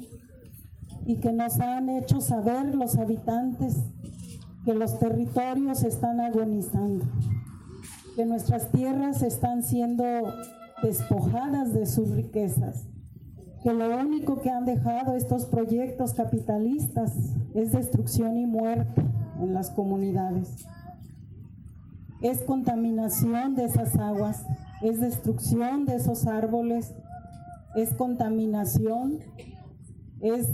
y 1.05 1.17
que 1.17 1.33
nos 1.33 1.59
han 1.59 1.89
hecho 1.89 2.21
saber 2.21 2.75
los 2.75 2.97
habitantes 2.97 3.75
que 4.63 4.73
los 4.73 4.99
territorios 4.99 5.83
están 5.83 6.19
agonizando, 6.19 7.05
que 8.15 8.25
nuestras 8.25 8.71
tierras 8.71 9.21
están 9.21 9.63
siendo 9.63 10.03
despojadas 10.81 11.73
de 11.73 11.85
sus 11.85 12.09
riquezas, 12.11 12.87
que 13.63 13.73
lo 13.73 13.97
único 13.97 14.41
que 14.41 14.49
han 14.49 14.65
dejado 14.65 15.15
estos 15.15 15.45
proyectos 15.45 16.13
capitalistas 16.13 17.13
es 17.53 17.71
destrucción 17.71 18.37
y 18.37 18.45
muerte 18.45 19.01
en 19.39 19.53
las 19.53 19.71
comunidades. 19.71 20.65
Es 22.21 22.41
contaminación 22.43 23.55
de 23.55 23.65
esas 23.65 23.95
aguas, 23.97 24.45
es 24.81 24.99
destrucción 24.99 25.85
de 25.85 25.95
esos 25.95 26.27
árboles, 26.27 26.93
es 27.75 27.93
contaminación, 27.93 29.19
es 30.21 30.47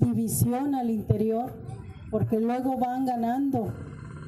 división 0.00 0.74
al 0.74 0.90
interior, 0.90 1.52
porque 2.10 2.40
luego 2.40 2.78
van 2.78 3.06
ganando 3.06 3.72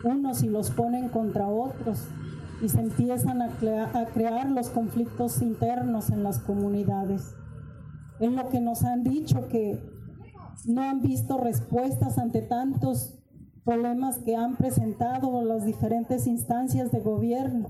unos 0.05 0.43
y 0.43 0.49
los 0.49 0.71
ponen 0.71 1.09
contra 1.09 1.49
otros 1.49 2.07
y 2.62 2.68
se 2.68 2.81
empiezan 2.81 3.42
a, 3.42 3.49
crear 4.12 4.51
los 4.51 4.68
conflictos 4.68 5.40
internos 5.40 6.11
en 6.11 6.23
las 6.23 6.38
comunidades. 6.38 7.35
Es 8.20 8.31
lo 8.33 8.49
que 8.49 8.61
nos 8.61 8.85
han 8.85 9.03
dicho, 9.03 9.49
que 9.49 9.83
no 10.66 10.83
han 10.83 11.01
visto 11.01 11.38
respuestas 11.38 12.18
ante 12.18 12.42
tantos 12.42 13.18
problemas 13.64 14.18
que 14.18 14.37
han 14.37 14.57
presentado 14.57 15.42
las 15.42 15.64
diferentes 15.64 16.27
instancias 16.27 16.90
de 16.90 17.01
gobierno 17.01 17.68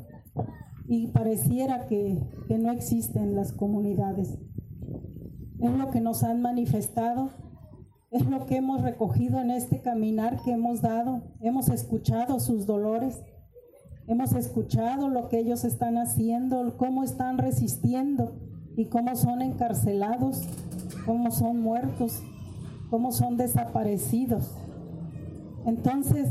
y 0.87 1.09
pareciera 1.09 1.87
que, 1.87 2.21
que 2.49 2.59
no 2.59 2.73
existen 2.73 3.37
las 3.37 3.53
comunidades. 3.53 4.39
Es 5.61 5.71
lo 5.71 5.91
que 5.91 6.01
nos 6.01 6.25
han 6.25 6.43
manifestado, 6.43 7.31
es 8.11 8.27
lo 8.27 8.47
que 8.47 8.57
hemos 8.57 8.83
recogido 8.83 9.41
en 9.41 9.53
este 9.53 9.83
caminar 9.83 10.43
que 10.43 10.53
hemos 10.53 10.81
dado, 10.81 11.23
hemos 11.41 11.69
escuchado 11.69 12.41
sus 12.41 12.67
dolores, 12.67 13.23
Hemos 14.11 14.33
escuchado 14.33 15.09
lo 15.09 15.29
que 15.29 15.39
ellos 15.39 15.63
están 15.63 15.97
haciendo, 15.97 16.75
cómo 16.77 17.05
están 17.05 17.39
resistiendo 17.39 18.33
y 18.77 18.87
cómo 18.87 19.15
son 19.15 19.41
encarcelados, 19.41 20.43
cómo 21.07 21.31
son 21.31 21.61
muertos, 21.61 22.21
cómo 22.91 23.13
son 23.13 23.37
desaparecidos. 23.37 24.51
Entonces, 25.65 26.29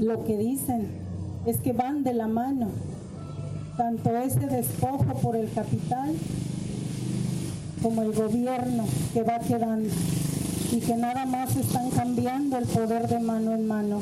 lo 0.00 0.24
que 0.24 0.38
dicen 0.38 0.88
es 1.44 1.60
que 1.60 1.74
van 1.74 2.04
de 2.04 2.14
la 2.14 2.26
mano, 2.26 2.68
tanto 3.76 4.16
ese 4.16 4.46
despojo 4.46 5.12
por 5.20 5.36
el 5.36 5.52
capital 5.52 6.14
como 7.82 8.00
el 8.00 8.14
gobierno 8.14 8.86
que 9.12 9.22
va 9.22 9.40
quedando 9.40 9.90
y 10.72 10.80
que 10.80 10.96
nada 10.96 11.26
más 11.26 11.54
están 11.54 11.90
cambiando 11.90 12.56
el 12.56 12.64
poder 12.64 13.08
de 13.08 13.20
mano 13.20 13.52
en 13.52 13.66
mano. 13.66 14.00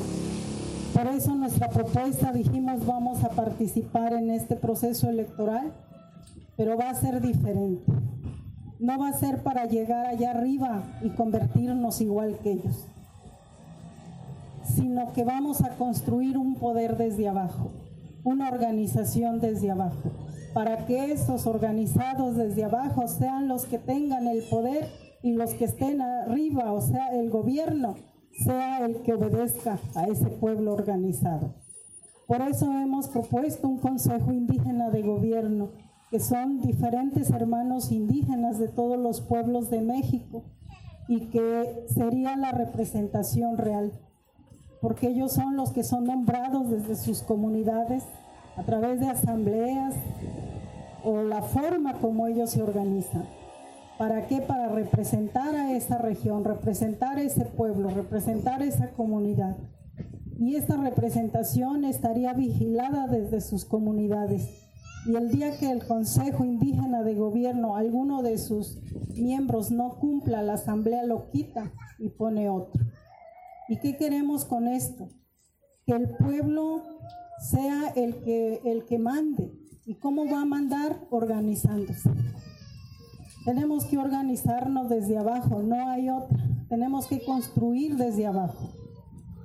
Por 0.95 1.07
eso 1.07 1.35
nuestra 1.35 1.69
propuesta 1.69 2.31
dijimos 2.31 2.85
vamos 2.85 3.21
a 3.25 3.29
participar 3.31 4.13
en 4.13 4.29
este 4.29 4.55
proceso 4.55 5.09
electoral, 5.09 5.73
pero 6.55 6.77
va 6.77 6.89
a 6.89 6.95
ser 6.95 7.19
diferente. 7.19 7.91
No 8.79 8.97
va 8.97 9.09
a 9.09 9.19
ser 9.19 9.43
para 9.43 9.65
llegar 9.65 10.05
allá 10.05 10.31
arriba 10.31 10.83
y 11.01 11.09
convertirnos 11.09 11.99
igual 11.99 12.39
que 12.41 12.53
ellos, 12.53 12.87
sino 14.63 15.11
que 15.11 15.25
vamos 15.25 15.61
a 15.63 15.71
construir 15.71 16.37
un 16.37 16.55
poder 16.55 16.95
desde 16.95 17.27
abajo, 17.27 17.71
una 18.23 18.47
organización 18.47 19.41
desde 19.41 19.71
abajo, 19.71 20.11
para 20.53 20.85
que 20.85 21.11
esos 21.11 21.45
organizados 21.45 22.37
desde 22.37 22.63
abajo 22.63 23.09
sean 23.09 23.49
los 23.49 23.65
que 23.65 23.79
tengan 23.79 24.27
el 24.27 24.43
poder 24.43 24.87
y 25.21 25.33
los 25.33 25.55
que 25.55 25.65
estén 25.65 25.99
arriba, 25.99 26.71
o 26.71 26.79
sea, 26.79 27.09
el 27.09 27.29
gobierno, 27.29 27.95
sea 28.43 28.85
el 28.85 29.01
que 29.01 29.13
obedezca 29.13 29.79
a 29.95 30.05
ese 30.05 30.27
pueblo 30.27 30.73
organizado. 30.73 31.53
Por 32.27 32.41
eso 32.41 32.65
hemos 32.71 33.07
propuesto 33.07 33.67
un 33.67 33.77
Consejo 33.77 34.31
Indígena 34.31 34.89
de 34.89 35.03
Gobierno, 35.03 35.69
que 36.09 36.19
son 36.19 36.61
diferentes 36.61 37.29
hermanos 37.29 37.91
indígenas 37.91 38.57
de 38.57 38.67
todos 38.67 38.97
los 38.97 39.21
pueblos 39.21 39.69
de 39.69 39.81
México 39.81 40.43
y 41.07 41.27
que 41.27 41.85
sería 41.93 42.35
la 42.35 42.51
representación 42.51 43.57
real, 43.57 43.93
porque 44.81 45.07
ellos 45.07 45.33
son 45.33 45.55
los 45.55 45.71
que 45.71 45.83
son 45.83 46.05
nombrados 46.05 46.69
desde 46.69 46.95
sus 46.95 47.21
comunidades 47.21 48.03
a 48.57 48.63
través 48.63 48.99
de 48.99 49.07
asambleas 49.07 49.93
o 51.03 51.21
la 51.21 51.43
forma 51.43 51.93
como 51.99 52.27
ellos 52.27 52.49
se 52.51 52.63
organizan. 52.63 53.25
¿Para 53.97 54.27
qué? 54.27 54.41
Para 54.41 54.67
representar 54.67 55.55
a 55.55 55.71
esa 55.73 55.97
región, 55.97 56.43
representar 56.43 57.17
a 57.17 57.21
ese 57.21 57.45
pueblo, 57.45 57.89
representar 57.89 58.61
a 58.61 58.65
esa 58.65 58.91
comunidad. 58.91 59.55
y 60.37 60.55
esta 60.55 60.75
representación 60.75 61.85
estaría 61.85 62.33
vigilada 62.33 63.07
desde 63.07 63.39
sus 63.39 63.63
comunidades. 63.63 64.49
Y 65.05 65.15
el 65.15 65.31
día 65.31 65.57
que 65.57 65.71
el 65.71 65.85
Consejo 65.85 66.43
Indígena 66.43 67.03
de 67.03 67.15
Gobierno, 67.15 67.77
alguno 67.77 68.21
de 68.21 68.37
sus 68.37 68.81
miembros 69.15 69.71
no 69.71 69.97
cumpla, 69.97 70.41
la 70.41 70.55
Asamblea 70.55 71.05
lo 71.05 71.29
quita 71.29 71.71
y 71.99 72.09
pone 72.09 72.49
otro. 72.49 72.83
¿Y 73.69 73.77
qué 73.77 73.95
queremos 73.95 74.43
con 74.43 74.67
esto? 74.67 75.07
Que 75.85 75.93
el 75.93 76.09
pueblo 76.09 76.83
sea 77.39 77.93
el 77.95 78.15
que, 78.23 78.61
el 78.65 78.85
que 78.85 78.99
mande. 78.99 79.53
¿Y 79.85 79.95
cómo 79.95 80.25
va 80.25 80.41
a 80.41 80.45
mandar? 80.45 80.99
Organizándose. 81.11 82.09
Tenemos 83.45 83.85
que 83.85 83.97
organizarnos 83.97 84.89
desde 84.89 85.17
abajo, 85.17 85.61
no 85.61 85.89
hay 85.89 86.09
otra. 86.09 86.37
Tenemos 86.67 87.07
que 87.07 87.23
construir 87.23 87.95
desde 87.95 88.25
abajo 88.25 88.69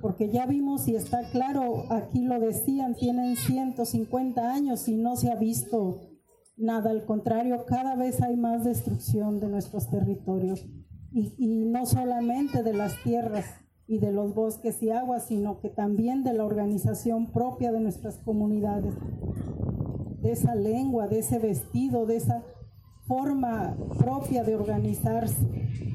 porque 0.01 0.29
ya 0.29 0.47
vimos 0.47 0.87
y 0.87 0.95
está 0.95 1.29
claro, 1.29 1.85
aquí 1.89 2.23
lo 2.23 2.39
decían, 2.39 2.95
tienen 2.95 3.35
150 3.35 4.51
años 4.51 4.87
y 4.87 4.97
no 4.97 5.15
se 5.15 5.31
ha 5.31 5.35
visto 5.35 5.99
nada, 6.57 6.89
al 6.89 7.05
contrario, 7.05 7.65
cada 7.65 7.95
vez 7.95 8.21
hay 8.21 8.35
más 8.35 8.63
destrucción 8.63 9.39
de 9.39 9.47
nuestros 9.47 9.89
territorios 9.89 10.65
y, 11.11 11.33
y 11.37 11.65
no 11.65 11.85
solamente 11.85 12.63
de 12.63 12.73
las 12.73 13.01
tierras 13.03 13.45
y 13.87 13.99
de 13.99 14.11
los 14.11 14.33
bosques 14.33 14.81
y 14.81 14.89
aguas, 14.89 15.27
sino 15.27 15.59
que 15.59 15.69
también 15.69 16.23
de 16.23 16.33
la 16.33 16.45
organización 16.45 17.31
propia 17.31 17.71
de 17.71 17.81
nuestras 17.81 18.17
comunidades, 18.17 18.93
de 20.21 20.31
esa 20.31 20.55
lengua, 20.55 21.07
de 21.07 21.19
ese 21.19 21.39
vestido, 21.39 22.05
de 22.05 22.17
esa 22.17 22.43
forma 23.11 23.75
propia 23.97 24.41
de 24.41 24.55
organizarse. 24.55 25.35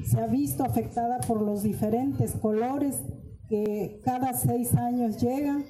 Se 0.05 0.19
ha 0.21 0.27
visto 0.27 0.63
afectada 0.63 1.17
por 1.27 1.41
los 1.41 1.63
diferentes 1.63 2.33
colores 2.33 3.01
que 3.49 3.99
cada 4.05 4.33
seis 4.33 4.75
años 4.75 5.19
llegan 5.19 5.65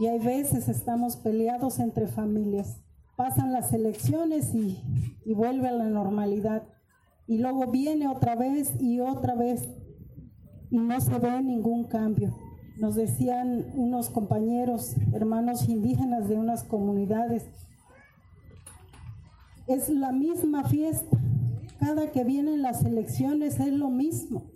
y 0.00 0.06
hay 0.06 0.18
veces 0.18 0.70
estamos 0.70 1.18
peleados 1.18 1.80
entre 1.80 2.06
familias. 2.06 2.80
Pasan 3.14 3.52
las 3.52 3.74
elecciones 3.74 4.54
y, 4.54 4.82
y 5.26 5.34
vuelve 5.34 5.68
a 5.68 5.72
la 5.72 5.90
normalidad. 5.90 6.62
Y 7.26 7.36
luego 7.36 7.70
viene 7.70 8.08
otra 8.08 8.34
vez 8.34 8.72
y 8.80 9.00
otra 9.00 9.34
vez 9.34 9.68
y 10.70 10.78
no 10.78 10.98
se 11.02 11.18
ve 11.18 11.42
ningún 11.42 11.84
cambio. 11.84 12.34
Nos 12.78 12.94
decían 12.94 13.66
unos 13.74 14.08
compañeros, 14.08 14.94
hermanos 15.12 15.68
indígenas 15.68 16.26
de 16.26 16.36
unas 16.36 16.64
comunidades, 16.64 17.44
es 19.66 19.88
la 19.88 20.12
misma 20.12 20.64
fiesta. 20.68 21.18
Cada 21.78 22.10
que 22.12 22.24
vienen 22.24 22.62
las 22.62 22.84
elecciones 22.84 23.60
es 23.60 23.72
lo 23.72 23.90
mismo 23.90 24.50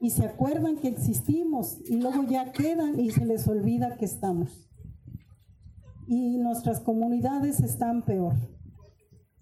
y 0.00 0.10
se 0.10 0.24
acuerdan 0.24 0.76
que 0.76 0.88
existimos 0.88 1.78
y 1.88 1.96
luego 1.96 2.22
ya 2.24 2.52
quedan 2.52 3.00
y 3.00 3.10
se 3.10 3.24
les 3.24 3.48
olvida 3.48 3.96
que 3.96 4.04
estamos. 4.04 4.68
Y 6.06 6.38
nuestras 6.38 6.80
comunidades 6.80 7.60
están 7.60 8.04
peor. 8.04 8.34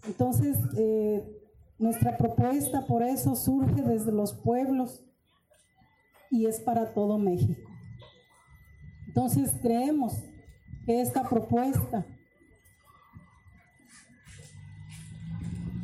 Entonces, 0.07 0.57
eh, 0.77 1.25
nuestra 1.79 2.17
propuesta 2.17 2.87
por 2.87 3.03
eso 3.03 3.37
surge 3.37 3.83
desde 3.83 4.13
los 4.13 4.33
pueblos 4.33 5.05
y 6.31 6.47
es 6.47 6.61
para 6.61 6.95
todo 6.95 7.19
México. 7.19 7.71
Entonces, 9.09 9.55
creemos 9.61 10.15
que 10.87 11.01
esta 11.01 11.29
propuesta 11.29 12.07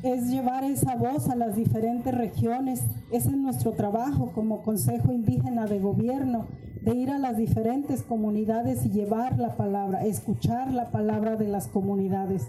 es 0.02 0.28
llevar 0.28 0.64
esa 0.64 0.96
voz 0.96 1.28
a 1.28 1.36
las 1.36 1.54
diferentes 1.54 2.14
regiones. 2.14 2.82
Ese 3.10 3.28
es 3.28 3.36
nuestro 3.36 3.72
trabajo 3.72 4.32
como 4.34 4.62
Consejo 4.62 5.12
Indígena 5.12 5.66
de 5.66 5.78
Gobierno, 5.78 6.46
de 6.82 6.96
ir 6.96 7.10
a 7.10 7.18
las 7.18 7.36
diferentes 7.36 8.02
comunidades 8.02 8.84
y 8.84 8.90
llevar 8.90 9.38
la 9.38 9.56
palabra, 9.56 10.04
escuchar 10.04 10.72
la 10.72 10.90
palabra 10.90 11.36
de 11.36 11.46
las 11.46 11.68
comunidades 11.68 12.48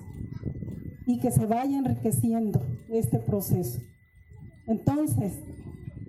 y 1.06 1.20
que 1.20 1.30
se 1.30 1.46
vaya 1.46 1.78
enriqueciendo 1.78 2.62
este 2.90 3.20
proceso. 3.20 3.80
Entonces, 4.66 5.34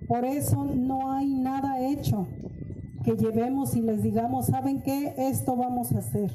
por 0.07 0.25
eso 0.25 0.65
no 0.65 1.11
hay 1.11 1.33
nada 1.35 1.79
hecho 1.79 2.27
que 3.03 3.15
llevemos 3.15 3.75
y 3.75 3.81
les 3.81 4.01
digamos, 4.01 4.47
¿saben 4.47 4.81
qué? 4.81 5.13
Esto 5.17 5.55
vamos 5.55 5.91
a 5.91 5.99
hacer 5.99 6.31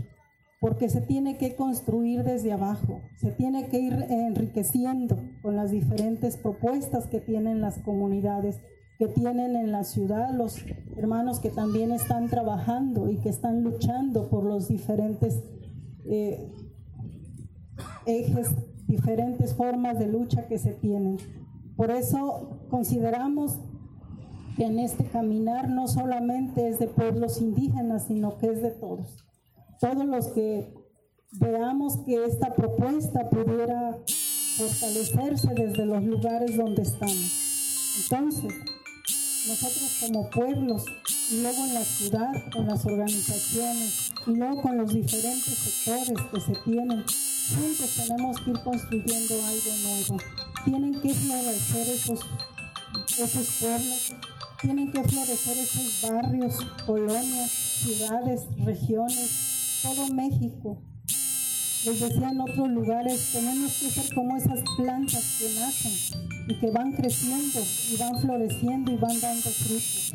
porque 0.60 0.90
se 0.90 1.00
tiene 1.00 1.38
que 1.38 1.56
construir 1.56 2.22
desde 2.22 2.52
abajo, 2.52 3.00
se 3.16 3.32
tiene 3.32 3.68
que 3.68 3.80
ir 3.80 3.94
enriqueciendo 4.10 5.18
con 5.40 5.56
las 5.56 5.70
diferentes 5.70 6.36
propuestas 6.36 7.06
que 7.06 7.18
tienen 7.18 7.62
las 7.62 7.78
comunidades, 7.78 8.60
que 8.98 9.08
tienen 9.08 9.56
en 9.56 9.72
la 9.72 9.84
ciudad 9.84 10.34
los 10.34 10.58
hermanos 10.98 11.40
que 11.40 11.48
también 11.48 11.92
están 11.92 12.28
trabajando 12.28 13.10
y 13.10 13.16
que 13.16 13.30
están 13.30 13.64
luchando 13.64 14.28
por 14.28 14.44
los 14.44 14.68
diferentes 14.68 15.42
eh, 16.04 16.52
ejes, 18.04 18.54
diferentes 18.86 19.54
formas 19.54 19.98
de 19.98 20.08
lucha 20.08 20.46
que 20.46 20.58
se 20.58 20.74
tienen. 20.74 21.16
Por 21.74 21.90
eso 21.90 22.66
consideramos 22.68 23.58
que 24.56 24.66
en 24.66 24.78
este 24.78 25.04
caminar 25.04 25.70
no 25.70 25.88
solamente 25.88 26.68
es 26.68 26.78
de 26.78 26.86
pueblos 26.86 27.40
indígenas, 27.40 28.08
sino 28.08 28.36
que 28.36 28.48
es 28.48 28.60
de 28.60 28.72
todos 28.72 29.29
todos 29.80 30.04
los 30.04 30.26
que 30.28 30.72
veamos 31.32 31.98
que 32.04 32.24
esta 32.26 32.54
propuesta 32.54 33.28
pudiera 33.30 33.98
fortalecerse 34.56 35.48
desde 35.54 35.86
los 35.86 36.04
lugares 36.04 36.56
donde 36.56 36.82
estamos. 36.82 37.96
Entonces, 38.02 38.52
nosotros 39.48 39.96
como 40.00 40.28
pueblos, 40.30 40.84
y 41.30 41.40
luego 41.40 41.64
en 41.64 41.74
la 41.74 41.84
ciudad, 41.84 42.30
con 42.52 42.66
las 42.66 42.84
organizaciones, 42.84 44.12
y 44.26 44.30
luego 44.32 44.60
con 44.60 44.76
los 44.76 44.92
diferentes 44.92 45.54
sectores 45.54 46.18
que 46.30 46.40
se 46.40 46.52
tienen, 46.64 47.04
juntos 47.56 47.96
tenemos 47.96 48.40
que 48.40 48.50
ir 48.50 48.60
construyendo 48.62 49.34
algo 49.34 49.70
nuevo. 49.82 50.16
Tienen 50.64 51.00
que 51.00 51.14
florecer 51.14 51.88
esos, 51.88 52.20
esos 53.18 53.48
pueblos, 53.60 54.12
tienen 54.60 54.92
que 54.92 55.02
florecer 55.04 55.56
esos 55.56 56.10
barrios, 56.10 56.56
colonias, 56.84 57.50
ciudades, 57.50 58.42
regiones, 58.62 59.49
todo 59.82 60.08
México. 60.08 60.82
Les 61.84 62.00
decía 62.00 62.30
en 62.30 62.40
otros 62.40 62.68
lugares, 62.68 63.30
tenemos 63.32 63.78
que 63.78 63.90
ser 63.90 64.14
como 64.14 64.36
esas 64.36 64.60
plantas 64.76 65.38
que 65.38 65.58
nacen 65.58 65.92
y 66.48 66.58
que 66.58 66.70
van 66.70 66.92
creciendo 66.92 67.60
y 67.90 67.96
van 67.96 68.20
floreciendo 68.20 68.92
y 68.92 68.96
van 68.96 69.18
dando 69.20 69.48
frutos. 69.48 70.12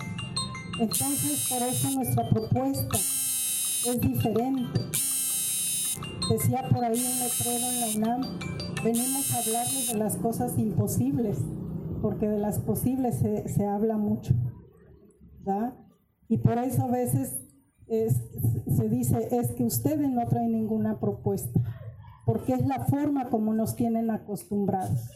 Entonces, 0.79 1.47
por 1.49 1.61
eso 1.63 1.89
nuestra 1.91 2.29
propuesta 2.29 2.97
es 2.97 4.01
diferente. 4.01 4.79
Decía 6.29 6.67
por 6.69 6.83
ahí 6.83 6.99
un 6.99 7.19
letrero 7.19 7.69
en 7.69 7.81
la 7.81 7.87
UNAM, 7.95 8.39
venimos 8.83 9.31
a 9.31 9.39
hablarles 9.39 9.87
de 9.87 9.97
las 9.97 10.17
cosas 10.17 10.57
imposibles, 10.57 11.37
porque 12.01 12.27
de 12.27 12.39
las 12.39 12.59
posibles 12.59 13.15
se, 13.19 13.47
se 13.47 13.65
habla 13.65 13.97
mucho. 13.97 14.35
¿verdad? 15.39 15.73
Y 16.27 16.37
por 16.37 16.57
eso 16.57 16.83
a 16.83 16.91
veces 16.91 17.44
se 17.87 18.89
dice 18.89 19.27
es 19.31 19.51
que 19.51 19.63
ustedes 19.63 20.09
no 20.09 20.25
traen 20.27 20.51
ninguna 20.51 20.99
propuesta, 20.99 21.59
porque 22.25 22.53
es 22.53 22.65
la 22.65 22.85
forma 22.85 23.29
como 23.29 23.53
nos 23.53 23.75
tienen 23.75 24.09
acostumbrados. 24.09 25.09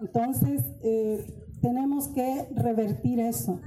Entonces, 0.00 0.62
eh, 0.82 1.26
tenemos 1.60 2.08
que 2.08 2.48
revertir 2.54 3.20
eso, 3.20 3.60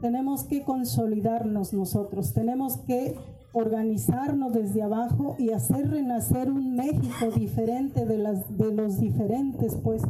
tenemos 0.00 0.44
que 0.44 0.62
consolidarnos 0.62 1.72
nosotros, 1.72 2.32
tenemos 2.32 2.78
que 2.78 3.16
organizarnos 3.52 4.52
desde 4.52 4.82
abajo 4.82 5.34
y 5.38 5.50
hacer 5.50 5.90
renacer 5.90 6.50
un 6.50 6.76
México 6.76 7.30
diferente 7.34 8.06
de, 8.06 8.18
las, 8.18 8.56
de 8.56 8.72
los 8.72 8.98
diferentes 8.98 9.74
pues, 9.76 10.02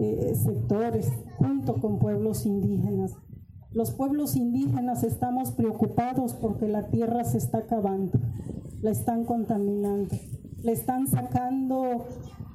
eh, 0.00 0.34
sectores, 0.34 1.10
junto 1.36 1.74
con 1.74 1.98
pueblos 1.98 2.46
indígenas. 2.46 3.14
Los 3.70 3.90
pueblos 3.90 4.34
indígenas 4.34 5.04
estamos 5.04 5.52
preocupados 5.52 6.32
porque 6.32 6.68
la 6.68 6.86
tierra 6.88 7.24
se 7.24 7.36
está 7.36 7.58
acabando, 7.58 8.18
la 8.80 8.90
están 8.90 9.26
contaminando, 9.26 10.16
le 10.62 10.72
están 10.72 11.06
sacando 11.06 12.06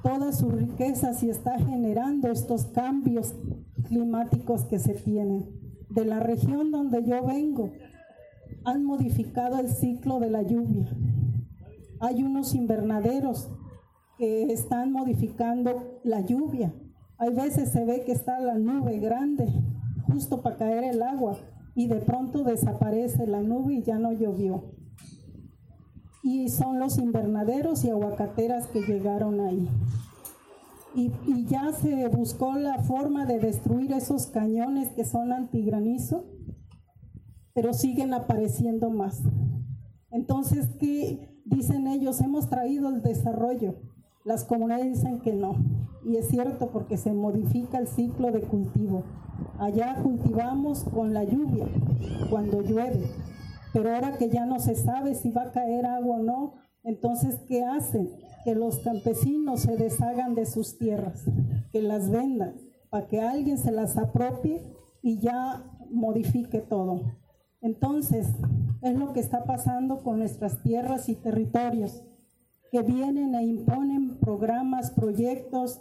todas 0.02 0.38
sus 0.38 0.52
riquezas 0.52 1.22
y 1.22 1.30
está 1.30 1.56
generando 1.60 2.32
estos 2.32 2.64
cambios 2.64 3.32
climáticos 3.86 4.64
que 4.64 4.80
se 4.80 4.94
tienen. 4.94 5.48
De 5.88 6.04
la 6.04 6.18
región 6.18 6.72
donde 6.72 7.04
yo 7.04 7.24
vengo, 7.24 7.70
han 8.64 8.84
modificado 8.84 9.60
el 9.60 9.68
ciclo 9.68 10.18
de 10.18 10.30
la 10.30 10.42
lluvia. 10.42 10.88
Hay 12.00 12.24
unos 12.24 12.56
invernaderos 12.56 13.48
que 14.18 14.52
están 14.52 14.90
modificando 14.90 16.00
la 16.02 16.22
lluvia. 16.22 16.74
Hay 17.18 17.32
veces 17.32 17.70
se 17.70 17.84
ve 17.84 18.02
que 18.04 18.10
está 18.10 18.40
la 18.40 18.58
nube 18.58 18.98
grande 18.98 19.46
justo 20.14 20.42
para 20.42 20.56
caer 20.56 20.84
el 20.84 21.02
agua 21.02 21.36
y 21.74 21.88
de 21.88 21.96
pronto 21.96 22.44
desaparece 22.44 23.26
la 23.26 23.42
nube 23.42 23.74
y 23.74 23.82
ya 23.82 23.98
no 23.98 24.12
llovió. 24.12 24.72
Y 26.22 26.48
son 26.48 26.78
los 26.78 26.98
invernaderos 26.98 27.84
y 27.84 27.90
aguacateras 27.90 28.68
que 28.68 28.80
llegaron 28.82 29.40
ahí. 29.40 29.68
Y, 30.94 31.10
ya 31.46 31.72
se 31.72 32.06
buscó 32.06 32.54
la 32.54 32.78
forma 32.78 33.26
de 33.26 33.40
destruir 33.40 33.92
esos 33.92 34.28
cañones 34.28 34.92
que 34.92 35.04
son 35.04 35.32
antigranizo 35.32 36.24
pero 37.54 37.72
siguen 37.72 38.12
apareciendo 38.12 38.90
más. 38.90 39.22
Entonces, 40.10 40.68
¿qué 40.80 41.40
dicen 41.44 41.86
ellos? 41.86 42.20
Hemos 42.20 42.50
traído 42.50 42.88
el 42.88 43.00
desarrollo. 43.00 43.76
Las 44.24 44.44
comunidades 44.44 44.94
dicen 44.94 45.20
que 45.20 45.34
no. 45.34 45.54
Y 46.04 46.16
es 46.16 46.28
cierto 46.28 46.68
porque 46.70 46.96
se 46.96 47.12
modifica 47.12 47.78
el 47.78 47.88
ciclo 47.88 48.30
de 48.30 48.42
cultivo. 48.42 49.04
Allá 49.58 49.96
cultivamos 50.02 50.84
con 50.84 51.14
la 51.14 51.24
lluvia, 51.24 51.66
cuando 52.30 52.60
llueve. 52.60 53.08
Pero 53.72 53.94
ahora 53.94 54.16
que 54.18 54.28
ya 54.28 54.46
no 54.46 54.58
se 54.60 54.74
sabe 54.74 55.14
si 55.14 55.30
va 55.30 55.42
a 55.42 55.52
caer 55.52 55.86
agua 55.86 56.16
o 56.16 56.22
no, 56.22 56.54
entonces, 56.84 57.40
¿qué 57.48 57.64
hacen? 57.64 58.10
Que 58.44 58.54
los 58.54 58.78
campesinos 58.80 59.62
se 59.62 59.76
deshagan 59.76 60.34
de 60.34 60.44
sus 60.44 60.76
tierras, 60.78 61.24
que 61.72 61.80
las 61.80 62.10
vendan, 62.10 62.56
para 62.90 63.06
que 63.06 63.22
alguien 63.22 63.56
se 63.56 63.72
las 63.72 63.96
apropie 63.96 64.62
y 65.02 65.18
ya 65.18 65.64
modifique 65.90 66.60
todo. 66.60 67.00
Entonces, 67.62 68.28
es 68.82 68.98
lo 68.98 69.14
que 69.14 69.20
está 69.20 69.44
pasando 69.44 70.02
con 70.02 70.18
nuestras 70.18 70.62
tierras 70.62 71.08
y 71.08 71.14
territorios, 71.14 72.02
que 72.70 72.82
vienen 72.82 73.34
e 73.34 73.42
imponen 73.44 74.18
programas, 74.18 74.90
proyectos. 74.90 75.80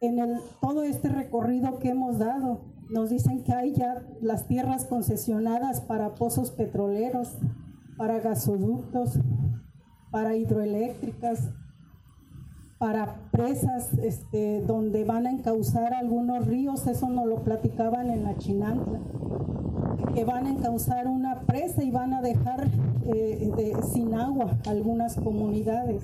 En 0.00 0.18
el, 0.18 0.38
todo 0.60 0.82
este 0.82 1.08
recorrido 1.08 1.78
que 1.78 1.90
hemos 1.90 2.18
dado, 2.18 2.60
nos 2.90 3.10
dicen 3.10 3.42
que 3.44 3.52
hay 3.52 3.72
ya 3.72 4.02
las 4.20 4.46
tierras 4.46 4.84
concesionadas 4.84 5.80
para 5.80 6.14
pozos 6.14 6.50
petroleros, 6.50 7.36
para 7.96 8.20
gasoductos, 8.20 9.18
para 10.10 10.36
hidroeléctricas, 10.36 11.50
para 12.78 13.30
presas 13.30 13.94
este, 13.94 14.60
donde 14.62 15.04
van 15.04 15.26
a 15.26 15.30
encauzar 15.30 15.94
algunos 15.94 16.46
ríos, 16.46 16.86
eso 16.86 17.08
nos 17.08 17.26
lo 17.26 17.42
platicaban 17.42 18.10
en 18.10 18.24
la 18.24 18.36
Chinantla, 18.36 19.00
que 20.14 20.24
van 20.24 20.46
a 20.46 20.50
encauzar 20.50 21.06
una 21.06 21.40
presa 21.42 21.82
y 21.82 21.90
van 21.90 22.14
a 22.14 22.22
dejar 22.22 22.68
eh, 23.06 23.74
sin 23.92 24.14
agua 24.14 24.58
algunas 24.66 25.16
comunidades. 25.16 26.02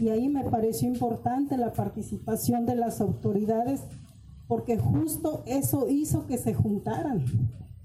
Y 0.00 0.08
ahí 0.08 0.28
me 0.28 0.44
pareció 0.44 0.88
importante 0.88 1.56
la 1.56 1.72
participación 1.72 2.66
de 2.66 2.74
las 2.74 3.00
autoridades, 3.00 3.82
porque 4.48 4.78
justo 4.78 5.42
eso 5.46 5.88
hizo 5.88 6.26
que 6.26 6.38
se 6.38 6.54
juntaran 6.54 7.24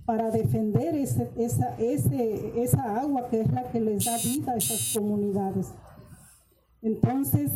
para 0.05 0.31
defender 0.31 0.95
ese, 0.95 1.29
esa, 1.37 1.75
ese, 1.77 2.61
esa 2.61 2.99
agua 2.99 3.27
que 3.29 3.41
es 3.41 3.51
la 3.51 3.63
que 3.63 3.79
les 3.79 4.05
da 4.05 4.17
vida 4.17 4.53
a 4.53 4.57
esas 4.57 4.93
comunidades. 4.93 5.71
Entonces, 6.81 7.51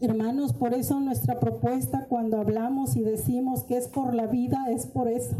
Hermanos, 0.00 0.52
por 0.52 0.74
eso 0.74 1.00
nuestra 1.00 1.40
propuesta 1.40 2.06
cuando 2.08 2.38
hablamos 2.38 2.94
y 2.94 3.00
decimos 3.00 3.62
que 3.62 3.78
es 3.78 3.88
por 3.88 4.12
la 4.12 4.26
vida, 4.26 4.66
es 4.70 4.86
por 4.86 5.08
eso. 5.08 5.34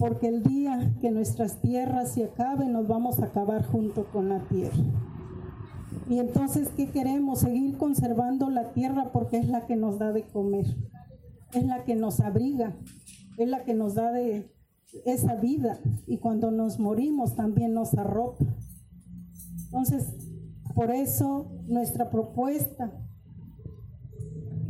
Porque 0.00 0.28
el 0.28 0.42
día 0.42 0.94
que 1.02 1.10
nuestras 1.10 1.60
tierras 1.60 2.14
se 2.14 2.24
acaben, 2.24 2.72
nos 2.72 2.88
vamos 2.88 3.20
a 3.20 3.26
acabar 3.26 3.66
junto 3.66 4.06
con 4.06 4.30
la 4.30 4.40
tierra. 4.48 4.82
Y 6.08 6.18
entonces, 6.18 6.70
¿qué 6.74 6.88
queremos? 6.88 7.40
Seguir 7.40 7.76
conservando 7.76 8.48
la 8.48 8.72
tierra 8.72 9.12
porque 9.12 9.36
es 9.36 9.46
la 9.46 9.66
que 9.66 9.76
nos 9.76 9.98
da 9.98 10.10
de 10.10 10.24
comer, 10.24 10.66
es 11.52 11.66
la 11.66 11.84
que 11.84 11.96
nos 11.96 12.20
abriga, 12.20 12.74
es 13.36 13.48
la 13.48 13.62
que 13.64 13.74
nos 13.74 13.94
da 13.94 14.10
de 14.10 14.50
esa 15.04 15.36
vida. 15.36 15.78
Y 16.06 16.16
cuando 16.16 16.50
nos 16.50 16.80
morimos 16.80 17.36
también 17.36 17.74
nos 17.74 17.92
arropa. 17.92 18.46
Entonces, 19.66 20.16
por 20.74 20.90
eso 20.90 21.52
nuestra 21.68 22.08
propuesta 22.08 22.90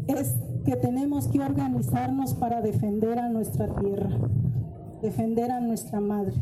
es 0.09 0.35
que 0.65 0.75
tenemos 0.75 1.29
que 1.29 1.39
organizarnos 1.39 2.35
para 2.35 2.61
defender 2.63 3.21
a 3.21 3.29
nuestra 3.29 3.73
tierra, 3.77 4.11
defender 5.01 5.51
a 5.51 5.61
nuestra 5.61 6.01
madre. 6.01 6.35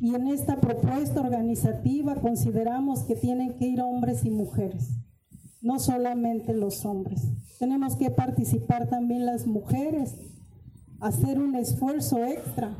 Y 0.00 0.14
en 0.14 0.26
esta 0.28 0.60
propuesta 0.60 1.20
organizativa 1.20 2.16
consideramos 2.16 3.02
que 3.02 3.16
tienen 3.16 3.54
que 3.58 3.66
ir 3.66 3.80
hombres 3.80 4.24
y 4.24 4.30
mujeres, 4.30 4.90
no 5.60 5.78
solamente 5.78 6.54
los 6.54 6.84
hombres. 6.84 7.22
Tenemos 7.58 7.96
que 7.96 8.10
participar 8.10 8.88
también 8.88 9.26
las 9.26 9.46
mujeres, 9.46 10.16
hacer 11.00 11.38
un 11.38 11.54
esfuerzo 11.54 12.24
extra 12.24 12.76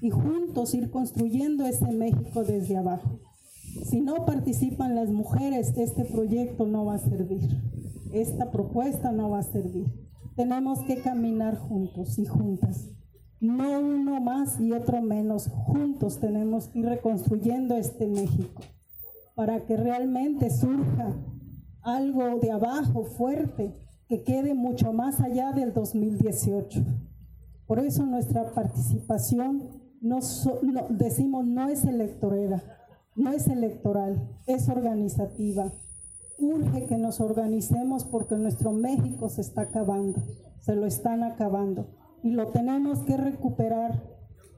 y 0.00 0.10
juntos 0.10 0.74
ir 0.74 0.90
construyendo 0.90 1.66
ese 1.66 1.90
México 1.92 2.44
desde 2.44 2.76
abajo. 2.76 3.20
Si 3.84 4.00
no 4.00 4.26
participan 4.26 4.94
las 4.94 5.10
mujeres, 5.10 5.72
este 5.76 6.04
proyecto 6.04 6.66
no 6.66 6.84
va 6.84 6.94
a 6.94 6.98
servir 6.98 7.48
esta 8.12 8.50
propuesta 8.50 9.10
no 9.10 9.30
va 9.30 9.38
a 9.38 9.42
servir. 9.42 9.86
Tenemos 10.36 10.80
que 10.80 11.00
caminar 11.00 11.58
juntos 11.58 12.18
y 12.18 12.26
juntas. 12.26 12.90
No 13.42 13.80
uno 13.80 14.20
más 14.20 14.60
y 14.60 14.70
otro 14.70 15.02
menos. 15.02 15.48
Juntos 15.48 16.20
tenemos 16.20 16.68
que 16.68 16.78
ir 16.78 16.86
reconstruyendo 16.86 17.76
este 17.76 18.06
México 18.06 18.62
para 19.34 19.66
que 19.66 19.76
realmente 19.76 20.48
surja 20.48 21.12
algo 21.80 22.38
de 22.38 22.52
abajo 22.52 23.02
fuerte 23.02 23.74
que 24.06 24.22
quede 24.22 24.54
mucho 24.54 24.92
más 24.92 25.20
allá 25.20 25.50
del 25.50 25.72
2018. 25.72 26.84
Por 27.66 27.80
eso 27.80 28.06
nuestra 28.06 28.52
participación 28.52 29.82
no, 30.00 30.20
decimos 30.90 31.44
no 31.44 31.68
es 31.68 31.84
electorera, 31.84 32.62
no 33.16 33.32
es 33.32 33.48
electoral, 33.48 34.38
es 34.46 34.68
organizativa 34.68 35.72
urge 36.38 36.86
que 36.86 36.96
nos 36.96 37.20
organicemos 37.20 38.04
porque 38.04 38.36
nuestro 38.36 38.70
México 38.72 39.28
se 39.28 39.40
está 39.40 39.62
acabando, 39.62 40.20
se 40.60 40.76
lo 40.76 40.86
están 40.86 41.24
acabando 41.24 42.01
y 42.22 42.30
lo 42.30 42.48
tenemos 42.48 43.00
que 43.00 43.16
recuperar, 43.16 44.02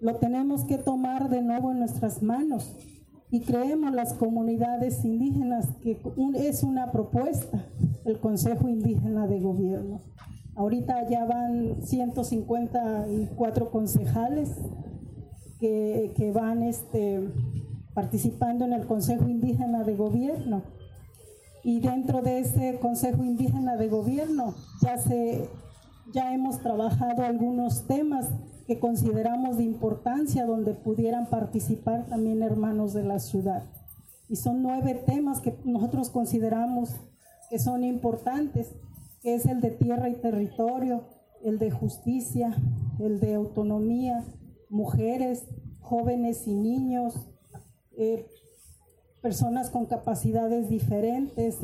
lo 0.00 0.16
tenemos 0.16 0.64
que 0.64 0.78
tomar 0.78 1.28
de 1.30 1.42
nuevo 1.42 1.72
en 1.72 1.78
nuestras 1.78 2.22
manos. 2.22 2.76
Y 3.30 3.40
creemos 3.40 3.92
las 3.92 4.14
comunidades 4.14 5.04
indígenas 5.04 5.68
que 5.82 6.00
es 6.36 6.62
una 6.62 6.92
propuesta 6.92 7.66
el 8.04 8.20
Consejo 8.20 8.68
Indígena 8.68 9.26
de 9.26 9.40
Gobierno. 9.40 10.00
Ahorita 10.56 11.08
ya 11.08 11.24
van 11.24 11.82
154 11.82 13.70
concejales 13.70 14.50
que, 15.58 16.12
que 16.16 16.30
van 16.30 16.62
este, 16.62 17.28
participando 17.94 18.64
en 18.64 18.72
el 18.72 18.86
Consejo 18.86 19.28
Indígena 19.28 19.82
de 19.84 19.96
Gobierno 19.96 20.62
y 21.64 21.80
dentro 21.80 22.20
de 22.20 22.40
ese 22.40 22.78
Consejo 22.78 23.24
Indígena 23.24 23.76
de 23.76 23.88
Gobierno 23.88 24.54
ya, 24.82 24.98
se, 24.98 25.48
ya 26.14 26.32
hemos 26.32 26.60
trabajado 26.60 27.24
algunos 27.24 27.88
temas 27.88 28.28
que 28.68 28.78
consideramos 28.78 29.58
de 29.58 29.64
importancia 29.64 30.46
donde 30.46 30.72
pudieran 30.72 31.26
participar 31.26 32.06
también 32.06 32.40
hermanos 32.42 32.94
de 32.94 33.02
la 33.02 33.18
ciudad. 33.18 33.64
Y 34.28 34.36
son 34.36 34.62
nueve 34.62 34.94
temas 34.94 35.40
que 35.40 35.58
nosotros 35.64 36.10
consideramos 36.10 36.94
que 37.50 37.58
son 37.58 37.82
importantes, 37.82 38.72
que 39.22 39.34
es 39.34 39.44
el 39.46 39.60
de 39.60 39.72
tierra 39.72 40.08
y 40.08 40.14
territorio, 40.14 41.02
el 41.42 41.58
de 41.58 41.72
justicia, 41.72 42.56
el 43.00 43.18
de 43.18 43.34
autonomía, 43.34 44.24
mujeres, 44.70 45.48
jóvenes 45.80 46.46
y 46.46 46.54
niños, 46.54 47.28
eh, 47.98 48.24
personas 49.20 49.68
con 49.68 49.86
capacidades 49.86 50.68
diferentes, 50.68 51.58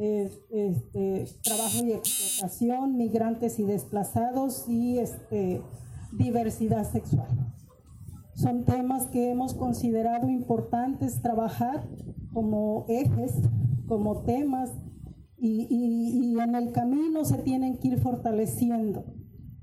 este, 0.00 1.26
trabajo 1.42 1.84
y 1.84 1.92
explotación, 1.92 2.96
migrantes 2.96 3.58
y 3.58 3.64
desplazados 3.64 4.66
y 4.68 4.98
este, 4.98 5.62
diversidad 6.12 6.90
sexual. 6.90 7.28
Son 8.34 8.64
temas 8.64 9.06
que 9.08 9.30
hemos 9.30 9.52
considerado 9.52 10.30
importantes 10.30 11.20
trabajar 11.20 11.86
como 12.32 12.86
ejes, 12.88 13.34
como 13.86 14.22
temas, 14.22 14.70
y, 15.36 15.66
y 15.70 16.38
en 16.38 16.54
el 16.54 16.72
camino 16.72 17.24
se 17.24 17.38
tienen 17.38 17.78
que 17.78 17.88
ir 17.88 17.98
fortaleciendo, 17.98 19.04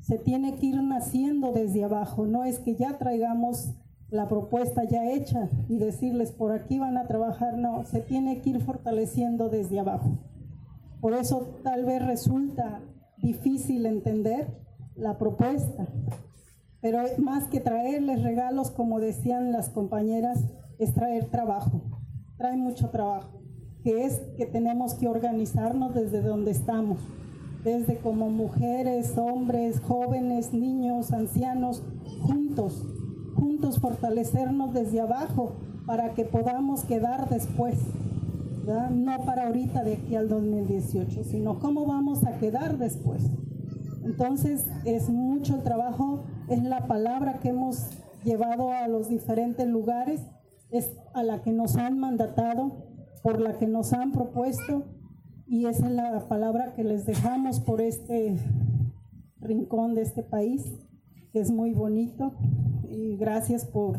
se 0.02 0.18
tiene 0.18 0.56
que 0.56 0.68
ir 0.68 0.82
naciendo 0.82 1.52
desde 1.52 1.84
abajo, 1.84 2.26
no 2.26 2.44
es 2.46 2.60
que 2.60 2.76
ya 2.76 2.98
traigamos 2.98 3.76
la 4.10 4.28
propuesta 4.28 4.84
ya 4.86 5.12
hecha 5.12 5.50
y 5.68 5.80
decirles 5.80 6.32
por 6.32 6.52
aquí 6.52 6.80
van 6.80 6.98
a 6.98 7.08
trabajar, 7.08 7.58
no, 7.58 7.84
se 7.84 8.02
tiene 8.02 8.42
que 8.42 8.52
ir 8.52 8.62
fortaleciendo 8.62 9.50
desde 9.50 9.80
abajo. 9.80 10.18
Por 11.08 11.16
eso 11.16 11.48
tal 11.64 11.86
vez 11.86 12.06
resulta 12.06 12.82
difícil 13.16 13.86
entender 13.86 14.46
la 14.98 15.18
propuesta, 15.18 15.88
pero 16.82 17.00
más 17.18 17.48
que 17.48 17.62
traerles 17.62 18.24
regalos, 18.24 18.72
como 18.72 19.00
decían 19.00 19.54
las 19.54 19.70
compañeras, 19.70 20.44
es 20.80 20.94
traer 20.94 21.30
trabajo, 21.30 21.82
trae 22.38 22.58
mucho 22.58 22.90
trabajo, 22.90 23.40
que 23.86 24.04
es 24.04 24.20
que 24.36 24.46
tenemos 24.48 24.96
que 24.96 25.08
organizarnos 25.08 25.96
desde 25.96 26.22
donde 26.22 26.52
estamos, 26.52 27.00
desde 27.64 28.00
como 28.00 28.30
mujeres, 28.30 29.18
hombres, 29.18 29.80
jóvenes, 29.80 30.52
niños, 30.52 31.14
ancianos, 31.14 31.84
juntos 32.20 32.86
juntos 33.38 33.80
fortalecernos 33.80 34.74
desde 34.74 35.00
abajo 35.00 35.56
para 35.86 36.14
que 36.16 36.26
podamos 36.26 36.84
quedar 36.84 37.30
después, 37.30 37.76
no 38.68 39.26
para 39.26 39.48
ahorita 39.48 39.84
de 39.84 39.96
aquí 39.96 40.16
al 40.16 40.28
2018, 40.28 41.24
sino 41.24 41.60
cómo 41.60 41.86
vamos 41.86 42.26
a 42.26 42.38
quedar 42.38 42.78
después. 42.78 43.24
Entonces 44.04 44.66
es 44.86 45.10
mucho 45.10 45.60
trabajo, 45.60 46.24
es 46.50 46.64
la 46.64 46.88
palabra 46.88 47.40
que 47.40 47.50
hemos 47.50 47.90
llevado 48.24 48.72
a 48.72 48.88
los 48.88 49.10
diferentes 49.10 49.68
lugares, 49.68 50.22
es 50.70 50.92
a 51.14 51.24
la 51.24 51.42
que 51.42 51.52
nos 51.52 51.76
han 51.78 52.00
mandatado, 52.00 52.86
por 53.24 53.42
la 53.42 53.58
que 53.58 53.68
nos 53.68 53.94
han 53.94 54.12
propuesto 54.12 54.86
y 55.48 55.66
esa 55.66 55.88
es 55.88 55.94
la 55.94 56.28
palabra 56.28 56.74
que 56.74 56.84
les 56.84 57.06
dejamos 57.06 57.62
por 57.62 57.80
este 57.80 58.38
rincón 59.40 59.96
de 59.96 60.02
este 60.02 60.22
país, 60.22 60.74
que 61.32 61.40
es 61.40 61.52
muy 61.52 61.74
bonito. 61.74 62.34
Y 62.90 63.16
gracias 63.16 63.66
por 63.66 63.98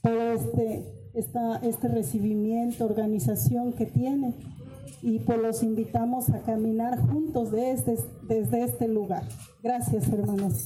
todo 0.00 0.32
este, 0.32 0.95
esta, 1.16 1.56
este 1.62 1.88
recibimiento, 1.88 2.84
organización 2.84 3.72
que 3.72 3.86
tiene. 3.86 4.34
Y 5.02 5.18
pues 5.20 5.38
los 5.38 5.62
invitamos 5.62 6.30
a 6.30 6.40
caminar 6.40 6.98
juntos 6.98 7.50
desde, 7.50 7.98
desde 8.22 8.64
este 8.64 8.88
lugar. 8.88 9.22
Gracias, 9.62 10.08
hermanos. 10.08 10.64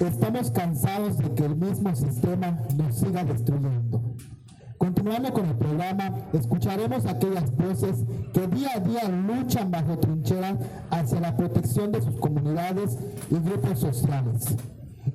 Estamos 0.00 0.50
cansados 0.52 1.18
de 1.18 1.34
que 1.34 1.44
el 1.44 1.56
mismo 1.56 1.94
sistema 1.94 2.56
nos 2.76 2.96
siga 2.96 3.24
destruyendo. 3.24 4.00
Continuando 5.08 5.40
con 5.40 5.48
el 5.48 5.56
programa, 5.56 6.14
escucharemos 6.34 7.06
aquellas 7.06 7.50
voces 7.56 8.04
que 8.34 8.46
día 8.46 8.72
a 8.74 8.80
día 8.80 9.08
luchan 9.08 9.70
bajo 9.70 9.96
trinchera 9.96 10.58
hacia 10.90 11.18
la 11.20 11.34
protección 11.34 11.90
de 11.92 12.02
sus 12.02 12.20
comunidades 12.20 12.98
y 13.30 13.36
grupos 13.36 13.80
sociales. 13.80 14.54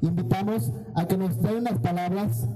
Invitamos 0.02 0.72
a 0.96 1.06
que 1.06 1.16
nos 1.16 1.40
den 1.44 1.66
las 1.66 1.78
palabras 1.78 2.48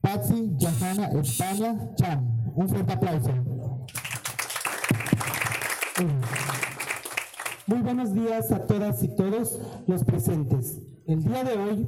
Patsy 0.00 0.54
Yahana 0.56 1.08
España 1.20 1.90
Chan. 1.96 2.52
Un 2.54 2.66
fuerte 2.66 2.92
aplauso. 2.94 3.30
Muy 7.66 7.82
buenos 7.82 8.14
días 8.14 8.50
a 8.52 8.66
todas 8.66 9.02
y 9.02 9.14
todos 9.14 9.60
los 9.86 10.02
presentes. 10.02 10.80
El 11.06 11.24
día 11.24 11.44
de 11.44 11.58
hoy 11.58 11.86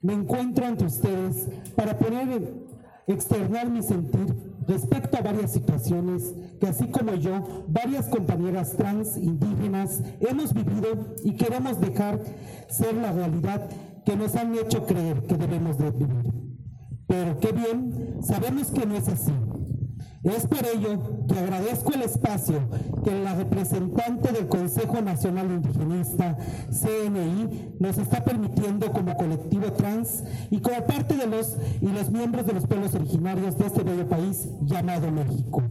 me 0.00 0.12
encuentro 0.12 0.64
ante 0.64 0.84
ustedes 0.84 1.48
para 1.74 1.98
poner, 1.98 2.67
externar 3.08 3.70
mi 3.70 3.82
sentir 3.82 4.34
respecto 4.66 5.16
a 5.16 5.22
varias 5.22 5.52
situaciones 5.52 6.34
que 6.60 6.66
así 6.66 6.86
como 6.88 7.14
yo, 7.14 7.64
varias 7.68 8.06
compañeras 8.06 8.76
trans 8.76 9.16
indígenas 9.16 10.02
hemos 10.20 10.52
vivido 10.52 10.88
y 11.24 11.32
queremos 11.32 11.80
dejar 11.80 12.20
ser 12.68 12.94
la 12.94 13.12
realidad 13.12 13.68
que 14.04 14.16
nos 14.16 14.36
han 14.36 14.54
hecho 14.54 14.86
creer 14.86 15.22
que 15.22 15.36
debemos 15.36 15.78
de 15.78 15.90
vivir. 15.90 16.32
Pero 17.06 17.40
qué 17.40 17.52
bien, 17.52 18.18
sabemos 18.22 18.70
que 18.70 18.84
no 18.84 18.96
es 18.96 19.08
así. 19.08 19.32
Es 20.24 20.48
por 20.48 20.66
ello 20.66 21.26
que 21.28 21.38
agradezco 21.38 21.92
el 21.94 22.02
espacio 22.02 22.68
que 23.04 23.22
la 23.22 23.36
representante 23.36 24.32
del 24.32 24.48
Consejo 24.48 25.00
Nacional 25.00 25.46
Indigenista, 25.46 26.36
CNI, 26.70 27.76
nos 27.78 27.98
está 27.98 28.24
permitiendo 28.24 28.90
como 28.90 29.16
colectivo 29.16 29.72
trans 29.72 30.24
y 30.50 30.60
como 30.60 30.84
parte 30.86 31.16
de 31.16 31.26
los 31.26 31.56
y 31.80 31.86
los 31.86 32.10
miembros 32.10 32.46
de 32.46 32.52
los 32.54 32.66
pueblos 32.66 32.94
originarios 32.96 33.56
de 33.58 33.66
este 33.66 33.84
bello 33.84 34.08
país 34.08 34.48
llamado 34.62 35.10
México. 35.12 35.62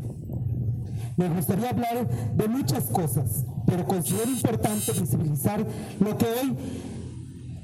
Me 1.17 1.27
gustaría 1.27 1.71
hablar 1.71 2.07
de 2.35 2.47
muchas 2.47 2.85
cosas, 2.85 3.45
pero 3.65 3.85
considero 3.85 4.29
importante 4.31 4.93
visibilizar 4.93 5.65
lo 5.99 6.17
que 6.17 6.25
hoy 6.25 6.57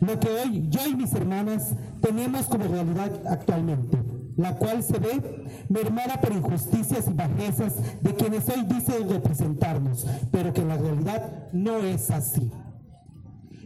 lo 0.01 0.19
que 0.19 0.27
hoy 0.27 0.67
yo 0.69 0.85
y 0.85 0.95
mis 0.97 1.13
hermanas 1.13 1.75
tenemos 2.01 2.47
como 2.47 2.65
realidad 2.65 3.09
actualmente 3.25 4.12
la 4.35 4.55
cual 4.55 4.83
se 4.83 4.97
ve 4.97 5.45
mermada 5.69 6.19
por 6.19 6.31
injusticias 6.31 7.07
y 7.07 7.13
bajezas 7.13 7.75
de 8.01 8.15
quienes 8.15 8.49
hoy 8.49 8.63
dicen 8.63 9.09
representarnos, 9.09 10.05
pero 10.31 10.53
que 10.53 10.61
en 10.61 10.67
la 10.69 10.77
realidad 10.77 11.49
no 11.51 11.77
es 11.77 12.09
así. 12.11 12.51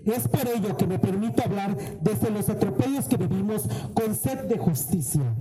Es 0.06 0.28
por 0.28 0.48
ello 0.48 0.78
que 0.78 0.88
me 0.88 1.00
permito 1.00 1.44
hablar 1.44 1.76
desde 2.02 2.30
los 2.30 2.50
atropellos 2.50 3.06
que 3.06 3.18
vivimos 3.18 3.68
con 3.94 4.16
sed 4.16 4.46
de 4.46 4.58
justicia. 4.58 5.36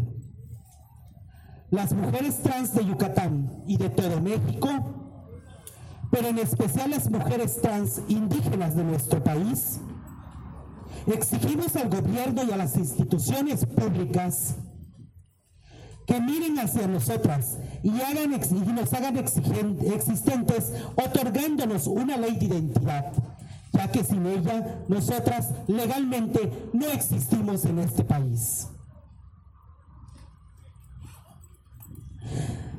Las 1.70 1.92
mujeres 1.92 2.42
trans 2.42 2.74
de 2.74 2.84
Yucatán 2.84 3.62
y 3.66 3.76
de 3.76 3.90
todo 3.90 4.20
México, 4.20 4.68
pero 6.10 6.28
en 6.28 6.38
especial 6.38 6.90
las 6.90 7.10
mujeres 7.10 7.60
trans 7.60 8.00
indígenas 8.08 8.74
de 8.76 8.84
nuestro 8.84 9.22
país, 9.22 9.80
exigimos 11.06 11.74
al 11.76 11.88
gobierno 11.88 12.42
y 12.44 12.50
a 12.52 12.56
las 12.56 12.76
instituciones 12.76 13.66
públicas 13.66 14.56
que 16.06 16.20
miren 16.20 16.58
hacia 16.58 16.86
nosotras 16.86 17.58
y, 17.82 17.90
hagan, 18.00 18.32
y 18.32 18.72
nos 18.72 18.92
hagan 18.92 19.16
existentes, 19.18 20.72
otorgándonos 20.94 21.86
una 21.88 22.16
ley 22.16 22.36
de 22.36 22.46
identidad, 22.46 23.12
ya 23.72 23.90
que 23.90 24.04
sin 24.04 24.24
ella 24.26 24.84
nosotras 24.88 25.50
legalmente 25.66 26.70
no 26.72 26.86
existimos 26.86 27.64
en 27.64 27.80
este 27.80 28.04
país. 28.04 28.68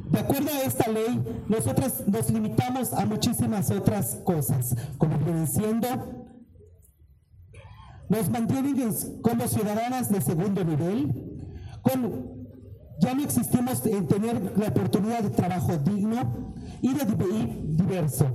De 0.10 0.20
acuerdo 0.20 0.50
a 0.50 0.62
esta 0.62 0.90
ley, 0.90 1.22
nosotras 1.50 2.08
nos 2.08 2.30
limitamos 2.30 2.94
a 2.94 3.06
muchísimas 3.06 3.70
otras 3.72 4.16
cosas, 4.24 4.74
como 4.98 5.18
diciendo, 5.18 5.88
nos 8.08 8.30
mantienen 8.30 8.96
como 9.22 9.48
ciudadanas 9.48 10.10
de 10.10 10.22
segundo 10.22 10.64
nivel, 10.64 11.28
con 11.82 12.27
ya 13.00 13.14
no 13.14 13.24
existimos 13.24 13.86
en 13.86 14.08
tener 14.08 14.58
la 14.58 14.68
oportunidad 14.68 15.22
de 15.22 15.30
trabajo 15.30 15.78
digno 15.78 16.56
y, 16.82 16.94
de, 16.94 17.06
diverso, 17.06 18.26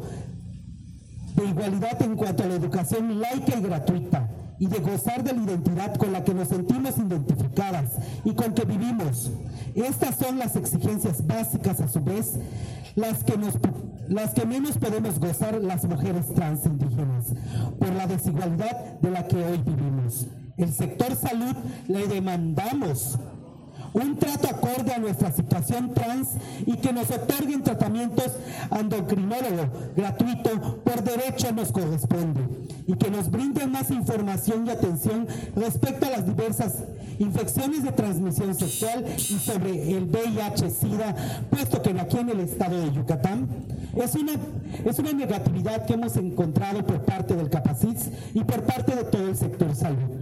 de 1.36 1.44
igualdad 1.44 2.00
en 2.02 2.16
cuanto 2.16 2.44
a 2.44 2.46
la 2.46 2.54
educación 2.54 3.20
laica 3.20 3.56
y 3.58 3.62
gratuita 3.62 4.28
y 4.58 4.66
de 4.66 4.78
gozar 4.78 5.24
de 5.24 5.32
la 5.32 5.42
identidad 5.42 5.96
con 5.96 6.12
la 6.12 6.22
que 6.22 6.34
nos 6.34 6.48
sentimos 6.48 6.96
identificadas 6.96 7.90
y 8.24 8.32
con 8.34 8.54
que 8.54 8.64
vivimos. 8.64 9.30
Estas 9.74 10.16
son 10.16 10.38
las 10.38 10.54
exigencias 10.54 11.26
básicas 11.26 11.80
a 11.80 11.88
su 11.88 12.00
vez, 12.00 12.34
las 12.94 13.24
que, 13.24 13.36
nos, 13.36 13.54
las 14.08 14.34
que 14.34 14.46
menos 14.46 14.78
podemos 14.78 15.18
gozar 15.18 15.60
las 15.60 15.84
mujeres 15.84 16.32
trans 16.34 16.64
indígenas 16.66 17.34
por 17.78 17.92
la 17.92 18.06
desigualdad 18.06 19.00
de 19.00 19.10
la 19.10 19.26
que 19.26 19.42
hoy 19.42 19.58
vivimos. 19.58 20.26
El 20.56 20.72
sector 20.72 21.16
salud 21.16 21.56
le 21.88 22.06
demandamos 22.06 23.18
un 23.94 24.16
trato 24.16 24.48
acorde 24.48 24.92
a 24.92 24.98
nuestra 24.98 25.32
situación 25.32 25.92
trans 25.92 26.28
y 26.66 26.76
que 26.76 26.92
nos 26.92 27.10
otorguen 27.10 27.62
tratamientos 27.62 28.32
endocrinólogos 28.70 29.68
gratuito 29.96 30.82
por 30.84 31.02
derecho 31.02 31.52
nos 31.52 31.72
corresponde 31.72 32.40
y 32.86 32.94
que 32.96 33.10
nos 33.10 33.30
brinden 33.30 33.70
más 33.70 33.90
información 33.90 34.66
y 34.66 34.70
atención 34.70 35.26
respecto 35.54 36.06
a 36.06 36.10
las 36.10 36.26
diversas 36.26 36.84
infecciones 37.18 37.84
de 37.84 37.92
transmisión 37.92 38.54
sexual 38.54 39.04
y 39.16 39.38
sobre 39.38 39.96
el 39.96 40.08
VIH-Sida, 40.08 41.14
puesto 41.50 41.82
que 41.82 41.90
aquí 42.00 42.18
en 42.18 42.30
el 42.30 42.40
estado 42.40 42.80
de 42.80 42.92
Yucatán 42.92 43.48
es 43.96 44.14
una, 44.14 44.32
es 44.84 44.98
una 44.98 45.12
negatividad 45.12 45.86
que 45.86 45.94
hemos 45.94 46.16
encontrado 46.16 46.84
por 46.84 47.04
parte 47.04 47.34
del 47.36 47.50
CAPACITS 47.50 48.10
y 48.34 48.42
por 48.44 48.62
parte 48.62 48.96
de 48.96 49.04
todo 49.04 49.28
el 49.28 49.36
sector 49.36 49.74
salud. 49.74 50.21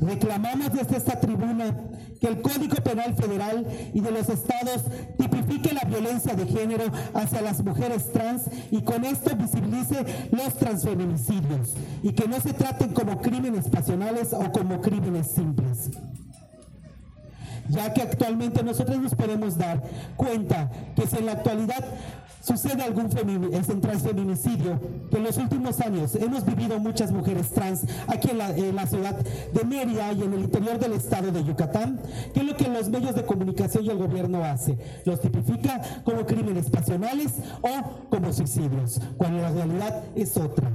Reclamamos 0.00 0.72
desde 0.72 0.96
esta 0.96 1.18
tribuna 1.18 1.74
que 2.20 2.26
el 2.26 2.40
Código 2.40 2.76
Penal 2.76 3.14
Federal 3.14 3.66
y 3.92 4.00
de 4.00 4.10
los 4.10 4.28
estados 4.28 4.84
tipifique 5.18 5.72
la 5.72 5.88
violencia 5.88 6.34
de 6.34 6.46
género 6.46 6.84
hacia 7.14 7.42
las 7.42 7.62
mujeres 7.64 8.12
trans 8.12 8.42
y 8.70 8.82
con 8.82 9.04
esto 9.04 9.36
visibilice 9.36 10.04
los 10.30 10.54
transfeminicidios 10.54 11.74
y 12.02 12.12
que 12.12 12.28
no 12.28 12.40
se 12.40 12.52
traten 12.52 12.92
como 12.92 13.20
crímenes 13.20 13.68
pasionales 13.68 14.32
o 14.32 14.50
como 14.52 14.80
crímenes 14.80 15.28
simples 15.32 15.90
ya 17.68 17.92
que 17.92 18.02
actualmente 18.02 18.62
nosotros 18.62 18.98
nos 19.00 19.14
podemos 19.14 19.56
dar 19.56 19.82
cuenta 20.16 20.70
que 20.94 21.06
si 21.06 21.16
en 21.16 21.26
la 21.26 21.32
actualidad 21.32 21.84
sucede 22.40 22.82
algún 22.82 23.08
transfeminicidio, 23.80 24.80
que 25.10 25.16
en 25.16 25.24
los 25.24 25.36
últimos 25.36 25.80
años 25.80 26.14
hemos 26.14 26.44
vivido 26.44 26.78
muchas 26.78 27.12
mujeres 27.12 27.50
trans 27.50 27.82
aquí 28.06 28.30
en 28.30 28.38
la, 28.74 28.86
ciudad 28.86 29.16
de 29.16 29.64
Mérida 29.64 30.12
y 30.12 30.22
en 30.22 30.32
el 30.32 30.40
interior 30.40 30.78
del 30.78 30.92
estado 30.92 31.30
de 31.30 31.44
Yucatán, 31.44 32.00
que 32.32 32.40
es 32.40 32.46
lo 32.46 32.56
que 32.56 32.68
los 32.68 32.88
medios 32.88 33.14
de 33.14 33.24
comunicación 33.24 33.84
y 33.84 33.90
el 33.90 33.98
gobierno 33.98 34.44
hace, 34.44 34.78
los 35.04 35.20
tipifica 35.20 35.80
como 36.04 36.24
crímenes 36.24 36.70
pasionales 36.70 37.34
o 37.60 38.08
como 38.08 38.32
suicidios, 38.32 39.00
cuando 39.16 39.42
la 39.42 39.50
realidad 39.50 40.04
es 40.14 40.36
otra. 40.36 40.72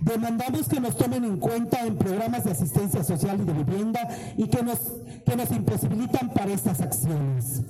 Demandamos 0.00 0.68
que 0.68 0.80
nos 0.80 0.96
tomen 0.96 1.24
en 1.24 1.38
cuenta 1.38 1.84
en 1.84 1.96
programas 1.96 2.44
de 2.44 2.52
asistencia 2.52 3.02
social 3.04 3.40
y 3.40 3.44
de 3.44 3.52
vivienda 3.52 4.00
y 4.36 4.46
que 4.48 4.62
nos, 4.62 4.78
que 5.26 5.36
nos 5.36 5.50
imposibilitan 5.50 6.30
para 6.30 6.52
estas 6.52 6.80
acciones. 6.80 7.62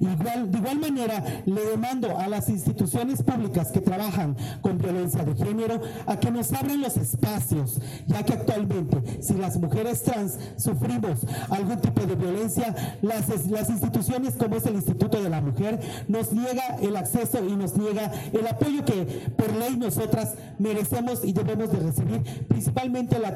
Igual, 0.00 0.50
de 0.50 0.58
igual 0.58 0.78
manera, 0.78 1.22
le 1.44 1.64
demando 1.64 2.16
a 2.18 2.28
las 2.28 2.48
instituciones 2.48 3.22
públicas 3.22 3.70
que 3.72 3.80
trabajan 3.80 4.36
con 4.60 4.78
violencia 4.78 5.24
de 5.24 5.34
género 5.34 5.80
a 6.06 6.18
que 6.18 6.30
nos 6.30 6.52
abran 6.52 6.80
los 6.80 6.96
espacios, 6.96 7.80
ya 8.06 8.22
que 8.24 8.34
actualmente 8.34 9.22
si 9.22 9.34
las 9.34 9.56
mujeres 9.58 10.02
trans 10.02 10.38
sufrimos 10.56 11.20
algún 11.50 11.80
tipo 11.80 12.06
de 12.06 12.14
violencia, 12.14 12.74
las, 13.02 13.28
las 13.48 13.70
instituciones 13.70 14.34
como 14.34 14.56
es 14.56 14.66
el 14.66 14.74
Instituto 14.76 15.22
de 15.22 15.30
la 15.30 15.40
Mujer 15.40 15.80
nos 16.08 16.32
niega 16.32 16.76
el 16.80 16.96
acceso 16.96 17.44
y 17.44 17.56
nos 17.56 17.76
niega 17.76 18.10
el 18.32 18.46
apoyo 18.46 18.84
que 18.84 19.04
por 19.36 19.54
ley 19.54 19.76
nosotras 19.76 20.34
merecemos 20.58 21.24
y 21.24 21.32
debemos 21.32 21.70
de 21.72 21.78
recibir, 21.80 22.22
principalmente 22.48 23.18
la, 23.18 23.34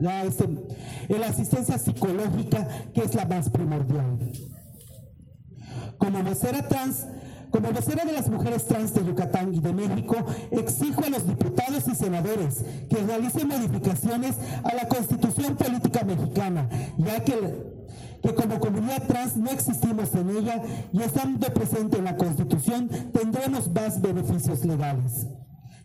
la, 0.00 0.24
este, 0.24 0.48
la 1.08 1.26
asistencia 1.26 1.78
psicológica, 1.78 2.68
que 2.94 3.02
es 3.02 3.14
la 3.14 3.26
más 3.26 3.50
primordial. 3.50 4.18
Como 5.98 6.22
vocera 6.22 6.66
trans, 6.68 7.06
como 7.50 7.70
vocera 7.72 8.04
de 8.04 8.12
las 8.12 8.28
mujeres 8.28 8.66
trans 8.66 8.92
de 8.94 9.04
Yucatán 9.04 9.54
y 9.54 9.60
de 9.60 9.72
México, 9.72 10.16
exijo 10.50 11.04
a 11.04 11.10
los 11.10 11.26
diputados 11.26 11.88
y 11.88 11.94
senadores 11.94 12.64
que 12.88 12.96
realicen 12.96 13.48
modificaciones 13.48 14.36
a 14.64 14.74
la 14.74 14.88
constitución 14.88 15.56
política 15.56 16.04
mexicana, 16.04 16.68
ya 16.98 17.24
que, 17.24 17.34
que 18.22 18.34
como 18.34 18.60
comunidad 18.60 19.06
trans 19.06 19.36
no 19.36 19.50
existimos 19.50 20.14
en 20.14 20.30
ella 20.30 20.62
y 20.92 21.02
estando 21.02 21.52
presente 21.54 21.98
en 21.98 22.04
la 22.04 22.16
constitución 22.16 22.88
tendremos 23.12 23.70
más 23.72 24.00
beneficios 24.00 24.64
legales. 24.64 25.26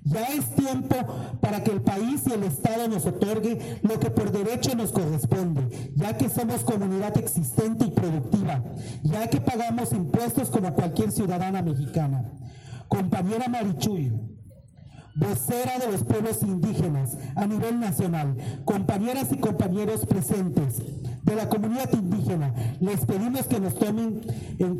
Ya 0.03 0.23
es 0.25 0.55
tiempo 0.55 0.95
para 1.41 1.63
que 1.63 1.71
el 1.71 1.81
país 1.81 2.23
y 2.27 2.33
el 2.33 2.43
Estado 2.43 2.87
nos 2.87 3.05
otorgue 3.05 3.79
lo 3.83 3.99
que 3.99 4.09
por 4.09 4.31
derecho 4.31 4.75
nos 4.75 4.91
corresponde, 4.91 5.91
ya 5.95 6.17
que 6.17 6.27
somos 6.27 6.63
comunidad 6.63 7.15
existente 7.17 7.85
y 7.85 7.91
productiva, 7.91 8.63
ya 9.03 9.27
que 9.29 9.39
pagamos 9.39 9.93
impuestos 9.93 10.49
como 10.49 10.73
cualquier 10.73 11.11
ciudadana 11.11 11.61
mexicana. 11.61 12.31
Compañera 12.87 13.47
Marichuy, 13.47 14.11
vocera 15.15 15.77
de 15.77 15.91
los 15.91 16.03
pueblos 16.03 16.41
indígenas 16.41 17.17
a 17.35 17.45
nivel 17.45 17.79
nacional, 17.79 18.35
compañeras 18.65 19.27
y 19.31 19.37
compañeros 19.37 20.05
presentes 20.07 20.81
de 21.23 21.35
la 21.35 21.47
comunidad 21.49 21.91
indígena, 21.93 22.53
les 22.79 23.05
pedimos 23.05 23.43
que 23.43 23.59
nos 23.59 23.75
tomen, 23.75 24.21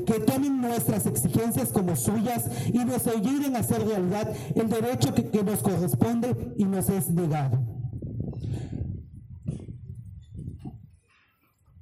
que 0.05 0.19
tomen 0.25 0.61
nuestras 0.61 1.05
exigencias 1.05 1.69
como 1.69 1.95
suyas 1.95 2.45
y 2.73 2.79
nos 2.79 3.05
ayuden 3.07 3.55
a 3.55 3.59
hacer 3.59 3.85
realidad 3.85 4.31
el 4.55 4.69
derecho 4.69 5.13
que, 5.13 5.43
nos 5.43 5.61
corresponde 5.61 6.53
y 6.57 6.65
nos 6.65 6.89
es 6.89 7.09
negado. 7.09 7.59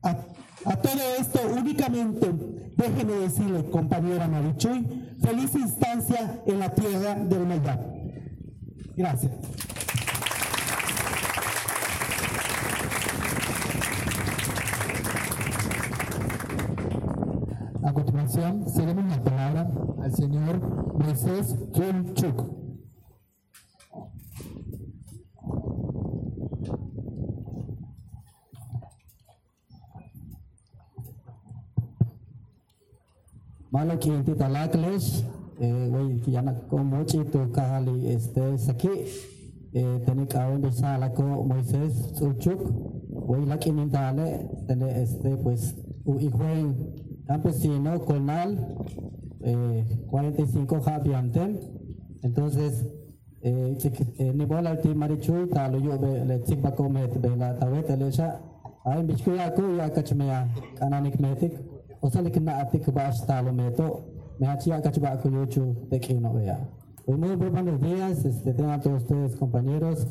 A, 0.01 0.09
a, 0.65 0.75
todo 0.77 1.01
esto, 1.19 1.39
únicamente 1.57 2.27
déjeme 2.77 3.13
decirle, 3.13 3.69
compañera 3.69 4.27
Marichuy, 4.27 4.85
feliz 5.21 5.53
instancia 5.55 6.41
en 6.45 6.59
la 6.59 6.69
tierra 6.69 7.15
del 7.15 7.45
Mayab. 7.45 7.79
Gracias. 8.95 9.31
Continuación, 18.29 18.69
cedemos 18.69 19.05
la 19.09 19.23
palabra 19.23 19.71
al 20.03 20.13
señor 20.13 20.61
Moisés 20.99 21.55
Chuk. 22.13 22.43
Malo 33.71 33.97
quinti 33.97 34.35
talakles, 34.35 35.25
wey 35.59 36.21
yana 36.27 36.53
como 36.67 37.03
chito 37.05 37.51
kahali 37.51 38.09
este 38.09 38.59
saki, 38.59 38.89
teni 39.71 40.27
kawen 40.27 40.61
bisa 40.61 40.99
lako 40.99 41.45
Moisés 41.45 42.13
Chuk, 42.37 42.61
wey 43.09 43.45
laki 43.47 43.71
nintale, 43.71 44.47
tene 44.67 45.01
este 45.01 45.35
pues 45.37 45.75
uikwen 46.05 47.08
campesino 47.29 47.99
colnal 48.05 48.57
eh, 49.41 49.85
45 50.09 50.81
Javianten. 50.81 51.59
Entonces, 52.23 52.87
eh, 53.41 53.77
nivel 54.33 54.65
alti 54.65 54.89
marichu 54.95 55.47
talo 55.47 55.77
yo 55.77 55.97
be 55.99 56.25
le 56.25 57.35
la 57.37 57.53
tawet 57.53 57.89
elesha 57.89 58.41
ay 58.83 59.03
bichku 59.03 59.35
ya 59.35 59.53
ko 59.53 59.61
ya 59.77 60.47
kananik 60.79 61.19
metik 61.19 61.53
osalik 62.01 62.35
na 62.41 62.57
atik 62.57 62.91
bash 62.91 63.21
talo 63.27 63.53
meto 63.53 64.01
me 64.39 64.47
ko 65.21 65.29
yochu 65.29 65.87
tekino 65.89 66.33
vea. 66.33 66.57
Hoy 67.05 67.17
muy 67.17 67.35
buenos 67.35 67.79
días, 67.81 68.25
este, 68.25 68.53
tengan 68.53 68.81
todos 68.81 69.03
ustedes 69.03 69.35
compañeros. 69.35 70.07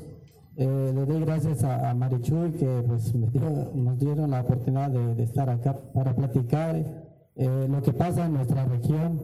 Eh, 0.56 0.92
le 0.92 1.06
doy 1.06 1.20
gracias 1.20 1.62
a, 1.62 1.90
a 1.90 2.08
que 2.08 2.82
pues, 2.86 3.14
me 3.14 3.28
nos 3.74 3.98
dieron 3.98 4.30
la 4.30 4.40
oportunidad 4.40 4.90
de 4.90 5.22
estar 5.22 5.48
acá 5.48 5.76
para 5.94 6.16
platicar 6.16 7.07
eh, 7.38 7.68
lo 7.70 7.80
que 7.82 7.92
pasa 7.92 8.26
en 8.26 8.32
nuestra 8.32 8.64
región. 8.64 9.20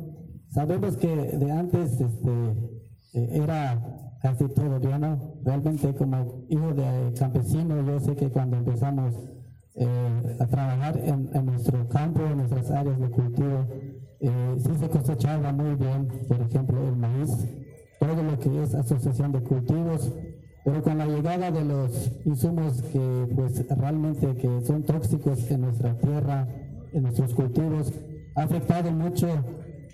Sabemos 0.49 0.97
que 0.97 1.09
de 1.09 1.51
antes 1.51 2.01
este, 2.01 2.31
eh, 3.12 3.29
era 3.43 3.83
casi 4.23 4.49
todo 4.49 4.79
¿no? 4.79 5.35
Realmente 5.45 5.93
como 5.95 6.45
hijo 6.49 6.73
de 6.75 7.12
campesino, 7.19 7.85
yo 7.85 7.99
sé 7.99 8.15
que 8.15 8.31
cuando 8.31 8.59
empezamos 8.59 9.17
eh, 9.75 10.37
a 10.39 10.47
trabajar 10.47 10.97
en, 10.97 11.45
nuestro 11.45 11.89
campo, 11.89 12.23
en 12.23 12.39
nuestras 12.39 12.71
áreas 12.71 13.01
de 13.01 13.11
cultivo, 13.11 13.67
sí 14.21 14.71
se 14.79 14.89
cosechaba 14.89 15.53
muy 15.53 15.75
bien, 15.75 16.09
por 16.29 16.41
ejemplo, 16.41 16.89
el 16.89 16.97
maíz, 16.97 17.31
todo 17.99 18.23
lo 18.23 18.39
que 18.39 18.62
es 18.62 18.75
asociación 18.75 19.33
de 19.33 19.43
cultivos, 19.43 20.12
pero 20.65 20.83
con 20.83 20.99
la 20.99 21.07
llegada 21.07 21.51
de 21.51 21.65
los 21.65 22.12
insumos 22.25 22.81
que 22.81 23.29
pues 23.35 23.69
realmente 23.77 24.37
que 24.37 24.61
son 24.62 24.85
tóxicos 24.85 25.51
en 25.51 25.62
nuestra 25.62 25.99
tierra, 25.99 26.49
en 26.95 27.03
nuestros 27.03 27.34
cultivos, 27.34 27.92
ha 28.36 28.42
afectado 28.42 28.90
mucho 28.90 29.28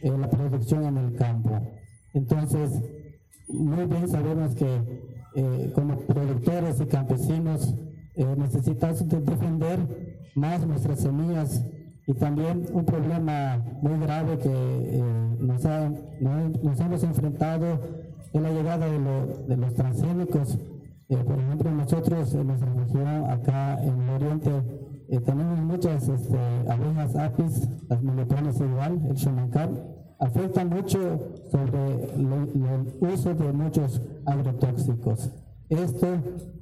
eh, 0.03 0.13
la 0.19 0.31
producción 0.31 0.85
en 0.85 0.97
el 0.99 1.15
campo. 1.17 1.61
Entonces, 2.15 2.71
muy 3.49 3.85
bien 3.87 4.09
sabemos 4.09 4.55
que 4.55 4.67
eh, 5.35 5.73
como 5.75 5.99
productores 6.01 6.81
y 6.81 6.87
campesinos 6.87 7.75
eh, 8.15 8.27
necesitamos 8.37 9.09
defender 9.09 9.79
más 10.35 10.67
nuestras 10.67 11.01
semillas 11.01 11.65
y 12.07 12.15
también 12.15 12.67
un 12.73 12.85
problema 12.85 13.63
muy 13.83 13.99
grave 14.01 14.39
que 14.39 15.03
nos, 15.41 15.65
hemos 16.81 17.05
enfrentado 17.05 17.79
es 18.33 18.41
la 18.41 18.51
llegada 18.51 18.87
de 18.89 19.57
los 19.57 19.75
transgénicos. 19.75 20.59
por 21.09 21.39
ejemplo, 21.39 21.71
nosotros 21.71 22.35
en 22.35 22.47
nuestra 22.47 22.73
región, 22.75 23.31
acá 23.31 23.83
en 23.83 24.03
el 24.03 24.11
oriente, 24.11 24.51
eh, 25.11 25.21
tenemos 25.21 25.59
muchas 25.59 26.09
este, 26.09 26.39
abejas 26.69 27.17
apis, 27.17 27.69
las 27.89 28.01
melotones 28.01 28.61
igual, 28.61 29.01
el 29.09 29.17
shumancar, 29.17 29.71
afecta 30.21 30.65
mucho 30.65 30.99
sobre 31.51 32.05
el 32.15 32.95
uso 33.01 33.35
de 33.35 33.53
muchos 33.53 34.01
agrotóxicos. 34.25 35.33
Esto, 35.69 36.07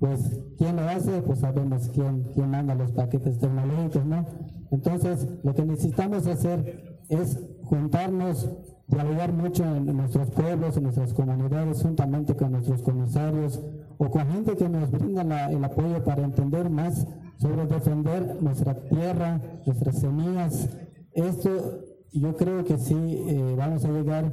pues, 0.01 0.41
¿quién 0.57 0.77
lo 0.77 0.83
hace? 0.83 1.21
Pues 1.23 1.41
sabemos 1.41 1.91
quién, 1.95 2.25
quién 2.35 2.51
manda 2.51 2.75
los 2.75 2.93
paquetes 2.93 3.39
tecnológicos, 3.39 4.07
¿no? 4.07 4.25
Entonces, 4.71 5.29
lo 5.43 5.55
que 5.55 5.65
necesitamos 5.67 6.27
hacer 6.27 6.99
es 7.11 7.39
juntarnos, 7.65 8.51
dialogar 8.87 9.33
mucho 9.35 9.65
en 9.65 9.95
nuestros 9.95 10.31
pueblos, 10.31 10.77
en 10.79 10.85
nuestras 10.85 11.13
comunidades, 11.13 11.83
juntamente 11.83 12.35
con 12.35 12.53
nuestros 12.53 12.81
comisarios 12.81 13.61
o 13.99 14.11
con 14.11 14.27
gente 14.29 14.57
que 14.57 14.69
nos 14.69 14.91
brinda 14.91 15.51
el 15.51 15.63
apoyo 15.63 16.03
para 16.03 16.23
entender 16.23 16.71
más 16.71 17.07
sobre 17.39 17.67
defender 17.67 18.43
nuestra 18.43 18.75
tierra, 18.75 19.41
nuestras 19.65 19.99
semillas. 19.99 20.69
Esto 21.13 21.85
yo 22.13 22.37
creo 22.37 22.65
que 22.65 22.79
sí 22.79 22.95
eh, 22.97 23.55
vamos 23.57 23.85
a 23.85 23.89
llegar 23.89 24.33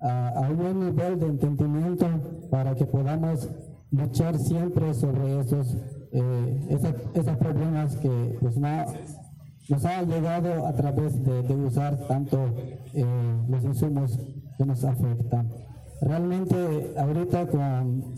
a, 0.00 0.48
un 0.50 0.56
buen 0.56 0.80
nivel 0.80 1.18
de 1.18 1.26
entendimiento 1.26 2.06
para 2.50 2.74
que 2.74 2.86
podamos 2.86 3.48
luchar 3.90 4.38
siempre 4.38 4.94
sobre 4.94 5.40
esos, 5.40 5.76
eh, 6.12 6.78
problemas 7.38 7.96
que 7.96 8.38
pues, 8.40 8.56
no, 8.56 8.84
nos 9.68 9.84
ha 9.84 10.02
llegado 10.02 10.66
a 10.66 10.72
través 10.74 11.22
de, 11.24 11.42
de 11.42 11.54
usar 11.54 11.98
tanto 12.06 12.38
eh, 12.94 13.04
los 13.48 13.64
insumos 13.64 14.18
que 14.56 14.64
nos 14.64 14.84
afectan. 14.84 15.50
Realmente 16.00 16.94
ahorita 16.98 17.46
con, 17.46 18.16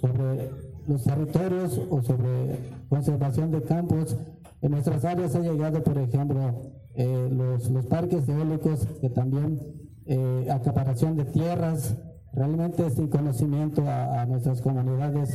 sobre 0.00 0.50
los 0.86 1.04
territorios 1.04 1.80
o 1.90 2.02
sobre 2.02 2.81
conservación 2.92 3.50
de 3.50 3.62
campos. 3.62 4.18
En 4.60 4.72
nuestras 4.72 5.02
áreas 5.06 5.34
ha 5.34 5.40
llegado, 5.40 5.82
por 5.82 5.96
ejemplo, 5.96 6.74
eh, 6.94 7.28
los, 7.32 7.70
los, 7.70 7.86
parques 7.86 8.28
eólicos, 8.28 8.86
que 9.00 9.08
también 9.08 9.58
eh, 10.04 10.46
acaparación 10.50 11.16
de 11.16 11.24
tierras, 11.24 11.96
realmente 12.34 12.90
sin 12.90 13.08
conocimiento 13.08 13.82
a, 13.88 14.20
a, 14.20 14.26
nuestras 14.26 14.60
comunidades. 14.60 15.34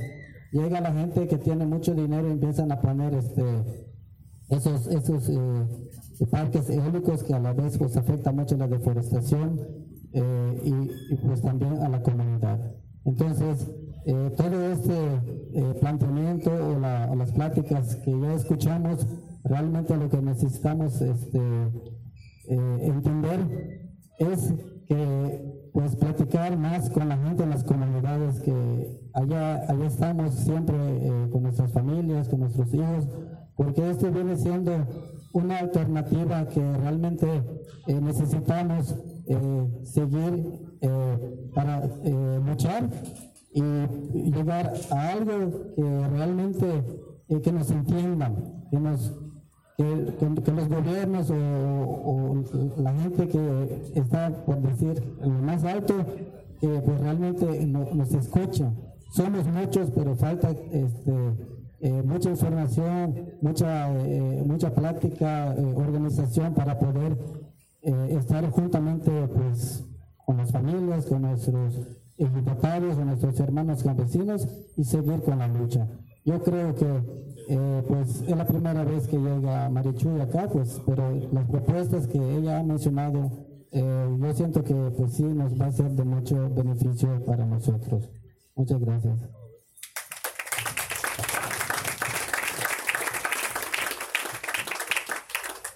Llega 0.51 0.82
la 0.82 0.93
gente 0.93 1.28
que 1.28 1.39
tiene 1.39 1.66
mucho 1.66 1.95
dinero 1.95 2.28
y 2.28 2.34
empiezan 2.34 2.72
a 2.72 2.80
poner 2.80 3.16
este, 3.16 3.43
esos, 4.49 4.86
esos 4.88 5.28
eh, 5.28 6.28
parques 6.30 6.70
eólicos 6.70 7.24
que 7.24 7.34
a 7.34 7.39
la 7.39 7.53
vez 7.53 7.76
pues 7.80 7.97
afecta 7.97 8.32
mucho 8.32 8.55
la 8.55 8.68
deforestación 8.68 9.60
eh, 10.14 10.62
y, 10.64 11.14
y, 11.14 11.18
pues 11.26 11.41
también 11.41 11.82
a 11.82 11.89
la 11.89 12.03
comunidad. 12.03 12.76
Entonces, 13.03 13.68
eh, 14.10 14.32
todo 14.38 14.72
este 14.72 14.93
eh, 15.53 15.74
planteamiento 15.82 16.49
o, 16.49 16.80
la, 16.80 17.10
o, 17.12 17.16
las 17.16 17.34
pláticas 17.34 17.97
que 17.97 18.18
ya 18.18 18.36
escuchamos, 18.36 19.05
realmente 19.43 19.97
lo 19.97 20.10
que 20.10 20.22
necesitamos 20.22 21.01
este, 21.01 21.39
eh, 22.47 22.80
entender 22.84 23.89
es 24.18 24.53
que 24.88 25.70
pues 25.74 25.97
platicar 25.97 26.58
más 26.58 26.89
con 26.89 27.10
la 27.10 27.18
gente 27.18 27.43
en 27.43 27.49
las 27.49 27.66
comunidades 27.66 28.39
que 28.39 28.97
allá, 29.14 29.70
allá 29.70 29.86
estamos 29.86 30.36
siempre 30.36 30.74
con 31.30 31.43
nuestras 31.43 31.74
familias, 31.74 32.30
con 32.30 32.39
nuestros 32.39 32.74
hijos, 32.74 33.10
porque 33.58 33.89
esto 33.89 34.10
viene 34.10 34.38
siendo 34.38 34.72
una 35.34 35.60
alternativa 35.60 36.47
que 36.47 36.62
realmente 36.78 37.28
necesitamos 37.88 38.95
seguir 39.84 40.80
para 41.53 41.86
luchar 42.45 42.89
y 43.60 44.32
llegar 44.32 44.74
a 44.91 45.10
algo 45.10 45.74
que 45.76 46.08
realmente 46.10 46.84
que 47.43 47.51
nos 47.51 47.70
entiendan, 47.72 48.66
que 48.72 48.80
nos 48.80 49.14
que, 49.78 50.51
los 50.51 50.70
gobiernos 50.70 51.30
o, 51.30 52.43
la 52.78 52.93
gente 52.93 53.28
que 53.28 53.91
está, 53.95 54.30
por 54.45 54.60
decir, 54.62 55.03
lo 55.22 55.30
más 55.30 55.64
alto, 55.64 55.93
pues 56.60 56.99
realmente 56.99 57.66
no, 57.68 57.86
nos 57.93 58.14
escucha. 58.14 58.74
Somos 59.12 59.45
muchos, 59.45 59.91
pero 59.91 60.16
falta 60.16 60.51
este, 60.72 61.14
eh, 61.80 62.01
mucha 62.03 62.32
información, 62.32 63.34
mucha, 63.41 63.89
eh, 63.91 64.43
mucha 64.45 64.74
plática, 64.74 65.53
eh, 65.53 65.74
organización 65.76 66.53
para 66.53 66.80
poder 66.80 67.18
estar 68.10 68.49
juntamente 68.49 69.12
pues, 69.28 69.86
con 70.26 70.38
las 70.38 70.51
familias, 70.51 71.05
con 71.05 71.22
nuestros 71.22 71.97
ejidatarios, 72.18 72.95
con 72.95 73.07
nuestros 73.07 73.39
hermanos 73.39 73.84
campesinos 73.84 74.47
y 74.76 74.84
seguir 74.84 75.22
con 75.22 75.39
la 75.39 75.47
lucha. 75.47 75.88
Yo 76.26 76.41
creo 76.43 76.76
que 76.76 76.86
eh, 77.49 77.84
pues 77.88 78.22
es 78.22 78.36
la 78.36 78.45
primera 78.45 78.84
vez 78.84 79.07
que 79.07 79.18
llega 79.18 79.70
Marichuy 79.70 80.20
acá, 80.20 80.49
pues, 80.51 80.82
pero 80.86 81.09
las 81.32 81.45
propuestas 81.45 82.07
que 82.07 82.18
ella 82.18 82.59
ha 82.59 82.63
mencionado, 82.63 83.32
eh, 83.72 84.18
yo 84.20 84.34
siento 84.34 84.63
que 84.63 84.74
pues 84.97 85.13
sí 85.13 85.24
nos 85.24 85.59
va 85.59 85.68
a 85.68 85.72
ser 85.72 85.91
de 85.91 86.03
mucho 86.03 86.49
beneficio 86.53 87.24
para 87.26 87.45
nosotros. 87.45 88.09
Muchas 88.55 88.82
gracias. 88.82 89.20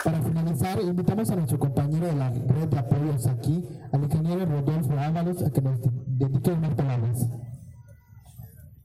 Para 0.04 0.20
invitamos 0.80 1.30
a 1.30 1.36
nuestro 1.36 1.60
compañero 1.60 2.08
de 2.08 2.16
la 2.16 2.30
red 2.30 2.70
de 2.70 2.80
apoyos 2.80 3.28
aquí, 3.28 3.68
al 3.92 4.04
ingeniero 4.04 4.46
Rodolfo 4.46 4.94
Ábalos, 4.98 5.44
a 5.44 5.52
que 5.52 5.62
nos 5.62 5.80
dedique 6.06 6.52
unas 6.52 6.76
palabras. 6.76 7.28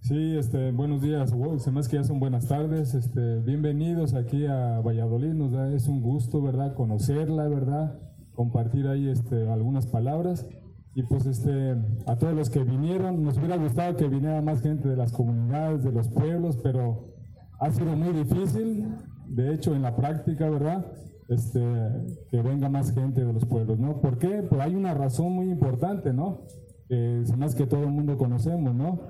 Sí, 0.01 0.37
este, 0.37 0.73
buenos 0.73 1.03
días, 1.03 1.33
se 1.59 1.71
me 1.71 1.81
hace 1.81 1.91
que 1.91 1.97
ya 1.97 2.05
son 2.05 2.21
buenas 2.21 2.47
tardes, 2.47 2.95
este, 2.95 3.41
bienvenidos 3.41 4.15
aquí 4.15 4.47
a 4.47 4.81
Valladolid, 4.81 5.35
nos 5.35 5.53
da, 5.53 5.73
es 5.73 5.89
un 5.89 6.01
gusto, 6.01 6.41
¿verdad?, 6.43 6.75
conocerla, 6.75 7.49
¿verdad?, 7.49 7.99
compartir 8.35 8.87
ahí 8.87 9.09
este, 9.09 9.49
algunas 9.51 9.87
palabras 9.87 10.47
y 10.95 11.03
pues 11.03 11.27
este, 11.27 11.77
a 12.07 12.17
todos 12.17 12.35
los 12.35 12.51
que 12.51 12.63
vinieron, 12.63 13.23
nos 13.23 13.37
hubiera 13.39 13.57
gustado 13.57 13.97
que 13.97 14.09
viniera 14.09 14.41
más 14.43 14.63
gente 14.63 14.89
de 14.89 14.97
las 14.97 15.13
comunidades, 15.13 15.83
de 15.83 15.93
los 15.93 16.09
pueblos, 16.09 16.57
pero 16.63 17.13
ha 17.59 17.71
sido 17.71 17.97
muy 17.97 18.13
difícil, 18.13 18.89
de 19.27 19.55
hecho 19.55 19.75
en 19.75 19.83
la 19.83 19.97
práctica, 19.97 20.49
¿verdad?, 20.49 20.87
este, 21.29 21.61
que 22.31 22.43
venga 22.43 22.69
más 22.69 22.93
gente 22.93 23.25
de 23.25 23.33
los 23.33 23.45
pueblos, 23.47 23.79
¿no? 23.79 24.01
¿Por 24.01 24.19
qué? 24.19 24.45
Pues 24.49 24.61
hay 24.61 24.75
una 24.75 24.95
razón 24.95 25.33
muy 25.33 25.51
importante, 25.51 26.13
¿no? 26.13 26.43
Es 26.89 27.37
más 27.37 27.55
que 27.55 27.67
todo 27.67 27.83
el 27.85 27.91
mundo 27.91 28.17
conocemos, 28.17 28.75
¿no? 28.75 29.01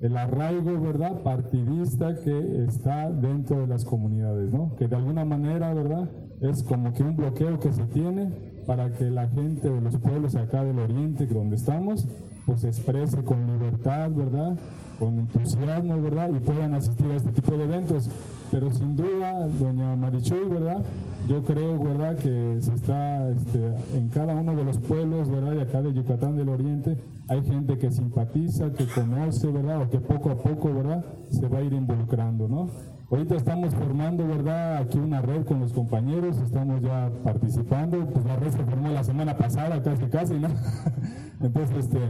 el 0.00 0.16
arraigo, 0.16 0.80
¿verdad?, 0.80 1.22
partidista 1.22 2.14
que 2.22 2.64
está 2.64 3.10
dentro 3.10 3.60
de 3.60 3.66
las 3.66 3.84
comunidades, 3.84 4.52
¿no? 4.52 4.76
Que 4.76 4.86
de 4.86 4.96
alguna 4.96 5.24
manera, 5.24 5.74
¿verdad?, 5.74 6.08
es 6.40 6.62
como 6.62 6.92
que 6.92 7.02
un 7.02 7.16
bloqueo 7.16 7.58
que 7.58 7.72
se 7.72 7.84
tiene 7.86 8.30
para 8.64 8.92
que 8.92 9.10
la 9.10 9.26
gente 9.28 9.68
de 9.68 9.80
los 9.80 9.96
pueblos 9.98 10.36
acá 10.36 10.62
del 10.62 10.78
oriente, 10.78 11.26
donde 11.26 11.56
estamos, 11.56 12.06
pues 12.46 12.60
se 12.60 12.68
exprese 12.68 13.24
con 13.24 13.44
libertad, 13.46 14.10
¿verdad?, 14.12 14.56
con 15.00 15.18
entusiasmo, 15.18 16.00
¿verdad?, 16.00 16.30
y 16.30 16.38
puedan 16.38 16.74
asistir 16.74 17.06
a 17.06 17.16
este 17.16 17.32
tipo 17.32 17.56
de 17.56 17.64
eventos. 17.64 18.08
Pero 18.52 18.70
sin 18.72 18.94
duda, 18.94 19.48
doña 19.48 19.96
Marichuy, 19.96 20.48
¿verdad?, 20.48 20.84
yo 21.28 21.44
creo, 21.44 21.78
¿verdad?, 21.78 22.16
que 22.16 22.56
se 22.60 22.72
está 22.72 23.28
este, 23.28 23.74
en 23.94 24.08
cada 24.08 24.34
uno 24.34 24.56
de 24.56 24.64
los 24.64 24.78
pueblos, 24.78 25.30
¿verdad?, 25.30 25.52
de 25.52 25.62
acá 25.62 25.82
de 25.82 25.92
Yucatán 25.92 26.36
del 26.36 26.48
Oriente, 26.48 26.96
hay 27.28 27.44
gente 27.44 27.76
que 27.76 27.90
simpatiza, 27.90 28.72
que 28.72 28.86
conoce, 28.86 29.48
¿verdad?, 29.48 29.82
o 29.82 29.90
que 29.90 30.00
poco 30.00 30.30
a 30.30 30.36
poco, 30.38 30.72
¿verdad?, 30.72 31.04
se 31.30 31.46
va 31.46 31.58
a 31.58 31.62
ir 31.62 31.74
involucrando, 31.74 32.48
¿no? 32.48 32.70
Ahorita 33.10 33.36
estamos 33.36 33.74
formando, 33.74 34.26
¿verdad?, 34.26 34.78
aquí 34.78 34.98
una 34.98 35.20
red 35.20 35.44
con 35.44 35.60
los 35.60 35.74
compañeros, 35.74 36.38
estamos 36.38 36.80
ya 36.80 37.10
participando, 37.22 38.06
pues 38.06 38.24
la 38.24 38.36
red 38.36 38.50
se 38.50 38.64
formó 38.64 38.88
la 38.88 39.04
semana 39.04 39.36
pasada, 39.36 39.82
casi 39.82 40.06
casi, 40.06 40.34
¿no? 40.38 40.48
Entonces, 41.42 41.76
este, 41.76 42.00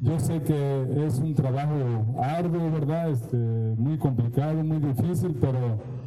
yo 0.00 0.20
sé 0.20 0.40
que 0.42 1.04
es 1.04 1.18
un 1.18 1.34
trabajo 1.34 1.74
arduo, 2.22 2.70
¿verdad?, 2.70 3.10
este, 3.10 3.36
muy 3.36 3.98
complicado, 3.98 4.62
muy 4.62 4.78
difícil, 4.78 5.36
pero 5.40 6.01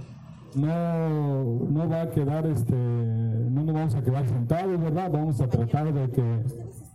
no, 0.55 1.59
no 1.69 1.89
va 1.89 2.03
a 2.03 2.09
quedar, 2.09 2.45
este, 2.47 2.75
no 2.75 3.63
nos 3.63 3.75
vamos 3.75 3.95
a 3.95 4.03
quedar 4.03 4.27
sentados, 4.27 4.79
¿verdad? 4.79 5.11
Vamos 5.11 5.41
a 5.41 5.47
tratar 5.47 5.93
de 5.93 6.09
que 6.11 6.43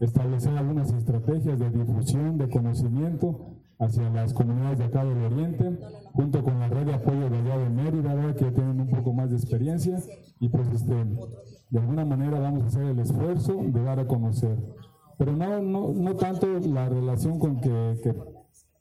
establecer 0.01 0.57
algunas 0.57 0.93
estrategias 0.93 1.59
de 1.59 1.71
difusión, 1.71 2.39
de 2.39 2.49
conocimiento 2.49 3.57
hacia 3.79 4.11
las 4.11 4.35
comunidades 4.35 4.79
de 4.79 4.85
acá 4.85 5.05
del 5.05 5.25
Oriente, 5.25 5.79
junto 6.13 6.43
con 6.43 6.59
la 6.59 6.69
red 6.69 6.87
de 6.87 6.95
apoyo 6.95 7.31
de 7.31 7.39
allá 7.39 7.59
de 7.59 7.71
Mérida, 7.71 8.15
¿verdad? 8.15 8.37
que 8.37 8.51
tienen 8.51 8.81
un 8.81 8.89
poco 8.89 9.13
más 9.13 9.31
de 9.31 9.37
experiencia, 9.37 9.99
y 10.39 10.49
pues 10.49 10.69
este, 10.69 10.95
de 10.95 11.79
alguna 11.79 12.05
manera 12.05 12.39
vamos 12.39 12.63
a 12.63 12.67
hacer 12.67 12.83
el 12.83 12.99
esfuerzo 12.99 13.57
de 13.63 13.83
dar 13.83 14.01
a 14.01 14.07
conocer. 14.07 14.59
Pero 15.19 15.37
no, 15.37 15.61
no, 15.61 15.93
no 15.95 16.17
tanto 16.17 16.47
la 16.61 16.89
relación 16.89 17.39
con 17.39 17.61
que, 17.61 18.01
que 18.03 18.15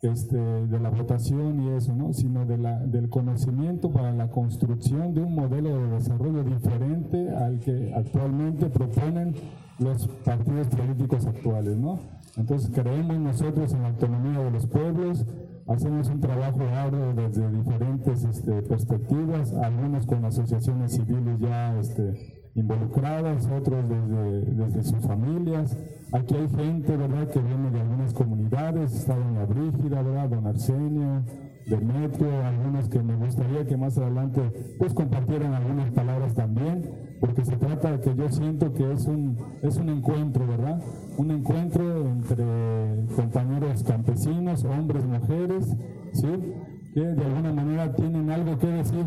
este, 0.01 0.37
de 0.37 0.79
la 0.79 0.89
votación 0.89 1.61
y 1.61 1.69
eso, 1.71 1.93
¿no? 1.93 2.13
sino 2.13 2.45
de 2.45 2.57
la, 2.57 2.79
del 2.79 3.09
conocimiento 3.09 3.91
para 3.91 4.13
la 4.13 4.29
construcción 4.29 5.13
de 5.13 5.21
un 5.21 5.35
modelo 5.35 5.77
de 5.77 5.89
desarrollo 5.89 6.43
diferente 6.43 7.29
al 7.35 7.59
que 7.59 7.93
actualmente 7.93 8.69
proponen 8.69 9.35
los 9.79 10.07
partidos 10.23 10.67
políticos 10.67 11.25
actuales. 11.25 11.77
¿no? 11.77 11.99
Entonces 12.37 12.71
creemos 12.73 13.19
nosotros 13.19 13.73
en 13.73 13.81
la 13.81 13.89
autonomía 13.89 14.39
de 14.39 14.51
los 14.51 14.67
pueblos, 14.67 15.25
hacemos 15.67 16.07
un 16.07 16.21
trabajo 16.21 16.61
arduo 16.61 17.13
desde 17.13 17.51
diferentes 17.51 18.23
este, 18.23 18.61
perspectivas, 18.61 19.53
algunos 19.53 20.05
con 20.05 20.23
asociaciones 20.23 20.93
civiles 20.93 21.39
ya 21.39 21.77
este, 21.77 22.38
involucradas, 22.55 23.47
otros 23.47 23.87
desde, 23.87 24.41
desde 24.53 24.83
sus 24.83 25.05
familias. 25.05 25.77
Aquí 26.11 26.35
hay 26.35 26.49
gente, 26.49 26.97
¿verdad?, 26.97 27.27
que 27.29 27.39
viene 27.39 27.71
de 27.71 27.81
algunas 27.81 28.13
comunidades, 28.13 28.93
está 28.93 29.15
doña 29.15 29.45
Brígida, 29.45 30.01
¿verdad?, 30.01 30.29
don 30.29 30.47
Arsenio, 30.47 31.23
Demetrio, 31.69 32.43
algunos 32.43 32.89
que 32.89 32.99
me 33.03 33.15
gustaría 33.15 33.65
que 33.65 33.77
más 33.77 33.95
adelante 33.97 34.41
pues 34.79 34.91
compartieran 34.93 35.53
algunas 35.53 35.91
palabras 35.91 36.33
también, 36.33 36.89
porque 37.19 37.45
se 37.45 37.57
trata 37.57 37.91
de 37.91 37.99
que 37.99 38.15
yo 38.15 38.29
siento 38.29 38.73
que 38.73 38.91
es 38.91 39.05
un, 39.05 39.37
es 39.61 39.77
un 39.77 39.89
encuentro, 39.89 40.47
¿verdad? 40.47 40.81
Un 41.17 41.29
encuentro 41.29 42.09
entre 42.09 42.43
compañeros 43.15 43.83
campesinos, 43.83 44.63
hombres, 44.63 45.05
mujeres, 45.05 45.75
¿sí? 46.13 46.27
Que 46.93 47.01
de 47.01 47.23
alguna 47.23 47.53
manera 47.53 47.93
tienen 47.93 48.31
algo 48.31 48.57
que 48.57 48.67
decir, 48.67 49.05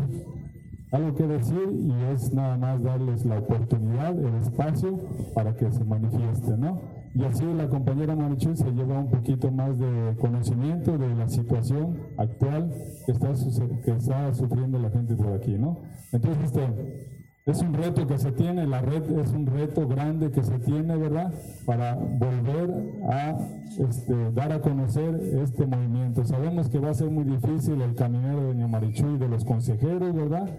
algo 0.93 1.15
que 1.15 1.27
decir 1.27 1.69
y 1.71 1.91
es 2.13 2.31
nada 2.33 2.55
más 2.55 2.83
darles 2.83 3.25
la 3.25 3.39
oportunidad, 3.39 4.17
el 4.17 4.35
espacio 4.35 4.99
para 5.33 5.55
que 5.55 5.71
se 5.71 5.83
manifieste, 5.83 6.55
¿no? 6.55 6.81
Y 7.15 7.23
así 7.23 7.43
la 7.45 7.67
compañera 7.67 8.15
Marichu 8.15 8.55
se 8.55 8.71
lleva 8.71 8.99
un 8.99 9.09
poquito 9.09 9.51
más 9.51 9.77
de 9.79 10.15
conocimiento 10.19 10.97
de 10.97 11.15
la 11.15 11.27
situación 11.27 11.97
actual 12.17 12.71
que 13.05 13.11
está, 13.11 13.33
que 13.33 14.33
sufriendo 14.35 14.79
la 14.79 14.91
gente 14.91 15.15
por 15.15 15.33
aquí, 15.33 15.57
¿no? 15.57 15.81
Entonces, 16.11 16.43
este, 16.45 17.22
es 17.45 17.61
un 17.61 17.73
reto 17.73 18.07
que 18.07 18.17
se 18.17 18.31
tiene, 18.31 18.65
la 18.65 18.81
red 18.81 19.03
es 19.19 19.31
un 19.31 19.45
reto 19.45 19.87
grande 19.87 20.31
que 20.31 20.43
se 20.43 20.59
tiene, 20.59 20.95
¿verdad? 20.95 21.33
Para 21.65 21.95
volver 21.95 23.01
a 23.11 23.37
este, 23.77 24.31
dar 24.31 24.53
a 24.53 24.61
conocer 24.61 25.15
este 25.43 25.65
movimiento. 25.65 26.23
Sabemos 26.25 26.69
que 26.69 26.79
va 26.79 26.91
a 26.91 26.93
ser 26.93 27.09
muy 27.09 27.25
difícil 27.25 27.81
el 27.81 27.95
caminero 27.95 28.41
de 28.41 28.47
Doña 28.47 28.67
Marichuy 28.67 29.15
y 29.15 29.17
de 29.17 29.27
los 29.27 29.43
consejeros, 29.43 30.13
¿verdad? 30.13 30.49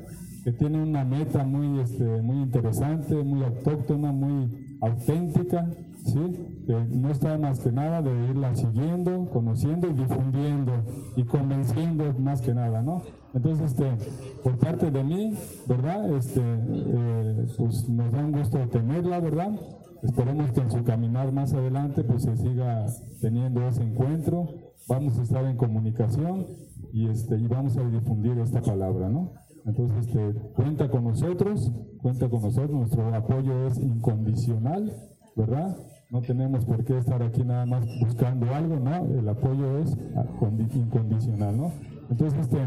que 0.45 0.53
tiene 0.53 0.83
una 0.83 1.05
meta 1.07 1.43
muy, 1.43 1.81
este, 1.81 2.05
muy 2.05 2.43
interesante, 2.43 3.15
muy 3.15 3.43
autóctona, 3.43 4.13
muy 4.13 4.77
auténtica, 4.83 5.67
¿sí? 6.05 6.65
Que 6.67 6.73
no 6.91 7.11
está 7.11 7.37
más 7.39 7.61
que 7.61 7.73
nada 7.73 8.03
de 8.03 8.11
irla 8.31 8.55
siguiendo, 8.55 9.29
conociendo 9.31 9.89
y 9.89 9.95
difundiendo 9.95 10.73
y 11.17 11.25
convenciendo 11.25 12.13
más 12.19 12.41
que 12.41 12.55
nada, 12.55 12.83
¿no? 12.83 13.03
Entonces, 13.35 13.73
este, 13.73 13.91
por 14.43 14.59
parte 14.59 14.91
de 14.91 15.03
mí, 15.03 15.35
¿verdad? 15.67 16.15
Este, 16.17 16.41
eh, 16.41 17.47
pues 17.59 17.89
nos 17.89 18.13
da 18.13 18.25
un 18.25 18.33
gusto 18.33 18.59
tenerla, 18.69 19.19
¿verdad? 19.21 19.51
Esperemos 20.03 20.53
que 20.53 20.61
en 20.61 20.71
su 20.71 20.85
caminar 20.85 21.33
más 21.33 21.55
adelante 21.55 22.05
pues 22.05 22.25
se 22.25 22.37
siga 22.37 22.87
teniendo 23.21 23.67
ese 23.67 23.83
encuentro. 23.83 24.49
Vamos 24.87 25.19
a 25.19 25.23
estar 25.23 25.45
en 25.47 25.57
comunicación 25.57 26.47
y, 26.93 27.09
este, 27.09 27.39
y 27.39 27.47
vamos 27.47 27.77
a 27.79 27.89
difundir 27.89 28.39
esta 28.39 28.61
palabra, 28.61 29.09
¿no? 29.09 29.33
Entonces, 29.65 30.07
este, 30.07 30.35
cuenta 30.55 30.91
con 30.91 31.05
nosotros, 31.05 31.73
cuenta 32.03 32.29
con 32.29 32.43
nosotros, 32.43 32.71
nuestro 32.71 33.15
apoyo 33.15 33.67
es 33.67 33.79
incondicional, 33.79 34.93
¿verdad? 35.37 35.75
No 36.15 36.23
tenemos 36.23 36.65
por 36.65 36.85
qué 36.85 36.97
estar 36.97 37.21
aquí 37.25 37.43
nada 37.43 37.67
más 37.67 37.85
buscando 38.01 38.55
algo, 38.55 38.77
¿no? 38.77 39.05
El 39.19 39.29
apoyo 39.29 39.79
es 39.79 39.97
incondicional, 40.77 41.57
¿no? 41.57 41.73
Entonces, 42.09 42.39
este, 42.39 42.59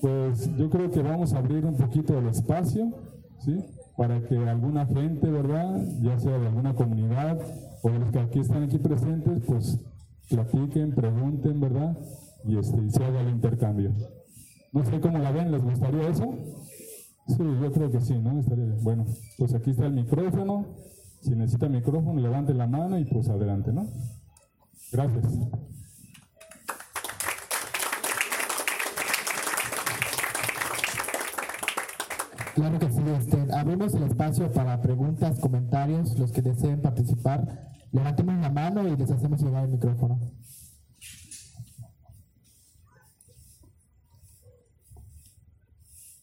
pues 0.00 0.56
yo 0.56 0.68
creo 0.68 0.90
que 0.90 1.00
vamos 1.00 1.32
a 1.32 1.38
abrir 1.38 1.64
un 1.64 1.76
poquito 1.76 2.18
el 2.18 2.26
espacio, 2.26 2.92
¿sí? 3.38 3.56
Para 3.96 4.20
que 4.22 4.36
alguna 4.36 4.84
gente, 4.86 5.30
¿verdad? 5.30 5.80
Ya 6.00 6.18
sea 6.18 6.36
de 6.36 6.48
alguna 6.48 6.74
comunidad 6.74 7.38
o 7.84 7.88
de 7.88 8.00
los 8.00 8.10
que 8.10 8.18
aquí 8.18 8.40
están 8.40 8.64
aquí 8.64 8.78
presentes, 8.78 9.40
pues 9.46 9.78
platiquen, 10.28 10.92
pregunten, 10.92 11.60
¿verdad? 11.60 11.96
Y, 12.44 12.58
este, 12.58 12.82
y 12.82 12.90
se 12.90 13.04
haga 13.04 13.20
el 13.20 13.28
intercambio. 13.28 13.92
No 14.72 14.84
sé 14.84 14.98
cómo 14.98 15.18
la 15.18 15.30
ven, 15.30 15.52
¿les 15.52 15.62
gustaría 15.62 16.08
eso? 16.08 16.34
Sí, 17.28 17.38
yo 17.38 17.70
creo 17.70 17.92
que 17.92 18.00
sí, 18.00 18.18
¿no? 18.18 18.40
Estaría 18.40 18.64
bien. 18.64 18.82
Bueno, 18.82 19.04
pues 19.38 19.54
aquí 19.54 19.70
está 19.70 19.86
el 19.86 19.92
micrófono. 19.92 20.66
Si 21.22 21.30
necesita 21.36 21.68
micrófono, 21.68 22.20
levante 22.20 22.52
la 22.52 22.66
mano 22.66 22.98
y 22.98 23.04
pues 23.04 23.28
adelante, 23.28 23.72
¿no? 23.72 23.86
Gracias. 24.90 25.24
Claro 32.56 32.78
que 32.78 32.90
sí, 32.90 33.02
este, 33.18 33.54
abrimos 33.54 33.94
el 33.94 34.02
espacio 34.02 34.52
para 34.52 34.80
preguntas, 34.82 35.38
comentarios, 35.38 36.18
los 36.18 36.32
que 36.32 36.42
deseen 36.42 36.82
participar. 36.82 37.70
Levantemos 37.92 38.40
la 38.40 38.50
mano 38.50 38.88
y 38.88 38.96
les 38.96 39.10
hacemos 39.10 39.40
llegar 39.40 39.64
el 39.64 39.70
micrófono. 39.70 40.18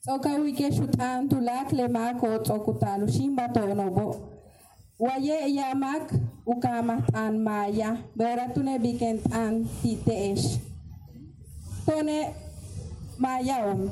Tsoka 0.01 0.35
wike 0.41 0.71
shutan 0.71 1.29
tulak 1.29 1.71
lemak 1.71 2.21
o 2.23 2.39
tsokutalu 2.39 3.07
shimba 3.07 3.51
tonobo. 3.53 4.38
Waye 4.99 5.55
yamak 5.55 6.11
ukamat 6.43 7.07
an 7.15 7.39
maya 7.39 8.03
beratune 8.19 8.75
bikent 8.83 9.23
an 9.31 9.63
titeesh. 9.79 10.59
Tone 11.87 12.35
maya 13.17 13.63
om. 13.63 13.87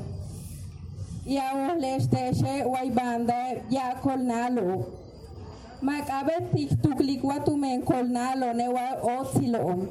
Ya 1.24 1.48
oh 1.56 1.80
lesteshe 1.80 2.60
wai 2.68 2.90
banda 2.92 3.56
ya 3.70 3.96
kolnalo. 4.04 4.84
makabe 5.80 6.36
abetik 6.52 6.76
tuklik 6.82 7.24
kolnalo 7.24 8.52
ne 8.52 8.68
wa 8.68 9.00
otilo. 9.00 9.88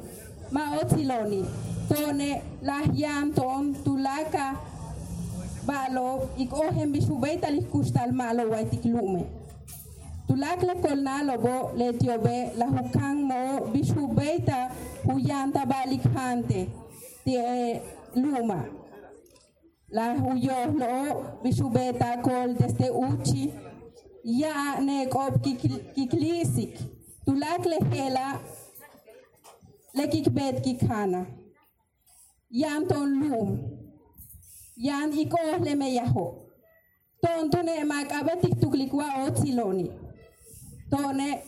Ma 0.52 0.78
otiloni. 0.78 1.42
Tone 1.88 2.42
lahyan 2.62 3.34
ton 3.34 3.74
tulaka 3.82 4.54
balo 5.66 6.30
ik 6.38 6.54
ohen 6.54 6.92
bisubeita 6.92 7.50
liskustal 7.50 8.12
malo 8.14 8.50
waitik 8.54 8.86
Tulak 10.28 10.62
le 10.62 10.74
kolnalo 10.82 11.38
bo 11.40 11.72
le 11.74 11.92
tiobe 11.98 12.52
la 12.58 12.66
hukang 12.66 13.18
mo 13.30 13.66
bishubeita 13.72 14.68
huyanta 15.06 15.64
balik 15.66 16.04
hante 16.14 16.68
tie 17.24 17.80
luma. 18.14 18.64
La 19.90 20.14
huyo 20.14 20.66
lo 20.80 21.40
bishubeta 21.42 22.20
kol 22.22 22.54
desde 22.54 22.90
uchi 22.90 23.54
ya 24.22 24.80
ne 24.80 25.06
kop 25.06 25.40
kiklisik. 25.94 26.76
Tulak 27.24 27.64
le 27.64 27.78
hela 27.90 28.38
le 29.94 30.08
kikbet 30.08 30.60
kikhana. 30.62 31.26
Yanton 32.50 33.20
lum 33.20 33.48
yan 34.76 35.10
iko 35.12 35.38
le 35.64 35.74
me 35.74 35.94
yaho. 35.94 36.44
Ton 37.22 37.50
tune 37.50 37.84
makabatik 37.84 38.60
tuklikwa 38.60 39.24
otsiloni. 39.24 39.90
Tone 40.90 41.42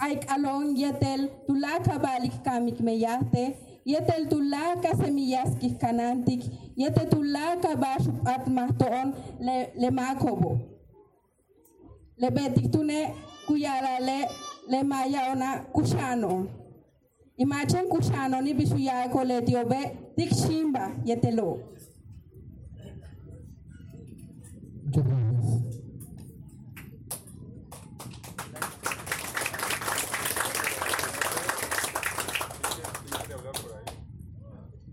ay 0.00 0.16
kalon 0.20 0.76
yetel 0.76 1.28
tulaka 1.46 1.98
balik 1.98 2.44
kamik 2.44 2.80
me 2.80 2.96
yate, 3.00 3.56
yetel 3.84 4.28
tulaka 4.28 4.96
semillas 4.96 5.56
kanantik, 5.80 6.44
yetel 6.76 7.08
tulaka 7.08 7.76
bashup 7.76 8.26
at 8.26 8.46
mahtoon 8.46 9.14
le, 9.40 9.72
le 9.76 9.90
makobo. 9.90 10.60
Le 12.18 12.30
betik 12.30 12.70
tune 12.72 13.14
kuyala 13.46 14.00
le 14.00 14.28
le 14.68 14.82
maya 14.82 15.32
ona 15.32 15.64
kushano. 15.72 16.48
Imagine 17.38 17.88
kushano 17.88 18.42
ni 18.42 18.52
bishuya 18.52 19.10
ko 19.10 19.22
le 19.24 19.40
tiobe 19.40 20.14
tik 20.16 20.30
shimba 20.30 20.92
yetelo. 21.04 21.58
Muchas 24.84 25.04
gracias. 25.06 25.30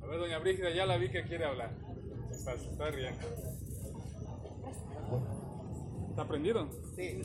A 0.01 0.05
ver, 0.07 0.19
doña 0.19 0.36
Brígida, 0.47 0.69
ya 0.69 0.85
la 0.85 0.95
vi 0.95 1.09
que 1.09 1.23
quiere 1.23 1.43
hablar. 1.43 1.71
Está, 2.31 2.53
está 2.53 2.89
riendo. 2.89 3.19
¿Está 6.09 6.25
prendido? 6.25 6.69
Sí. 6.95 7.21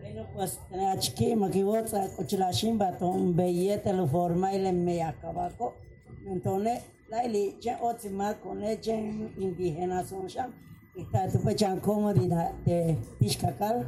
Bueno, 0.00 0.26
pues 0.34 0.60
aquí 0.94 1.36
makiwotsa 1.36 2.08
kuchilashimba 2.16 2.96
beyete 3.36 3.92
lo 3.92 4.06
forma 4.06 4.54
ile 4.54 4.72
me 4.72 5.02
acabako. 5.02 5.74
Entonces, 6.26 6.82
la 7.08 7.24
ili 7.24 7.56
je 7.60 7.76
otima 7.80 8.34
con 8.34 8.62
je 8.62 8.94
indígena 9.38 10.04
son 10.04 10.26
sham. 10.26 10.52
Está 10.96 11.28
tu 11.28 11.38
pechan 11.40 11.80
comodidad 11.80 12.52
de 12.64 12.96
piscacal. 13.18 13.86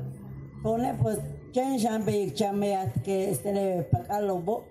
Entonces, 0.56 0.94
pues, 1.02 1.18
chen 1.52 1.78
sham 1.78 2.04
be 2.04 2.32
chamea 2.34 2.92
que 3.04 3.30
este 3.30 3.52
le 3.52 3.82
pacalo 3.82 4.40
bo 4.40 4.64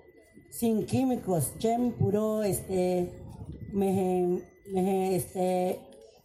sin 0.49 0.85
químicos, 0.85 1.53
chen 1.57 1.91
puro 1.93 2.43
este 2.43 3.11
me 3.73 4.41
me 4.71 5.15
este 5.15 5.79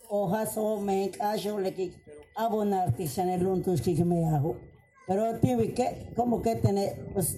hojas 0.09 0.57
o 0.57 0.81
me 0.81 1.11
callo 1.11 1.59
le 1.59 1.75
que 1.75 1.93
abonar 2.37 2.95
tisanel 2.95 3.47
untus 3.47 3.81
que 3.81 4.05
me 4.05 4.25
hago 4.25 4.57
pero 5.07 5.39
tiene 5.41 5.73
que 5.73 6.13
como 6.15 6.41
que 6.43 6.55
tener 6.57 7.09
pues 7.13 7.37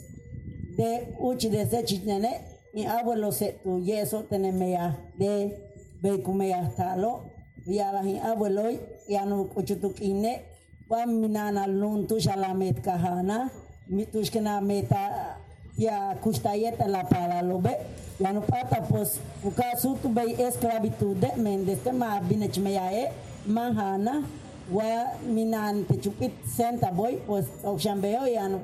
de 0.77 1.15
uchi 1.19 1.49
de 1.49 1.67
sechinene 1.67 2.52
mi 2.75 2.87
abuelo 2.87 3.33
se 3.33 3.61
tu 3.63 3.81
yeso 3.81 4.23
teneme 4.23 4.71
ya 4.71 4.97
de 5.19 5.57
ya 6.03 6.71
talo. 6.77 7.25
Ya 7.67 7.93
la 7.93 8.03
abuelo 8.33 8.71
ya 9.09 9.25
no 9.25 9.49
uchi 9.55 9.77
tu 9.77 9.91
kine 9.91 10.43
wa 10.89 11.07
minana 11.07 11.67
lun 11.67 12.07
tu 12.09 12.19
shalamet 12.19 12.83
kahana 12.83 13.51
mi 13.89 14.05
tu 14.07 14.19
shkena 14.19 14.61
meta 14.61 15.37
ya 15.79 16.15
kustayeta 16.21 16.89
la 16.89 17.05
para 17.05 17.43
lo 17.43 17.59
be 17.59 17.71
ya 18.19 18.33
no 18.33 18.41
pata 18.41 18.83
pues 18.89 19.21
uka 19.45 19.77
su 19.79 19.97
tu 20.03 20.09
be 20.09 20.23
esclavitud 20.37 21.23
mende 21.37 21.77
te 21.77 21.93
ma 21.93 22.21
binech 22.21 22.59
me 22.59 22.73
ya 22.73 22.91
e 22.91 23.13
mahana 23.47 24.25
wa 24.71 25.07
minan 25.25 25.85
te 25.87 26.01
chupit 26.01 26.33
senta 26.45 26.91
boy 26.91 27.17
pues 27.27 27.47
oxambeo 27.63 28.27
ya 28.27 28.49
no 28.49 28.61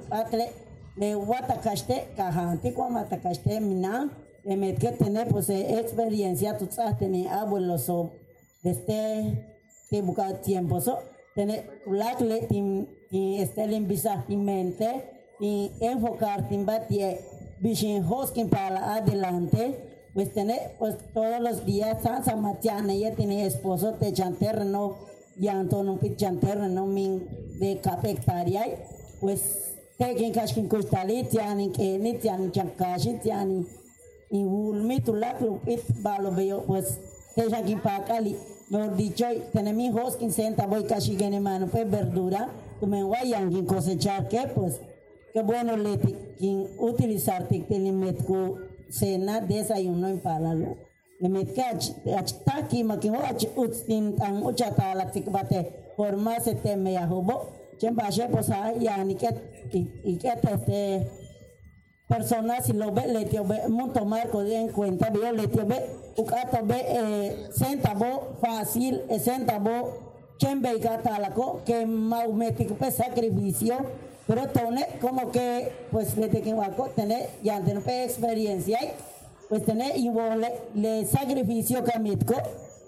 le 0.99 1.15
watakaste 1.15 2.09
kahanti 2.17 2.71
kwa 2.73 2.91
matakaste 2.91 3.61
minan 3.61 4.11
le 4.45 4.57
metke 4.57 4.93
tener 4.99 5.29
pues 5.29 5.51
eh, 5.51 5.79
experiencia 5.79 6.57
tu 6.59 6.67
tsaste 6.67 7.09
ni 7.09 7.27
abuelo 7.29 7.79
so 7.79 8.11
desde 8.63 9.47
te 9.91 10.03
buka 10.03 10.33
tiempo 10.43 10.81
so 10.81 10.99
tener 11.35 11.65
ti 13.09 13.41
estelen 13.41 13.87
bisa 13.87 14.25
ti 14.27 14.37
mente 14.37 15.05
y 15.41 15.71
enfocar 15.81 16.49
timbatie 16.49 17.21
bishin 17.61 18.03
hoskin 18.03 18.49
para 18.49 18.95
adelante 18.95 19.79
pues 20.15 20.33
tener 20.33 20.73
pues 20.79 20.97
todos 21.15 21.41
los 21.41 21.65
días 21.65 22.03
sansa 22.03 22.35
matiana 22.37 22.95
ya 22.95 23.15
tiene 23.15 23.47
esposo 23.47 23.95
te 23.95 24.13
chanterno 24.13 24.97
ya 25.37 25.53
Antonio 25.53 25.97
Pichanterno 25.97 26.87
min 26.87 27.29
de 27.61 27.79
cap 27.81 28.05
hectaria 28.05 28.65
pues 29.21 29.78
tekin 29.99 30.33
kashkin 30.33 30.69
kustalit 30.69 31.35
yani 31.35 31.73
kenit 31.73 32.25
yani 32.25 32.53
chankashit 32.53 33.25
yani 33.25 33.67
y 34.31 34.45
lupit 34.45 35.83
balo 36.03 36.31
veo 36.31 36.61
pues 36.67 36.99
teja 37.35 37.63
ki 37.63 37.77
pakali 37.77 38.37
mejor 38.71 38.97
dicho 38.97 39.27
tenemos 39.53 39.83
hijos 39.83 40.17
que 40.17 40.31
senta 40.31 40.67
voy 40.67 40.85
casi 40.85 41.17
gene 41.17 41.41
mano 41.41 41.67
pues 41.67 41.91
verdura. 41.91 42.49
Tu 42.81 42.87
me 42.87 43.03
vayan 43.03 43.51
que 43.51 43.65
cosechar 43.65 44.29
que 44.29 44.47
pues 44.55 44.81
qué 45.33 45.43
bueno 45.43 45.77
le 45.77 45.99
que 45.99 46.67
utilizar 46.79 47.49
te 47.49 47.59
met 47.93 48.25
ku 48.25 48.59
cena 48.91 49.41
desayuno 49.41 50.09
en 50.09 50.21
palalo 50.21 50.77
le 51.21 51.29
met 51.29 51.53
que 51.55 51.63
achta 52.15 52.69
ki 52.69 52.85
ma 52.85 52.99
ki 52.99 53.09
ach 53.09 53.45
utstin 53.57 54.17
tang 54.17 54.43
uchata 54.45 54.95
la 54.95 55.11
tik 55.11 55.31
bate 55.31 55.73
forma 55.97 56.39
se 56.41 56.55
teme 56.55 56.93
ya 56.93 57.09
chemba 57.79 58.11
she 58.11 58.27
pues 58.29 58.49
yani 58.81 59.15
que 59.15 59.29
y 59.73 60.17
que 60.19 60.29
este 60.29 61.11
personas 62.09 62.67
si 62.67 62.73
lo 62.73 62.93
ve 62.93 63.07
le 63.07 63.25
tío 63.27 63.45
ve 63.45 63.69
monto 63.69 64.05
marco 64.05 64.43
de 64.43 64.57
en 64.57 64.69
cuenta 64.69 65.11
veo 65.11 65.33
le 65.33 65.49
tío 65.49 65.67
ve 65.67 65.85
ukato 66.17 66.65
ve 66.65 66.85
eh, 66.89 67.49
centavo 67.53 68.37
fácil 68.41 69.03
eh, 69.09 69.19
centavo 69.19 70.09
chembe 70.39 70.73
y 70.75 70.79
gata 70.81 71.19
la 71.19 71.35
co 71.35 71.63
que 71.65 71.85
maumético 71.85 72.75
pues 72.75 72.95
sacrificio. 72.95 73.77
Pero 74.27 74.47
tone 74.49 74.87
como 75.01 75.31
que 75.33 75.73
pues 75.91 76.17
le 76.17 76.29
te 76.29 76.43
que 76.43 76.53
guaco 76.53 76.91
tener 76.95 77.29
ya 77.43 77.61
tener 77.61 77.83
experiencia 77.89 78.79
pues 79.49 79.65
tener 79.65 79.97
y 79.97 80.11
le, 80.11 80.53
le 80.75 81.07
sacrificio 81.07 81.83
camitco 81.83 82.35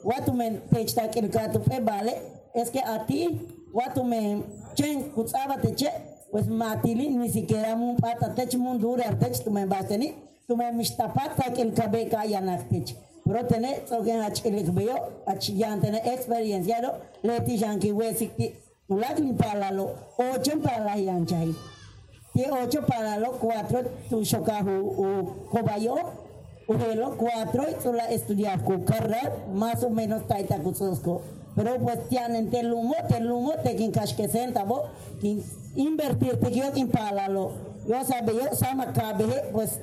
watu 0.04 0.32
men 0.32 0.62
techta 0.70 1.10
que 1.10 1.20
el 1.20 1.28
gato 1.28 1.62
pe 1.62 1.80
vale. 1.80 2.16
Es 2.54 2.70
que 2.70 2.80
a 2.80 3.06
ti 3.06 3.48
watu 3.72 4.04
men 4.04 4.44
chen 4.74 5.10
kutsaba 5.14 5.56
te 5.60 5.74
che 5.74 5.90
pues 6.30 6.46
matili 6.46 7.08
ni 7.08 7.28
siquiera 7.28 7.74
un 7.74 7.96
pata 7.96 8.34
tech 8.34 8.54
mundur 8.54 9.00
artech 9.00 9.44
tu 9.44 9.50
me 9.50 9.66
bateni 9.66 10.14
tu 10.46 10.56
me 10.56 10.72
mistapata 10.72 11.52
que 11.52 11.62
el 11.62 11.72
cabe 11.72 12.08
kaya 12.08 12.40
naktech 12.40 12.96
pero 13.24 13.46
tener 13.46 13.86
so 13.88 14.02
que 14.02 14.12
ach 14.12 14.44
el 14.44 14.70
veo 14.72 14.96
ach 15.26 15.48
yan 15.50 15.80
tener 15.80 16.02
experiencia 16.06 16.80
lo 16.80 16.94
le 17.22 17.40
ti 17.40 17.58
jan 17.58 17.78
ki 17.78 17.92
we 17.92 18.14
sikti 18.14 18.54
tu 18.88 18.98
la 18.98 19.14
ni 19.14 19.32
para 19.32 19.70
lo 19.70 19.94
ocho 20.18 20.60
para 20.60 20.84
la 20.84 20.96
yan 20.96 21.26
chai 21.26 21.54
ti 22.34 22.44
ocho 22.50 22.82
para 22.86 23.18
lo 23.18 23.32
cuatro 23.32 23.82
tu 24.08 24.24
shokahu 24.24 24.74
u 25.04 25.48
kobayo 25.50 25.96
Ujelo 26.70 27.16
cuatro 27.16 27.64
y 27.68 27.74
tú 27.82 27.92
la 27.92 28.04
estudiar 28.04 28.62
con 28.62 28.84
carrera 28.84 29.34
más 29.52 29.82
o 29.82 29.90
menos 29.90 30.28
taita 30.28 30.56
kusosko. 30.58 31.20
Pues 31.54 32.08
te 32.08 32.62
lumo, 32.62 32.94
te 33.08 33.20
lumo, 33.20 33.52
te 33.62 33.76
quien 33.76 33.90
casque 33.90 34.28
centavo, 34.28 34.84
quien 35.20 35.42
invertir 35.76 36.38
te 36.38 36.50
quiero 36.50 36.72
quien 36.72 36.88
palalo. 36.88 37.52
Yo 37.86 38.04
sabe 38.04 38.34
yo 38.34 38.54
sama 38.54 38.92
cabe 38.92 39.26
pues 39.52 39.80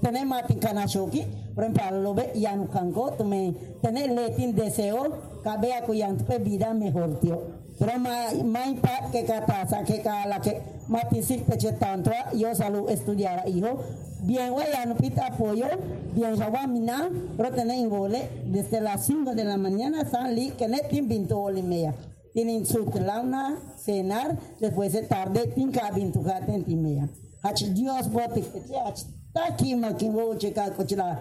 tener 0.00 0.26
matin 0.26 0.58
kanashoki, 0.58 1.24
pero 1.54 1.66
en 1.66 1.72
palalo 1.72 2.14
ve 2.14 2.32
ya 2.34 2.56
no 2.56 2.68
cango, 2.68 3.12
tú 3.12 3.24
me 3.24 3.54
tener 3.80 4.10
letin 4.10 4.54
deseo, 4.54 5.18
cabe 5.42 5.74
a 5.74 5.84
cuyan 5.84 6.18
tu 6.18 6.38
vida 6.40 6.74
mejor 6.74 7.20
tío. 7.20 7.61
Pero 7.78 7.98
más 7.98 8.34
más 8.44 8.68
que 9.10 9.24
catasa 9.24 9.82
que 9.84 10.02
cala 10.02 10.40
que 10.40 10.60
matin 10.88 11.22
sí 11.22 11.38
te 11.38 11.72
tanto 11.72 12.10
yo 12.34 12.54
salud 12.54 12.90
estudiar 12.90 13.48
hijo 13.48 13.80
bien 14.22 14.54
no 14.86 14.96
pita 14.96 15.26
apoyo, 15.26 15.66
bien 16.14 16.36
mina, 16.68 17.10
pero 17.36 17.50
tenéis 17.50 17.88
vole, 17.88 18.30
desde 18.46 18.80
las 18.80 19.04
5 19.06 19.34
de 19.34 19.44
la 19.44 19.56
mañana 19.56 20.02
están 20.02 20.34
li, 20.34 20.50
que 20.50 20.68
no 20.68 20.78
tienen 20.88 21.08
pinto 21.08 21.44
media. 21.62 21.94
Tienen 22.32 22.64
su 22.64 22.90
launa, 22.94 23.58
cenar, 23.76 24.38
después 24.58 24.92
de 24.92 25.02
tarde, 25.02 25.48
tienen 25.48 25.72
que 25.72 25.80
pinto 25.94 26.22
gaten 26.22 26.64
media. 26.82 27.08
Hach 27.42 27.62
Dios 27.74 28.10
bote 28.10 28.44
hach, 28.86 29.02
ta 29.32 29.46
aquí 29.48 29.74
ma 29.74 29.96
que 29.96 30.08
voy 30.08 30.36
a 30.36 30.38
checar 30.38 30.72
cochila, 30.74 31.20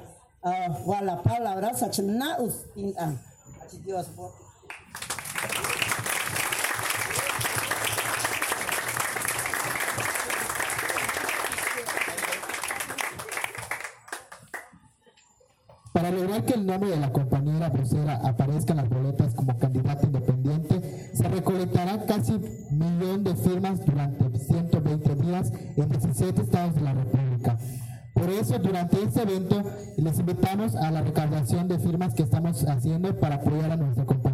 wala 0.86 1.22
palabra, 1.24 1.72
hach 1.72 2.00
na 2.00 2.40
us 2.40 2.54
tintan. 2.76 3.20
Hach 3.60 3.74
Dios 3.84 4.16
bote. 4.16 4.41
Lograr 16.32 16.46
que 16.46 16.54
el 16.54 16.66
nombre 16.66 16.90
de 16.92 16.98
la 16.98 17.12
compañera 17.12 17.68
vocera 17.68 18.16
aparezca 18.24 18.72
en 18.72 18.78
las 18.78 18.88
boletas 18.88 19.36
como 19.36 19.58
candidata 19.58 20.06
independiente, 20.06 21.10
se 21.14 21.28
recolectará 21.28 22.06
casi 22.06 22.40
millón 22.72 23.26
de 23.26 23.36
firmas 23.36 23.86
durante 23.86 24.40
120 24.40 25.16
días 25.16 25.52
en 25.76 25.90
17 25.90 26.42
estados 26.42 26.76
de 26.76 26.82
la 26.84 26.94
República. 26.94 27.58
Por 28.14 28.30
eso, 28.30 28.58
durante 28.60 29.04
este 29.04 29.24
evento, 29.24 29.62
les 29.98 30.20
invitamos 30.20 30.76
a 30.78 30.90
la 30.92 31.02
recaudación 31.02 31.68
de 31.68 31.80
firmas 31.80 32.14
que 32.14 32.24
estamos 32.24 32.64
haciendo 32.64 33.14
para 33.20 33.36
apoyar 33.36 33.72
a 33.72 33.76
nuestra 33.76 34.06
compañera. 34.06 34.31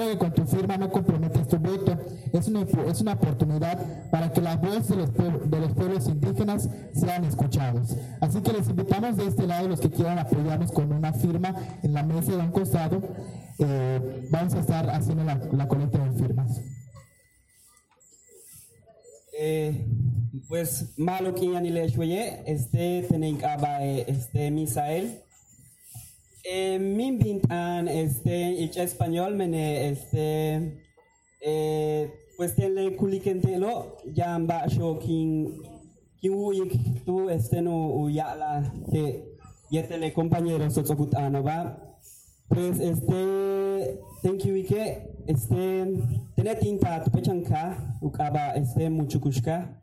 Recuerda 0.00 0.12
que 0.12 0.18
con 0.18 0.32
tu 0.32 0.56
firma 0.56 0.78
no 0.78 0.90
comprometes 0.90 1.48
tu 1.48 1.58
voto, 1.58 1.94
es 2.32 2.48
una, 2.48 2.62
es 2.90 3.00
una 3.02 3.12
oportunidad 3.12 4.08
para 4.10 4.32
que 4.32 4.40
las 4.40 4.58
voces 4.58 4.88
de 4.88 4.96
los, 4.96 5.14
de 5.14 5.60
los 5.60 5.72
pueblos 5.74 6.08
indígenas 6.08 6.70
sean 6.94 7.24
escuchados. 7.24 7.94
Así 8.18 8.40
que 8.40 8.52
les 8.52 8.66
invitamos 8.68 9.18
de 9.18 9.26
este 9.26 9.46
lado, 9.46 9.68
los 9.68 9.78
que 9.78 9.90
quieran 9.90 10.18
apoyarnos 10.18 10.72
con 10.72 10.90
una 10.90 11.12
firma 11.12 11.54
en 11.82 11.92
la 11.92 12.02
mesa 12.02 12.32
de 12.32 12.38
un 12.38 12.50
costado, 12.50 13.02
eh, 13.58 14.26
vamos 14.30 14.54
a 14.54 14.60
estar 14.60 14.88
haciendo 14.88 15.22
la, 15.24 15.38
la 15.52 15.68
colecta 15.68 15.98
de 15.98 16.12
firmas. 16.18 16.60
Eh, 19.38 19.86
pues 20.48 20.94
malo 20.98 21.34
que 21.34 21.52
ya 21.52 21.60
ni 21.60 21.68
le 21.68 21.84
este 21.84 23.04
tienen 23.06 23.38
este 24.06 24.50
Misael. 24.50 25.24
Eh, 26.52 26.80
min 26.80 27.16
bintan 27.16 27.86
este 27.86 28.50
ich 28.58 28.76
español 28.76 29.36
mene 29.36 29.88
este 29.90 30.82
eh, 31.40 32.10
pues 32.36 32.56
tiene 32.56 32.96
kulikentelo 32.96 33.98
yamba 34.12 34.66
shokin 34.66 35.62
kiwuyik 36.20 37.04
tu 37.04 37.30
este 37.30 37.62
no 37.62 37.94
uyala 37.94 38.64
que 38.90 39.22
yetele 39.70 40.12
compañero 40.12 40.68
sotsokutano 40.70 41.40
va 41.44 41.78
pues 42.48 42.80
este 42.80 44.00
thank 44.22 44.44
you 44.44 44.56
ike. 44.56 45.06
Este 45.28 45.86
tiene 46.34 46.56
tinta 46.56 47.04
tu 47.04 47.12
pechanka 47.12 47.96
ukaba 48.00 48.56
este 48.56 48.90
muchukushka 48.90 49.79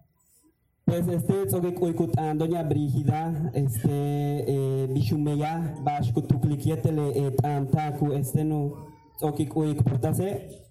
Pues 0.87 1.05
este 1.09 1.45
tsoge 1.47 1.73
kuikutan 1.73 2.37
doña 2.37 2.63
Brígida, 2.63 3.51
este 3.53 3.89
eh, 3.91 4.87
Bishumeya, 4.89 5.75
Bashku 5.83 6.21
tuklikietele 6.21 7.09
et 7.27 7.43
antaku 7.43 8.13
este 8.13 8.45
no 8.45 8.87
portase. 9.83 10.63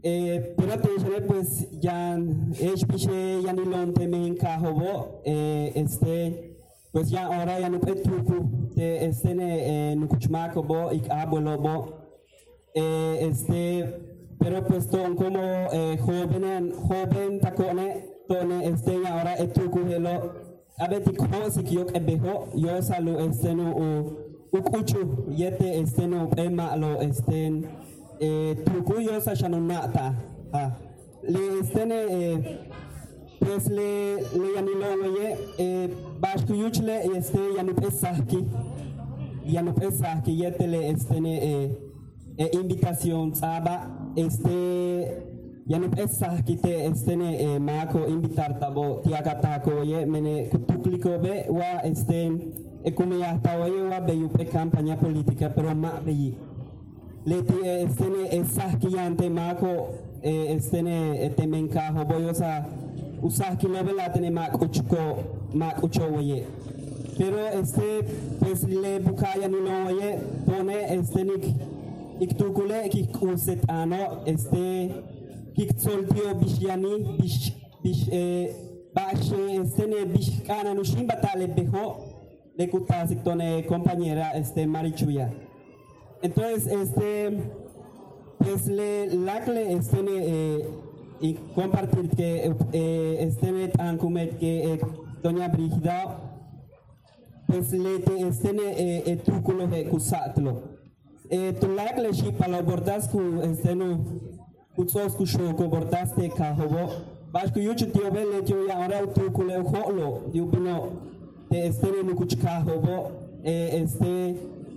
Eh, 0.00 0.54
pero 0.56 0.80
te 0.80 1.20
pues 1.22 1.68
ya 1.80 2.16
es 2.60 2.84
piche 2.84 3.42
ya 3.42 3.52
ni 3.52 3.64
lonte 3.64 4.06
me 4.06 4.28
encajobo, 4.28 5.22
eh, 5.24 5.72
este 5.74 6.56
pues 6.92 7.10
ya 7.10 7.26
ahora 7.26 7.58
ya 7.58 7.68
no 7.68 7.80
petruku 7.80 8.70
te 8.76 9.06
este 9.06 9.34
ne 9.34 9.90
eh, 9.90 9.96
nukuchmako 9.96 10.62
bo 10.62 10.92
ik 10.92 11.10
abuelo 11.10 11.58
bo 11.58 11.94
eh, 12.74 13.26
este 13.28 14.28
pero 14.38 14.64
pues 14.68 14.86
ton 14.88 15.16
como 15.16 15.42
eh, 15.72 15.98
joven 15.98 16.70
joven 16.70 17.40
takone 17.40 18.13
tone 18.28 18.66
este 18.68 18.94
y 18.94 19.06
ahora 19.06 19.34
esto 19.34 19.70
cujelo 19.70 20.34
abeti 20.78 21.12
ko 21.16 21.26
sikiok 21.50 21.96
ebejo 21.96 22.48
yo 22.54 22.82
salu 22.82 23.18
este 23.20 23.54
no 23.54 23.76
u 23.76 24.58
ukuchu 24.58 25.26
yete 25.30 25.80
este 25.80 26.06
no 26.06 26.30
ema 26.36 26.76
lo 26.76 27.00
este 27.00 27.62
eh 28.20 28.56
truku 28.64 29.00
yo 29.00 29.20
sa 29.20 29.32
ah 30.52 30.72
le 31.22 31.60
este 31.60 31.86
ne 31.86 31.94
eh 32.10 32.60
pues 33.38 33.68
le 33.68 34.16
le 34.16 34.54
yanilo 34.56 35.16
ye 35.18 35.36
eh 35.58 35.88
bashku 36.20 36.54
yuchle 36.54 37.04
este 37.16 37.38
yanu 37.56 37.74
pesaki 37.74 38.44
yanu 39.44 39.72
pesaki 39.74 40.40
yete 40.40 40.66
le 40.66 40.88
este 40.90 41.20
ne 41.20 41.34
eh, 41.36 41.78
eh 42.38 42.50
invitación 42.52 43.32
tsaba 43.32 43.90
este 44.16 45.33
yani 45.66 45.88
pesa 45.88 46.42
kite 46.42 46.84
estene 46.84 47.42
eh, 47.42 47.60
mako 47.60 48.06
invitar 48.06 48.60
tabo 48.60 49.00
tiaka 49.04 49.34
tako 49.34 49.70
ye 49.84 50.06
mene 50.06 50.44
kutukliko 50.44 51.18
be 51.18 51.46
wa 51.48 51.84
este 51.84 52.32
e 52.84 52.90
come 52.90 53.18
ya 53.18 53.38
tawo 53.38 53.66
ye 53.66 53.82
wa 53.82 54.00
be 54.00 54.12
yupe 54.12 54.44
campaña 54.44 54.96
política 54.96 55.48
pero 55.48 55.74
ma 55.74 56.00
be 56.04 56.34
leti 57.26 57.54
eh, 57.64 57.82
estene 57.82 58.28
esaki 58.30 58.96
yante 58.96 59.30
mako 59.30 59.94
eh, 60.22 60.54
estene 60.56 61.30
temenka 61.36 61.92
hoboyo 61.92 62.34
sa 62.34 62.66
usaki 63.22 63.66
lobe 63.66 63.92
la 63.92 64.10
tene 64.10 64.30
mak 64.30 64.60
uchko 64.60 65.24
mak 65.54 65.82
ucho 65.82 66.20
ye 66.20 66.44
pero 67.16 67.38
este 67.48 68.04
pues 68.38 68.64
le 68.64 68.98
bukaya 69.00 69.48
ni 69.48 69.60
no 69.60 69.90
ye 69.90 70.18
pone 70.44 70.74
este 70.90 71.24
nik 71.24 71.44
iktukule 72.20 72.88
kikusetano 72.88 74.22
este 74.26 74.90
kik 75.54 75.78
soltio 75.78 76.34
bishiani 76.34 77.18
bish 77.18 77.52
bish 77.82 78.08
eh, 78.12 78.54
Bashe 78.94 79.56
estene 79.60 80.04
bishkana 80.06 80.74
nushin 80.74 81.06
batale 81.06 81.46
bejo 81.48 81.96
le 82.56 82.68
kutasictone 82.68 83.66
compañera 83.66 84.30
este 84.36 84.66
Marichuya. 84.66 85.32
Entonces, 86.22 86.66
este, 86.68 87.42
pues 88.38 88.66
le 88.68 89.08
lacle 89.16 89.72
estene 89.72 90.12
eh, 90.12 90.68
y 91.20 91.34
compartir 91.54 92.08
que 92.10 92.54
eh, 92.72 93.16
estene 93.20 93.68
tan 93.68 93.98
comet 93.98 94.38
que 94.38 94.74
eh, 94.74 94.80
doña 95.22 95.48
Brigida 95.48 96.20
pues 97.48 97.72
le 97.72 97.98
te 97.98 98.20
estene 98.28 98.62
eh, 98.76 99.02
eh, 99.06 99.16
túculo 99.16 99.66
de 99.66 99.88
cusatlo. 99.88 100.62
Eh, 101.30 101.52
tu 101.60 101.68
lacle 101.74 102.12
shi 102.12 102.30
palo 102.32 102.62
bordas 102.62 103.08
ku 103.08 103.40
esteno 103.42 103.98
kutsos 103.98 104.33
ku 104.74 105.26
shoko 105.26 105.68
bordas 105.68 106.14
te 106.14 106.28
kahobo. 106.28 106.90
Bash 107.32 107.52
ku 107.52 107.60
yuchu 107.60 107.92
tio 107.92 108.10
bele 108.10 108.42
tio 108.44 108.66
ya 108.66 108.78
ora 108.78 109.06
túculo 109.06 109.62
holo 109.62 110.30
yubino 110.32 110.92
te 111.50 111.66
estene 111.68 112.02
no 112.02 112.14
kuchkahobo 112.14 113.12
eh, 113.44 113.82
este 113.82 114.36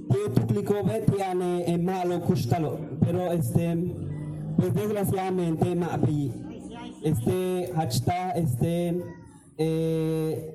tio 0.10 0.30
tukliko 0.36 0.84
ve 0.84 1.02
tiane 1.06 1.64
eh, 1.68 1.78
malo 1.78 2.20
kustalo. 2.20 2.78
Pero 3.02 3.32
este 3.32 3.76
pues 4.56 4.74
desgraciadamente 4.74 5.76
ma 5.76 5.94
abri 5.94 6.32
este 7.04 7.72
hachta 7.76 8.32
este 8.32 9.04
eh, 9.58 10.54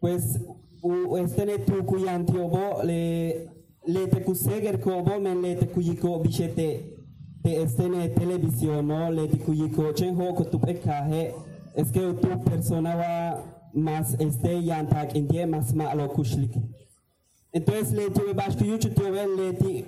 pues 0.00 0.40
u 0.82 1.16
este 1.16 1.46
ne 1.46 1.58
tu 1.58 1.84
kuyantiobo 1.84 2.82
le 2.84 3.50
le 3.86 4.06
te 4.06 4.22
kuseger 4.22 4.80
kobo 4.80 5.20
men 5.20 5.42
le 5.42 5.56
te 5.56 5.66
kuyiko 5.66 6.20
bishete 6.20 6.93
te 7.44 7.62
este 7.62 7.88
ne 7.88 8.08
televisión 8.08 8.88
no 8.88 9.10
le 9.10 9.28
te 9.28 9.38
kuyiko 9.38 9.92
chen 9.92 10.16
ho 10.16 10.34
ko 10.34 10.44
tu 10.44 10.58
pekahe 10.58 11.34
es 11.76 11.92
que 11.92 12.00
tu 12.14 12.28
persona 12.44 12.96
va 12.96 13.44
más 13.74 14.16
este 14.18 14.62
yantak 14.64 15.14
indie 15.14 15.46
más 15.46 15.74
malo 15.74 16.08
kushlik 16.08 16.56
entonces 17.52 17.92
le 17.92 18.10
tuve 18.10 18.32
bashku 18.32 18.64
yuchu 18.64 18.88
tuve 18.94 19.26
le 19.36 19.52
ti 19.52 19.84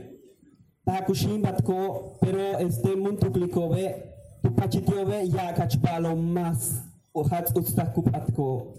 takushin 0.84 1.40
batko 1.42 2.18
pero 2.20 2.58
este 2.58 2.94
muntu 2.94 3.32
klikobe 3.32 4.14
tu 4.46 4.54
pachitiobe 4.54 5.28
ya 5.28 5.52
kachpalo 5.54 6.16
más. 6.16 6.82
O 7.12 7.24
hat 7.24 7.50
ustakupatko 7.56 8.74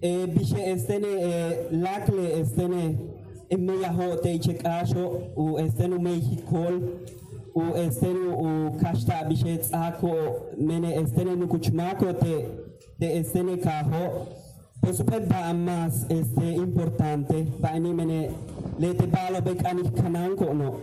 e 0.00 0.26
bishe 0.26 0.60
estene 0.72 1.06
e 1.06 1.68
lakle 1.70 2.40
estene 2.40 2.98
e 3.48 3.56
meya 3.56 3.92
ho 3.92 4.16
te 4.16 4.38
chekasho 4.38 5.32
u 5.36 5.58
mehikol 6.00 6.74
u 6.76 7.27
estenu 7.76 8.34
u 8.38 8.78
kashta 8.78 9.24
bishe 9.28 9.58
tsako 9.58 10.10
mene 10.58 10.94
estene 10.94 11.36
nukuchmako 11.36 12.12
te 12.12 12.48
te 12.98 13.18
estene 13.18 13.58
kaho. 13.58 14.26
Pues 14.80 15.04
ba 15.04 15.52
más 15.54 16.06
este 16.08 16.52
importante 16.52 17.46
ba 17.60 17.78
ni 17.78 17.92
mene 17.92 18.30
le 18.78 18.94
te 18.94 19.06
balo 19.06 19.42
be 19.42 19.56
kanik 19.56 19.92
kananko 19.94 20.54
no. 20.54 20.80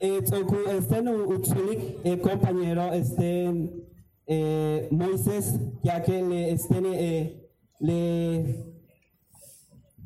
E 0.00 0.22
tsoku 0.22 0.56
estenu 0.78 1.28
utsulik 1.34 1.80
e 2.04 2.16
compañero 2.16 2.92
este 2.92 3.70
eh, 4.26 4.88
Moisés 4.90 5.58
ya 5.82 6.02
que 6.02 6.22
le 6.22 6.52
estene 6.52 6.92
eh, 6.94 7.50
le 7.80 8.74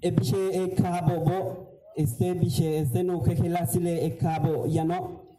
e 0.00 0.10
bishe 0.10 0.50
e 0.52 0.74
kabo 0.74 1.24
bo 1.24 1.70
este 1.96 2.34
bishe 2.34 2.78
este 2.78 3.02
no 3.02 3.20
que 3.22 3.34
la 3.48 3.68
e 3.84 4.16
kabo 4.16 4.66
ya 4.66 4.84
no 4.84 5.29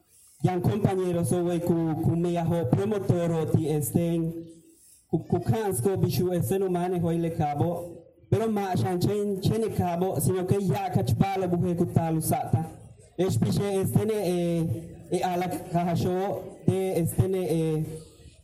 yan 0.44 0.62
compañero 0.62 1.24
so 1.26 1.44
we 1.44 1.60
ku 1.60 1.96
ku 2.04 2.16
me 2.16 2.32
ya 2.34 2.44
ho 2.44 2.66
promotoro 2.66 3.46
ti 3.52 3.70
este 3.70 4.20
ku 5.10 5.20
ku 5.20 5.40
kansko 5.40 5.98
bishu 5.98 6.34
este 6.34 6.58
no 6.58 6.70
mane 6.70 7.00
ho 7.00 7.12
ile 7.12 7.30
kabo. 7.30 7.98
Pero 8.30 8.48
ma 8.50 8.74
shan 8.76 9.00
chen 9.00 9.42
chen 9.42 9.70
kabo 9.76 10.20
sino 10.20 10.46
que 10.46 10.58
ya 10.60 10.90
kachbala 10.90 11.48
bu 11.48 11.68
he 11.68 11.76
ku 11.76 11.86
talu 11.86 12.22
sata. 12.22 12.66
Es 13.18 13.38
bishe 13.38 13.82
este 13.82 14.06
ne 14.06 14.14
e 14.14 15.18
e 15.18 15.22
ala 15.22 15.48
kahasho 15.48 16.42
de 16.66 17.00
este 17.02 17.28
ne 17.28 17.44
e 17.44 17.86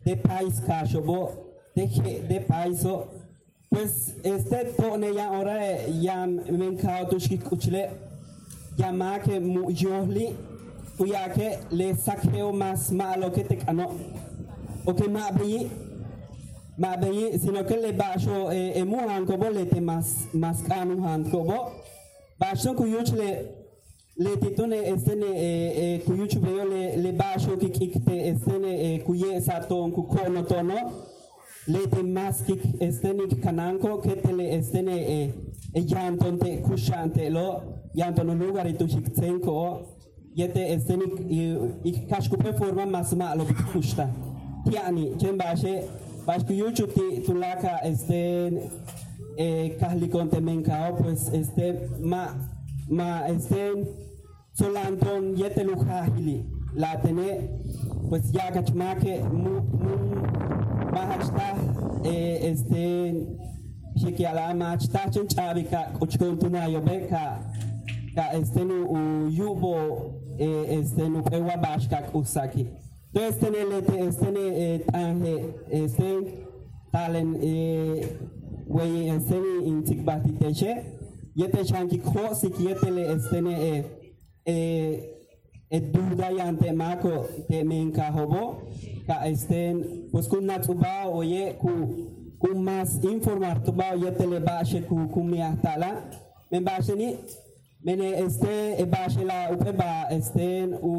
de 0.06 0.16
país 0.18 0.60
kasho 0.60 1.02
bo 1.02 1.56
de 1.76 1.88
que 1.88 2.22
de 2.28 2.39
paiso. 2.41 3.08
Pues 3.70 4.14
este 4.24 4.74
pone 4.78 5.14
ya 5.14 5.30
ahora 5.30 5.66
eh, 5.66 5.91
ya 6.00 6.26
me 6.28 6.68
encao 6.68 7.10
tu 7.10 7.18
kuchle 7.39 7.89
ya 8.78 8.91
ma 8.91 9.18
que 9.20 9.39
mu 9.39 9.72
yohli 9.72 10.36
ya 11.06 11.30
que 11.34 11.60
le 11.72 11.95
saqueo 11.95 12.54
más 12.54 12.91
malo 12.91 13.32
que 13.32 13.43
te 13.43 13.58
cano 13.58 13.89
o 14.86 14.93
que 14.93 15.08
ma 15.08 15.32
bi 15.32 15.70
ma 16.78 16.95
bi 16.98 17.38
sino 17.39 17.66
que 17.66 17.78
le 17.78 17.91
bajo 17.91 18.52
e 18.52 18.84
mu 18.84 18.98
han 19.08 19.26
ko 19.26 19.38
bo 19.38 19.50
le 19.50 19.66
te 19.66 19.82
más 19.82 20.28
más 20.34 20.62
canu 20.64 21.06
han 21.06 21.30
ko 21.30 21.43
bo 21.43 21.72
bajo 22.39 22.74
ku 22.76 22.86
yuchle 22.86 23.58
le 24.18 24.38
titone 24.38 24.88
estene 24.89 25.26
e 25.26 25.95
e 25.95 26.00
ku 26.06 26.14
yuchu 26.14 26.39
veo 26.39 26.66
le 26.66 26.98
le 26.98 27.12
bajo 27.12 27.58
que 27.58 27.70
kikte 27.70 28.30
estene 28.30 28.95
e 28.95 29.00
ku 29.06 29.14
ye 29.14 29.39
sa 29.41 29.60
ton 29.60 29.91
ku 29.91 30.08
kono 30.08 30.43
tono. 30.43 31.06
Le 31.68 31.86
te 31.88 32.02
maskik 32.02 32.82
estenik 32.82 33.41
kananko 33.43 34.02
que 34.02 34.16
te 34.16 34.32
le 34.32 34.56
estene 34.58 34.95
e 34.98 35.34
e 35.76 35.82
yanton 35.82 36.39
te 36.39 36.62
kushante 36.62 37.30
lo. 37.30 37.62
Yanton 37.93 38.30
un 38.30 38.39
lugar 38.39 38.66
tu 38.78 38.88
shiktsenko 38.88 39.97
yete 40.38 40.62
estenik 40.74 41.14
i 41.84 41.92
kashku 42.10 42.38
pe 42.38 42.54
forma 42.54 42.86
mas 42.86 43.14
malo 43.14 43.46
bit 43.46 43.58
kushta 43.72 44.08
tiani 44.66 45.18
chen 45.20 45.38
bashe 45.38 45.84
bashku 46.28 46.54
yuchu 46.54 46.88
ti 46.88 47.22
tulaka 47.26 47.80
esten 47.90 48.60
e 49.38 49.70
kahli 49.80 50.08
konte 50.10 50.40
menkao 50.40 50.94
pues 50.98 51.30
este 51.34 51.90
ma 52.02 52.22
ma 52.90 53.28
esten 53.28 53.88
solanton 54.54 55.34
yete 55.38 55.64
lujahili 55.64 56.46
la 56.76 56.96
tene 57.02 57.50
pues 58.10 58.32
ya 58.34 58.52
kachmake 58.52 59.24
mu 59.32 59.54
mu 59.82 59.94
mahachta 60.94 61.48
eh, 62.04 62.52
este 62.52 62.84
shikiala 64.00 64.54
mahachta 64.54 65.10
chen 65.12 65.28
chabi 65.28 65.64
ka 65.64 65.82
kuchkon 66.00 66.38
tuna 66.40 66.68
yobe 66.68 67.08
ka 67.10 67.42
este 68.34 68.62
u 68.62 69.30
yubo 69.30 70.16
eh, 70.40 70.78
este 70.80 71.08
nu 71.10 71.22
pewa 71.24 71.58
bashka 71.58 71.98
kusaki 72.12 72.68
to 73.14 73.20
este 73.22 73.50
ne 73.50 73.64
lete 73.66 73.96
este 74.08 74.32
ne 74.32 74.46
eh, 74.74 74.80
tanje 74.92 75.36
este 75.70 76.10
talen 76.92 77.36
eh, 77.42 78.08
wey 78.68 79.10
este 79.10 79.36
ni 79.36 79.68
intikbati 79.68 80.32
teche 80.40 80.84
yete 81.36 81.64
chanki 81.64 81.98
ko 82.00 82.20
yete 82.60 82.90
le 82.90 83.02
este 83.16 83.42
ne 83.42 83.54
eh, 83.70 83.84
eh, 84.46 85.04
e 85.70 85.80
duda 85.80 86.30
yante 86.32 86.72
mako 86.72 87.26
te 87.48 87.64
menka 87.64 88.12
hobo 88.12 88.62
ka 89.08 89.28
estén 89.28 90.08
pues 90.12 90.28
kun 90.28 90.46
natuba 90.46 91.08
oye 91.08 91.56
ku 91.60 91.70
ku 92.40 92.56
mas 92.56 93.00
informar 93.04 93.64
tuba 93.64 93.92
oye 93.94 94.12
tele 94.12 94.40
bashe 94.40 94.82
ku 94.88 95.08
ku 95.14 95.24
mi 95.24 95.42
atala 95.42 96.04
men 96.52 96.64
bashe 96.64 96.96
ni 96.96 97.16
mene 97.84 98.19
este 98.25 98.75
e 98.78 98.86
bashe 98.86 99.23
la 99.23 99.49
upe 99.51 99.71
ba 99.71 100.07
estén 100.09 100.73
u 100.82 100.93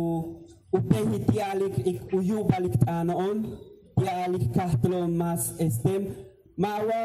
upe 0.73 0.97
hitialik 1.11 1.75
u 2.13 2.23
yubalik 2.23 2.79
tano 2.85 3.17
on 3.17 3.59
tialik 3.97 4.53
kahtlo 4.55 5.09
mas 5.09 5.55
estén 5.59 6.03
mawa 6.57 7.03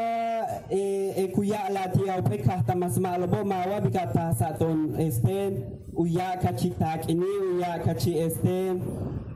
e, 0.70 1.12
e 1.16 1.28
kuya 1.34 1.68
la 1.70 1.88
tia 1.88 2.18
upe 2.18 2.38
kahta 2.38 2.74
mas 2.74 2.98
malobo 2.98 3.44
mawa 3.44 3.80
bikata 3.80 4.34
saton 4.34 4.94
estén 4.98 5.52
uya 5.96 6.36
kachi 6.42 6.70
takini 6.70 7.26
uya 7.54 7.78
kachi 7.84 8.18
este 8.18 8.80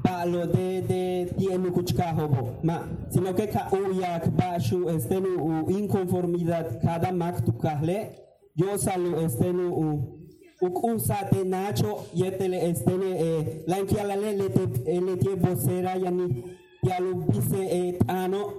palo 0.02 0.46
de 0.46 0.82
de 0.82 1.32
tiene 1.36 1.70
kuchka 1.70 2.12
hobo. 2.12 2.58
Ma 2.62 2.82
sino 3.10 3.34
que 3.34 3.46
ka 3.46 3.68
uya 3.72 4.20
bashu 4.36 4.88
este 4.88 5.20
nu 5.20 5.30
u 5.38 5.70
inconformidad 5.70 6.80
cada 6.82 7.12
mak 7.12 7.44
tu 7.44 7.52
kahle. 7.52 8.14
Yo 8.54 8.76
salu 8.76 9.16
este 9.24 9.52
nu 9.52 9.72
u 9.72 10.17
ukusa 10.60 11.30
nacho 11.44 12.06
yetele 12.14 12.58
este 12.70 12.96
ne 12.96 13.10
eh, 13.20 13.62
la 13.66 13.76
la 14.04 14.16
le 14.16 14.32
le 14.32 14.48
te 14.48 15.00
le 15.00 15.16
tie 15.16 15.34
vocera 15.34 15.96
yani 15.96 16.44
ya 16.82 16.98
lo 17.00 17.14
bise 17.14 17.68
e 17.70 17.92
tano 17.92 18.52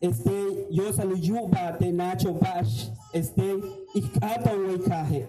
este 0.00 0.66
yo 0.70 0.92
salu 0.92 1.16
yuba 1.16 1.76
te 1.78 1.92
nacho 1.92 2.32
bash 2.32 2.88
este 3.12 3.42
ikata 3.94 4.50
we 4.52 4.78
kahe 4.78 5.26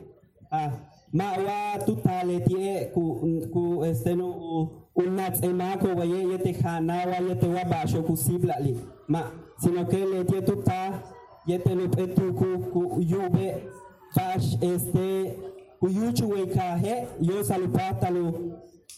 ah 0.51 0.71
ma 1.13 1.31
wa 1.37 1.85
tutale 1.85 2.39
tie 2.39 2.91
ku 2.93 3.47
ku 3.53 3.83
este 3.85 4.15
no 4.15 4.71
un 4.95 5.15
nats 5.15 5.41
emako 5.43 5.87
waye 5.95 6.27
yete 6.31 6.53
khana 6.53 7.05
wa 7.05 7.19
yete 7.29 7.47
wa 7.47 7.63
basho 7.65 8.15
siblali 8.15 8.77
ma 9.07 9.31
sino 9.59 9.85
que 9.85 10.05
le 10.05 10.25
tie 10.25 10.41
tuta 10.41 11.03
yete 11.47 11.75
lo 11.75 11.87
petu 11.87 12.33
ku 12.33 12.59
ku 12.71 13.01
yube 13.01 13.63
bash 14.15 14.57
este 14.61 15.48
ku 15.79 15.87
yuchu 15.87 16.27
we 16.29 16.45
kahe 16.45 17.07
yo 17.21 17.43
salupatalo 17.43 18.33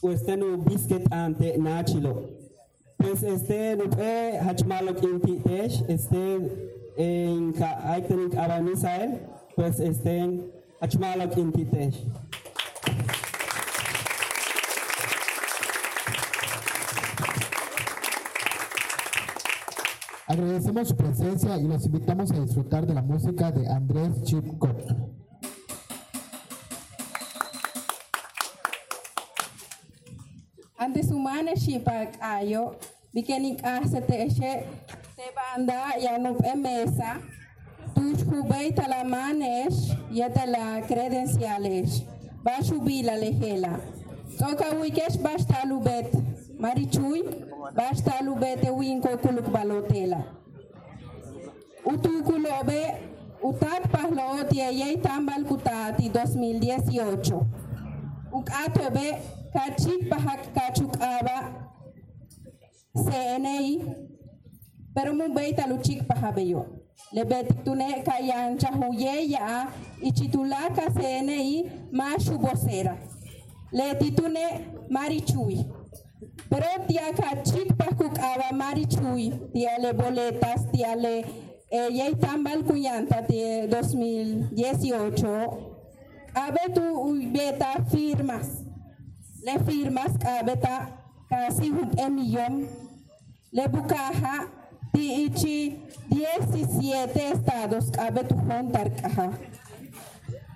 ku 0.02 0.10
este 0.10 0.36
no 0.36 0.58
biscuit 0.58 1.08
ante 1.12 1.58
nachilo 1.58 2.26
pues 2.98 3.24
este 3.24 3.76
no 3.76 3.88
pe 3.90 4.38
hachmalo 4.38 4.94
kinti 4.94 5.42
tesh 5.44 5.84
este 5.88 6.72
en 6.98 7.54
ka 7.54 7.80
ay 7.84 8.02
tenik 8.02 8.36
aba 8.36 8.62
Misael, 8.62 9.20
pues 9.56 9.80
estén 9.80 10.52
achmalak 10.82 11.38
intitesh. 11.38 12.06
Agradecemos 20.28 20.88
su 20.88 20.96
presencia 20.96 21.58
y 21.58 21.68
los 21.68 21.86
invitamos 21.86 22.32
a 22.32 22.40
disfrutar 22.40 22.86
de 22.88 22.94
la 22.94 23.02
música 23.02 23.52
de 23.52 23.68
Andrés 23.68 24.24
Chipkot. 24.24 25.01
Antes 31.22 31.34
humane 31.34 31.56
shipak 31.56 32.18
ayo, 32.20 32.76
bikenik 33.14 33.64
asete 33.64 34.26
eshe 34.26 34.66
te 35.16 35.30
banda 35.36 35.94
ya 36.00 36.18
no 36.18 36.34
mesa, 36.56 37.22
tus 37.94 38.24
hubei 38.24 38.74
talamanes 38.74 39.94
yeta 40.12 40.46
la 40.48 40.82
credenciales, 40.88 42.04
va 42.44 42.58
a 42.58 42.64
subir 42.64 43.06
la 43.06 43.18
lejela. 43.18 43.80
Toka 44.40 44.74
wikesh 44.82 45.22
basta 45.22 45.64
lubet, 45.66 46.12
marichui, 46.58 47.24
basta 47.76 48.24
lubet 48.24 48.64
e 48.64 48.72
winko 48.72 49.18
kuluk 49.22 49.52
balotela. 49.52 50.24
Utukulobe, 51.86 52.98
utak 53.44 53.92
pahlo 53.92 54.44
tieye 54.50 54.98
tambal 54.98 55.44
kutati 55.44 56.10
2018. 56.10 57.46
Ukatobe, 58.32 59.22
kachik 59.54 60.10
pahak 60.10 60.54
kachuk 60.54 60.96
aba, 61.02 61.68
CNI, 62.96 63.86
pero 64.96 65.14
mu 65.14 65.34
beita 65.34 65.68
luchik 65.68 66.08
pahabeyo. 66.08 66.66
Le 67.14 67.26
betik 67.26 67.64
tune 67.66 68.04
kayan 68.04 68.58
chahuye 68.58 69.30
ya 69.30 69.68
ichitulaka 70.02 70.90
CNI 70.92 71.72
mashu 71.92 72.38
bosera. 72.38 72.98
Le 73.72 73.96
titune 73.96 74.66
marichui. 74.90 75.66
Pero 76.50 76.66
tia 76.88 77.14
kachik 77.14 77.78
pahuk 77.78 78.20
aba 78.20 78.52
marichui, 78.54 79.32
tia 79.54 79.78
le 79.80 79.94
boletas, 79.94 80.72
tia 80.72 80.96
le 80.96 81.24
ella 81.72 82.14
tambal 82.16 82.64
kuyanta 82.64 83.22
de 83.28 83.68
2018. 83.68 85.50
Abe 86.36 86.74
tu 86.74 86.82
beta 87.32 87.84
firmas. 87.90 88.61
Le 89.44 89.58
firmas 89.66 90.12
abeta 90.24 90.90
casi 91.28 91.72
un 91.72 92.16
millón. 92.16 92.68
Le 93.52 93.68
bucaja 93.68 94.48
ti 94.94 95.26
ichi 95.26 95.80
17 96.10 97.32
estados 97.32 97.92
abe 97.98 98.24
tu 98.24 98.36
juntar 98.36 98.96
caja. 98.96 99.32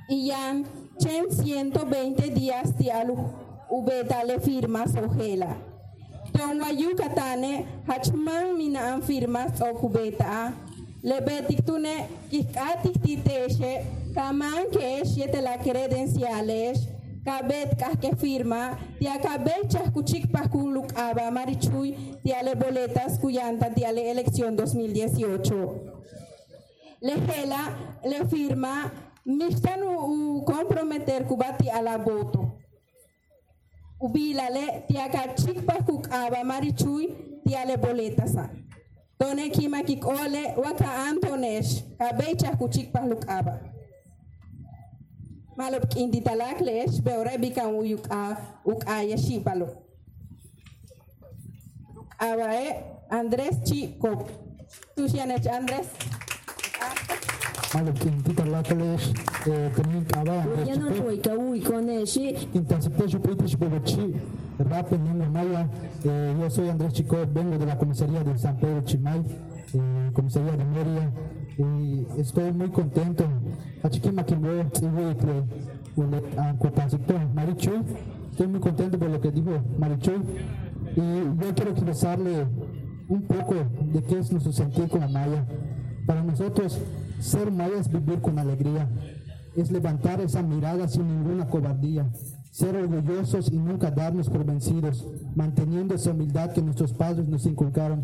Y 0.07 0.27
ya 0.27 0.53
chen 0.99 1.31
120 1.31 2.29
días 2.29 2.75
ti 2.77 2.89
alu 2.91 3.17
ubeta 3.69 4.23
le 4.23 4.39
firmas 4.39 4.95
ojela. 4.95 5.57
Tonga 6.31 6.71
Yucatane 6.71 7.65
hachman 7.87 8.55
mina 8.55 8.93
an 8.93 9.01
firmas 9.01 9.59
o 9.61 9.73
kubeta 9.73 10.53
le 11.01 11.21
betik 11.21 11.65
tune 11.65 12.07
kikatik 12.29 13.01
titeshe 13.01 13.83
kaman 14.13 14.69
que 14.71 15.05
siete 15.05 15.41
la 15.41 15.57
credenciales 15.57 16.94
kabet 17.25 17.75
que 18.01 18.15
firma 18.15 18.77
tia 18.99 19.17
kabet 19.19 19.69
chas 19.71 19.89
kuchik 19.89 20.31
pakuluk 20.31 20.93
aba 20.95 21.31
marichui 21.31 21.95
tia 22.23 22.43
le 22.43 22.55
boletas 22.55 23.19
kuyanta 23.19 23.73
tia 23.73 23.91
le 23.91 24.01
elección 24.11 24.55
2018 24.55 25.95
le 27.01 27.13
gela 27.27 27.61
le 28.03 28.25
firma 28.27 28.91
mistan 29.25 29.81
u 29.83 30.43
comprometer 30.45 31.25
kubati 31.25 31.69
a 31.69 31.81
la 31.81 31.97
voto. 31.97 32.59
Ubilale 33.99 34.85
tia 34.87 35.09
kachik 35.09 35.65
pakuk 35.65 36.07
aba 36.11 36.43
marichui 36.43 37.15
tia 37.43 37.65
le 37.65 37.77
boletas 37.77 38.35
Tone 39.17 39.49
kima 39.49 39.81
kikole 39.81 40.55
waka 40.57 40.85
Antonesh 41.07 41.83
kabecha 41.97 42.55
kuchik 42.57 42.91
pahluk 42.91 43.25
aba. 43.29 43.74
Malop 45.55 45.87
kindi 45.87 46.19
talak 46.21 46.59
lesh 46.59 46.99
beore 46.99 47.37
bikan 47.39 47.71
uyuk 47.71 48.03
a 48.11 48.35
uk 48.67 48.83
aya 48.87 49.15
shipalo. 49.17 49.67
Aba 52.19 52.51
e 52.55 52.75
Andres 53.09 53.63
Chico. 53.63 54.27
Tu 54.95 55.07
sianech 55.07 55.47
Andres. 55.47 55.87
Malop 57.73 57.95
kindi 57.99 58.31
talak 58.35 58.67
lesh 58.75 59.13
tenin 59.75 60.03
kaba 60.11 60.43
Andrés 60.43 60.67
Ya 60.67 60.75
no 60.75 60.87
Chipkot. 60.91 61.03
fue 61.03 61.19
que 61.19 61.29
uy 61.37 61.59
con 61.61 61.89
ese 61.89 62.35
Intensipeshu 62.53 63.19
Pritish 63.21 63.55
Bobochi, 63.57 64.13
Rape 64.59 64.97
Nino 64.97 65.25
Maya. 65.31 65.69
Eh, 66.03 66.35
yo 66.39 66.49
soy 66.49 66.67
Andrés 66.69 66.93
Chico, 66.93 67.15
vengo 67.31 67.57
de 67.57 67.65
la 67.65 67.77
comisaría 67.77 68.23
de 68.23 68.37
San 68.37 68.57
Pedro 68.57 68.81
Chimay, 68.83 69.21
eh, 69.73 70.11
comisaría 70.13 70.51
de 70.51 70.65
Mérida, 70.65 71.11
y 71.57 72.07
estoy 72.19 72.51
muy 72.51 72.69
contento. 72.69 73.25
Iwitle, 74.81 75.43
Ulet, 75.95 76.37
Ancotancito, 76.37 77.13
Marichu. 77.33 77.71
Estoy 78.31 78.47
muy 78.47 78.59
contento 78.59 78.99
por 78.99 79.09
lo 79.09 79.21
que 79.21 79.31
dijo 79.31 79.51
Marichu. 79.77 80.11
Y 80.95 81.43
yo 81.43 81.55
quiero 81.55 81.71
expresarle 81.71 82.45
un 83.07 83.21
poco 83.23 83.55
de 83.93 84.03
qué 84.03 84.19
es 84.19 84.31
nuestro 84.31 84.51
sentir 84.51 84.87
como 84.89 85.07
Maya. 85.09 85.45
Para 86.05 86.23
nosotros, 86.23 86.79
ser 87.19 87.51
Maya 87.51 87.79
es 87.79 87.89
vivir 87.89 88.21
con 88.21 88.37
alegría 88.39 88.89
es 89.55 89.71
levantar 89.71 90.21
esa 90.21 90.41
mirada 90.41 90.87
sin 90.87 91.07
ninguna 91.07 91.47
cobardía, 91.47 92.09
ser 92.51 92.75
orgullosos 92.75 93.51
y 93.51 93.57
nunca 93.57 93.89
darnos 93.89 94.29
por 94.29 94.45
vencidos, 94.45 95.07
manteniendo 95.35 95.95
esa 95.95 96.11
humildad 96.11 96.51
que 96.51 96.61
nuestros 96.61 96.93
padres 96.93 97.27
nos 97.27 97.45
inculcaron. 97.45 98.03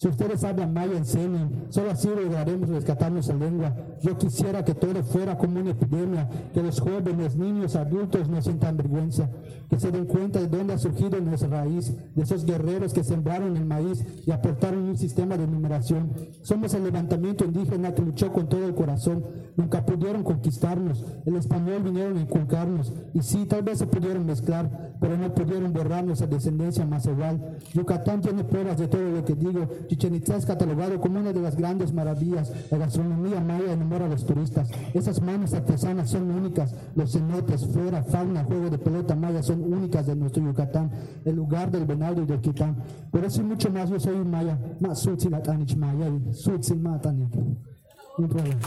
Si 0.00 0.08
ustedes 0.08 0.42
hablan 0.44 0.72
maya, 0.72 0.96
enseñen. 0.96 1.66
Solo 1.68 1.90
así 1.90 2.08
lograremos 2.08 2.70
rescatar 2.70 3.12
nuestra 3.12 3.36
lengua. 3.36 3.76
Yo 4.00 4.16
quisiera 4.16 4.64
que 4.64 4.74
todo 4.74 5.02
fuera 5.02 5.36
como 5.36 5.60
una 5.60 5.72
epidemia, 5.72 6.26
que 6.54 6.62
los 6.62 6.80
jóvenes, 6.80 7.36
niños, 7.36 7.76
adultos 7.76 8.26
no 8.30 8.40
sientan 8.40 8.78
vergüenza, 8.78 9.28
que 9.68 9.78
se 9.78 9.90
den 9.90 10.06
cuenta 10.06 10.40
de 10.40 10.48
dónde 10.48 10.72
ha 10.72 10.78
surgido 10.78 11.20
nuestra 11.20 11.50
raíz, 11.50 11.94
de 12.14 12.22
esos 12.22 12.46
guerreros 12.46 12.94
que 12.94 13.04
sembraron 13.04 13.54
el 13.58 13.66
maíz 13.66 14.02
y 14.26 14.30
aportaron 14.30 14.84
un 14.84 14.96
sistema 14.96 15.36
de 15.36 15.46
numeración. 15.46 16.10
Somos 16.40 16.72
el 16.72 16.84
levantamiento 16.84 17.44
indígena 17.44 17.94
que 17.94 18.00
luchó 18.00 18.32
con 18.32 18.48
todo 18.48 18.64
el 18.64 18.74
corazón. 18.74 19.22
Nunca 19.56 19.84
pudieron 19.84 20.24
conquistarnos. 20.24 21.04
El 21.26 21.36
español 21.36 21.82
vinieron 21.82 22.16
a 22.16 22.22
inculcarnos. 22.22 22.90
Y 23.12 23.20
sí, 23.20 23.44
tal 23.44 23.64
vez 23.64 23.78
se 23.80 23.86
pudieron 23.86 24.24
mezclar, 24.24 24.96
pero 24.98 25.18
no 25.18 25.34
pudieron 25.34 25.74
borrar 25.74 26.04
nuestra 26.04 26.26
descendencia 26.26 26.86
más 26.86 27.04
igual. 27.04 27.58
Yucatán 27.74 28.22
tiene 28.22 28.44
pruebas 28.44 28.78
de 28.78 28.88
todo 28.88 29.02
lo 29.02 29.22
que 29.26 29.34
digo. 29.34 29.68
Chichen 29.90 30.14
Itza 30.14 30.36
es 30.36 30.46
catalogado 30.46 31.00
como 31.00 31.18
una 31.18 31.32
de 31.32 31.40
las 31.40 31.56
grandes 31.56 31.92
maravillas. 31.92 32.52
La 32.70 32.78
gastronomía 32.78 33.40
maya 33.40 33.72
enamora 33.72 34.06
a 34.06 34.08
los 34.08 34.24
turistas. 34.24 34.70
Esas 34.94 35.20
manos 35.20 35.52
artesanas 35.52 36.10
son 36.10 36.30
únicas. 36.30 36.76
Los 36.94 37.10
cenotes, 37.10 37.66
flora, 37.66 38.04
fauna, 38.04 38.44
juego 38.44 38.70
de 38.70 38.78
pelota 38.78 39.16
maya 39.16 39.42
son 39.42 39.60
únicas 39.64 40.06
de 40.06 40.14
nuestro 40.14 40.44
Yucatán. 40.44 40.92
El 41.24 41.34
lugar 41.34 41.72
del 41.72 41.86
venado 41.86 42.22
y 42.22 42.26
del 42.26 42.40
quitán. 42.40 42.76
Por 43.10 43.24
eso 43.24 43.42
mucho 43.42 43.68
más 43.68 43.90
yo 43.90 43.98
soy 43.98 44.14
un 44.14 44.30
maya. 44.30 44.56
Más 44.78 45.04
maya. 45.76 46.08
y 46.08 46.34
Sutzilmatani. 46.34 47.28
Un 48.18 48.28
problema. 48.28 48.60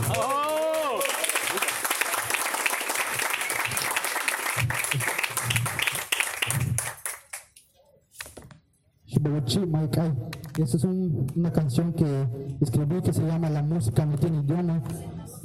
Shibuchi 9.23 9.59
Maikai. 9.65 10.11
Esta 10.57 10.77
es 10.77 10.83
un- 10.83 11.25
una 11.35 11.51
canción 11.51 11.93
que 11.93 12.27
escribí 12.61 13.01
que 13.01 13.13
se 13.13 13.23
llama 13.25 13.49
La 13.49 13.63
música 13.63 14.05
no 14.05 14.17
tiene 14.17 14.39
idioma. 14.41 14.81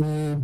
Eh, 0.01 0.37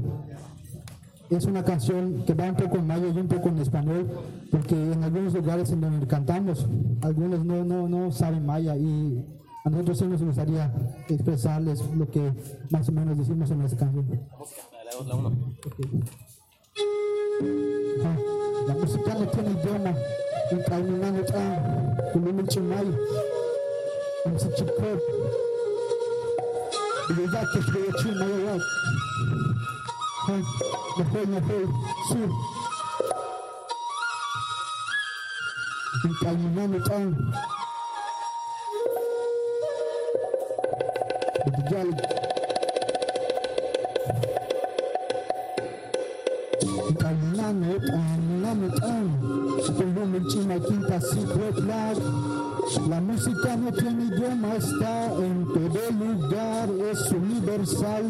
es 1.30 1.44
una 1.44 1.64
canción 1.64 2.24
que 2.24 2.32
va 2.34 2.44
un 2.48 2.54
poco 2.56 2.76
en 2.76 2.86
maya 2.86 3.06
y 3.08 3.18
un 3.18 3.26
poco 3.28 3.48
en 3.48 3.58
español, 3.58 4.08
porque 4.50 4.74
en 4.92 5.02
algunos 5.02 5.34
lugares 5.34 5.70
en 5.72 5.80
donde 5.80 6.06
cantamos, 6.06 6.66
algunos 7.02 7.44
no, 7.44 7.64
no, 7.64 7.88
no 7.88 8.12
saben 8.12 8.46
maya 8.46 8.76
y 8.76 9.24
a 9.64 9.70
nosotros 9.70 9.98
sí 9.98 10.06
nos 10.06 10.22
gustaría 10.22 10.72
expresarles 11.08 11.82
lo 11.96 12.08
que 12.08 12.32
más 12.70 12.88
o 12.88 12.92
menos 12.92 13.18
decimos 13.18 13.50
en 13.50 13.62
esa 13.62 13.76
canción. 13.76 14.06
Ok. 14.38 14.50
Ajá. 18.00 18.16
La 18.68 18.74
música 18.74 19.14
no 19.14 19.26
tiene 19.28 19.50
idioma, 19.50 19.94
Ukaungana 20.52 21.20
uta 21.20 21.42
umeniche 22.14 22.60
mai 22.60 22.88
msichiko 24.34 24.82
Ileza 27.10 27.46
kifre 27.52 27.80
ya 27.86 27.92
chuma 27.92 28.24
ya 28.24 28.50
wad 28.52 28.62
Ha, 30.26 30.32
nahoy 30.98 31.26
nahoy, 31.26 31.66
su 32.08 32.18
Ukaungana 36.10 36.76
uta 36.76 36.98
Bidijali 41.44 41.94
Ukaungana 46.90 47.66
uta 47.76 47.98
quinta 50.60 51.00
secret 51.00 51.58
lag. 51.66 51.96
La 52.88 53.00
música 53.00 53.56
no 53.56 53.72
tiene 53.72 54.04
idioma, 54.04 54.54
está 54.56 55.12
en 55.14 55.46
todo 55.52 55.80
lugar, 55.98 56.68
es 56.90 57.12
universal. 57.12 58.04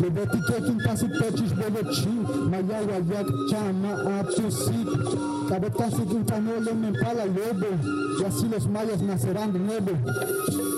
Lebetike 0.00 0.64
quinta 0.66 0.96
si 0.96 1.06
pechis 1.06 1.54
bolochi, 1.56 2.08
maya 2.50 2.80
wayak 2.88 3.26
chama 3.50 4.20
atusik. 4.20 4.88
Cabetasi 5.48 6.02
quinta 6.08 6.40
no 6.40 6.60
le 6.60 6.74
mempala 6.74 7.26
lobo, 7.26 7.66
y 8.20 8.24
así 8.24 8.48
los 8.48 8.66
mayas 8.68 9.02
nacerán 9.02 9.52
de 9.52 9.58
nuevo. 9.58 10.69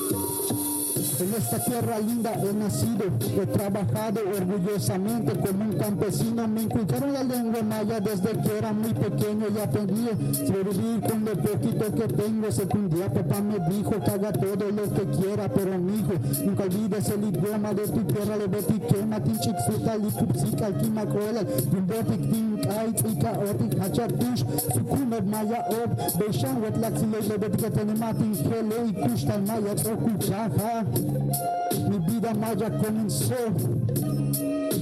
En 1.20 1.34
esta 1.34 1.59
tierra 1.62 1.98
linda 1.98 2.32
he 2.32 2.52
nacido, 2.55 3.05
he 3.40 3.47
trabajado 3.47 4.20
orgullosamente 4.36 5.32
como 5.32 5.64
un 5.64 5.72
campesino. 5.78 6.48
Me 6.48 6.62
inculcaron 6.62 7.12
la 7.12 7.22
lengua 7.22 7.62
maya 7.62 8.01
desde 8.01 8.30
que 8.30 8.59
era 8.59 8.72
muy 8.72 8.93
pequeño 8.94 9.47
y 9.55 9.59
aprendí 9.60 10.09
a 10.09 10.34
sobrevivir 10.34 11.01
con 11.02 11.24
lo 11.24 11.32
poquito 11.32 11.94
que 11.94 12.09
tengo. 12.09 12.51
Sé 12.51 12.66
un 12.74 12.89
día 12.89 13.12
papá 13.12 13.40
me 13.40 13.59
dijo 13.68 13.90
que 13.90 14.10
haga 14.10 14.32
todo 14.32 14.70
lo 14.70 14.82
que 14.94 15.18
quiera, 15.18 15.48
pero 15.52 15.78
mi 15.78 16.01
hijo, 16.01 16.12
nunca 16.44 16.64
olvides 16.64 17.09
el 17.10 17.24
idioma 17.24 17.74
de 17.74 17.89
tu 17.89 18.05
tierra. 18.05 18.36
Le 18.36 18.47
beti 18.47 18.80
quema, 18.80 19.20
tin 19.20 19.39
chixuta, 19.39 19.97
li 19.97 20.10
kupsika, 20.10 20.66
alkima 20.66 21.06
koela, 21.06 21.44
tin 21.44 21.86
botik, 21.86 22.22
tin 22.30 22.60
kai, 22.62 22.93
tzika, 22.94 23.32
otik, 23.32 23.78
hachatush, 23.78 24.44
sukumer 24.72 25.22
maya 25.24 25.64
ob, 25.68 25.90
beishan 26.18 26.62
wet 26.62 26.76
laxile, 26.78 27.20
le 27.28 27.39
beti 27.39 27.62
que 27.62 27.70
tenema, 27.70 28.14
tin 28.14 28.34
kele, 28.34 28.86
y 28.89 28.93
kushta 28.94 29.39
maya, 29.39 29.72
okuchaja. 29.72 30.84
Mi 31.03 31.99
vida 31.99 32.35
maya 32.35 32.70
comenzó. 32.79 33.35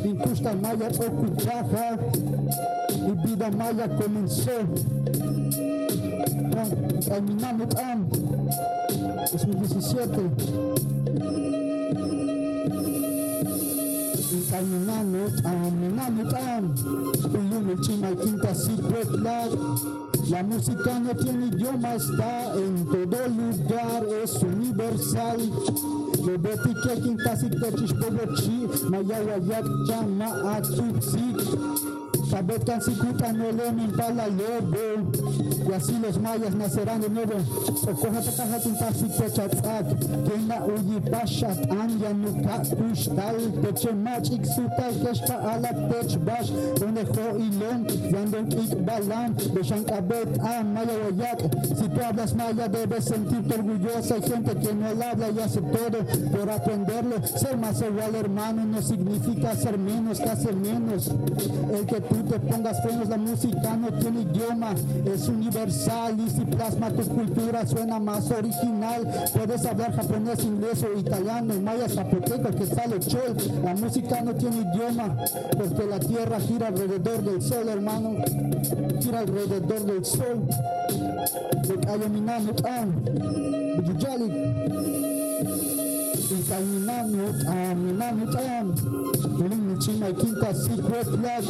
Mi 0.05 0.15
custa 0.19 0.55
maya 0.55 0.89
okuchaja. 0.89 1.99
Mi 3.07 3.13
vida 3.25 3.51
maya 3.51 3.89
comenzó. 3.97 4.53
Caminamos 7.09 7.75
am. 7.77 8.09
2017. 9.33 10.71
Caminamos 14.51 15.45
am, 15.45 15.71
caminamos 15.71 16.35
am. 16.35 16.75
Uyum 17.33 17.81
china 17.83 18.15
quinta 18.17 18.55
secret 18.55 19.11
lag. 19.23 19.51
La 20.29 20.43
música 20.45 20.99
no 21.01 21.15
tiene 21.17 21.47
idioma, 21.47 21.95
está 21.95 22.55
en 22.55 22.85
todo 22.87 23.29
lugar, 23.29 24.05
es 24.23 24.35
universal. 24.43 25.41
Lebeti 26.27 26.73
kekin 26.83 27.17
tasik 27.25 27.53
techish 27.61 27.95
bobochi, 27.97 28.69
mayawayak 28.91 29.67
chama 29.89 30.29
atupsik. 30.55 31.39
Sabetan 32.31 32.81
sikuta 32.81 33.33
no 33.33 33.51
le 33.51 33.89
para 33.97 34.29
lobo. 34.29 35.11
Y 35.69 35.73
así 35.73 35.99
los 36.01 36.21
mayas 36.21 36.55
nacerán 36.55 37.01
de 37.01 37.09
nuevo. 37.09 37.35
Sokoha 37.85 38.21
takahatin 38.23 38.79
tasik 38.79 39.17
techatzak. 39.17 39.87
Kena 40.27 40.65
uyi 40.65 41.01
pashat 41.11 41.59
anya 41.71 42.13
nuka 42.15 42.63
ushtal. 42.87 43.37
Teche 43.63 43.93
mach 43.93 44.31
iksutal 44.31 44.95
keshka 45.03 45.37
ala 45.43 45.71
tech 45.91 46.19
bash. 46.25 46.51
Donde 46.79 47.05
jo 47.05 47.37
ilon, 47.37 47.87
yandon 48.13 48.47
ik 48.53 48.79
balam. 48.87 49.35
Beshan 49.55 49.85
kabet 49.85 50.39
a 50.39 50.63
mayawayak. 50.63 51.41
Si 51.67 51.89
tú 51.89 52.01
hablas 52.01 52.35
maya 52.35 52.69
debes 52.69 53.07
sentirte 53.07 53.55
orgullosa. 53.55 54.15
Hay 54.15 54.23
gente 54.23 54.55
que 54.55 54.73
no 54.73 54.87
habla 54.87 55.31
y 55.31 55.41
hace 55.41 55.61
todo 55.61 55.99
por 56.31 56.49
aprenderlo. 56.49 57.27
Ser 57.27 57.57
más 57.57 57.83
igual 57.83 58.15
hermano 58.15 58.65
no 58.67 58.81
significa 58.81 59.57
ser 59.57 59.79
menos 59.79 60.21
que 60.21 60.31
hacer 60.31 60.55
menos. 60.55 61.09
El 61.09 61.87
que 61.87 62.01
tú 62.01 62.20
te 62.25 62.39
pongas 62.39 62.81
frenos, 62.83 63.09
la 63.09 63.17
música 63.17 63.77
no 63.77 63.89
tiene 63.99 64.23
idioma, 64.23 64.75
es 65.05 65.29
universal 65.29 66.17
y 66.19 66.31
si 66.31 66.45
plasma 66.45 66.91
tu 66.91 67.03
cultura 67.05 67.67
suena 67.67 67.99
más 67.99 68.31
original. 68.31 69.07
Puedes 69.33 69.65
hablar 69.67 69.95
japonés, 69.95 70.45
inglés 70.45 70.85
o 70.85 70.99
italiano, 70.99 71.55
maya, 71.63 71.89
zapoteco, 71.89 72.51
que 72.51 72.67
sale 72.67 73.01
chol. 73.01 73.37
La 73.63 73.75
música 73.75 74.21
no 74.23 74.35
tiene 74.35 74.69
idioma 74.73 75.17
porque 75.57 75.87
la 75.87 76.01
tierra 76.01 76.41
gira 76.41 76.69
alrededor 76.69 77.23
del 77.23 77.43
sol, 77.43 77.69
hermano. 77.69 78.17
Gira 79.01 79.21
alrededor 79.21 79.85
del 79.85 80.05
sol. 80.05 80.47
Flag. 91.05 91.45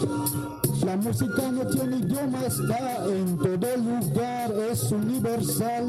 La 0.85 0.97
música 0.97 1.53
no 1.53 1.67
tiene 1.67 1.97
idioma, 1.99 2.47
está 2.47 3.05
en 3.07 3.37
todo 3.37 3.77
lugar, 3.77 4.53
es 4.71 4.91
universal. 4.91 5.87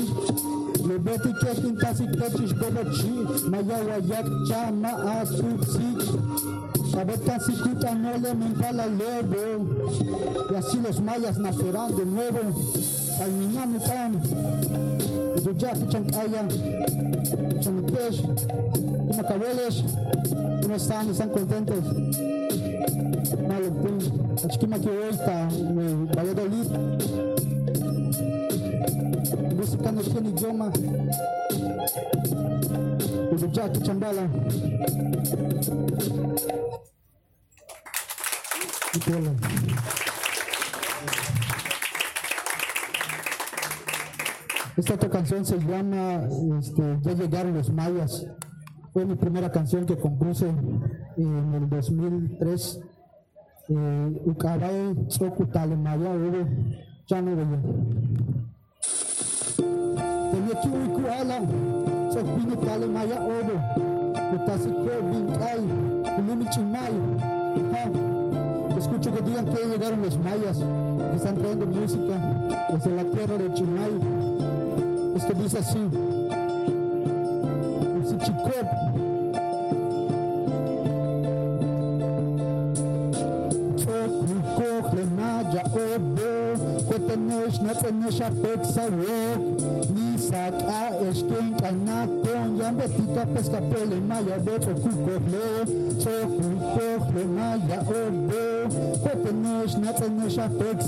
Lebeti 0.86 1.34
kekin 1.40 1.78
tasik 1.78 2.12
techish 2.20 2.54
bobochi, 2.54 3.26
mayawayak 3.50 4.28
chama 4.48 5.22
atupsik. 5.22 6.00
Sabetan 6.92 7.40
sikuta 7.40 7.96
no 7.96 8.18
le 8.18 8.34
mentala 8.34 8.88
lobo. 8.88 9.70
Y 10.52 10.56
así 10.56 10.80
los 10.82 11.00
mayas 11.00 11.38
nacerán 11.38 11.96
de 11.96 12.06
nuevo. 12.06 12.40
Caminando 13.22 13.80
tan. 13.86 14.14
Yuyaki 15.46 15.86
chankaya. 15.92 16.42
Chanitesh. 17.62 18.20
Macabeles. 19.16 19.84
¿Cómo 20.64 20.76
están? 20.76 21.12
¿Están 21.12 21.30
contentos? 21.30 21.84
Malupin. 23.48 23.98
Achikima 24.44 24.80
que 24.80 24.90
hoy 24.90 25.10
está 25.12 25.48
en 25.50 26.08
Valladolid. 26.08 26.68
Música 29.56 29.92
no 29.92 30.02
tiene 30.02 30.30
idioma. 30.30 30.72
Yuyaki 33.38 33.82
chambala. 33.84 34.28
Y 38.96 39.00
Pola. 39.00 40.11
Esta 44.82 44.96
otra 44.96 45.10
canción 45.12 45.46
se 45.46 45.60
llama 45.60 46.28
este, 46.60 46.98
Ya 47.04 47.14
llegaron 47.14 47.54
los 47.54 47.72
mayas. 47.72 48.26
Fue 48.92 49.06
mi 49.06 49.14
primera 49.14 49.52
canción 49.52 49.86
que 49.86 49.96
compuse 49.96 50.50
en 51.18 51.54
el 51.54 51.70
2003. 51.70 52.80
Eh, 53.70 54.22
Ukabae 54.26 54.96
Tsokutale 55.08 55.78
Maya 55.78 56.10
Oro 56.10 56.48
Chano 57.06 57.36
Baya. 57.36 57.60
Tenía 60.32 60.62
Chiwi 60.64 60.88
Kuala 61.00 61.42
Tsokpini 62.10 62.56
Tale 62.66 62.88
Maya 62.88 63.22
Oro. 63.22 63.62
Utasiko 64.34 64.90
Binkai. 65.12 65.60
Ulumi 66.18 66.50
Chimay. 66.50 66.94
Escucho 68.80 69.14
que 69.14 69.22
digan 69.22 69.46
que 69.46 69.64
llegaron 69.64 70.02
los 70.02 70.18
mayas, 70.18 70.58
que 70.58 71.16
están 71.16 71.36
trayendo 71.36 71.68
música 71.68 72.20
desde 72.74 72.96
la 72.96 73.04
tierra 73.04 73.38
de 73.38 73.54
Chimay. 73.54 74.21
Esto 75.16 75.34
dice 75.34 75.58
así. 75.60 75.80
Sichikop. 78.08 78.68
Chokukok 83.78 84.94
le 84.94 85.04
maya 85.18 85.64
obo. 85.66 86.32
Kwetenesh 86.88 87.60
netenesh 87.62 88.22
apek 88.22 88.62
sawok. 88.66 89.40
Nisak 89.94 90.54
a 90.68 90.96
esken 91.10 91.56
kanakon. 91.60 92.58
Yambetika 92.58 93.26
pesca 93.34 93.62
pele 93.62 94.00
maya 94.00 94.40
beto 94.40 94.74
kukok 94.74 95.24
le. 95.34 95.48
Chokukok 96.02 97.04
le 97.16 97.24
maya 97.26 97.80
obo. 97.82 98.44
Kwetenesh 99.04 99.76
netenesh 99.78 100.38
apek 100.38 100.82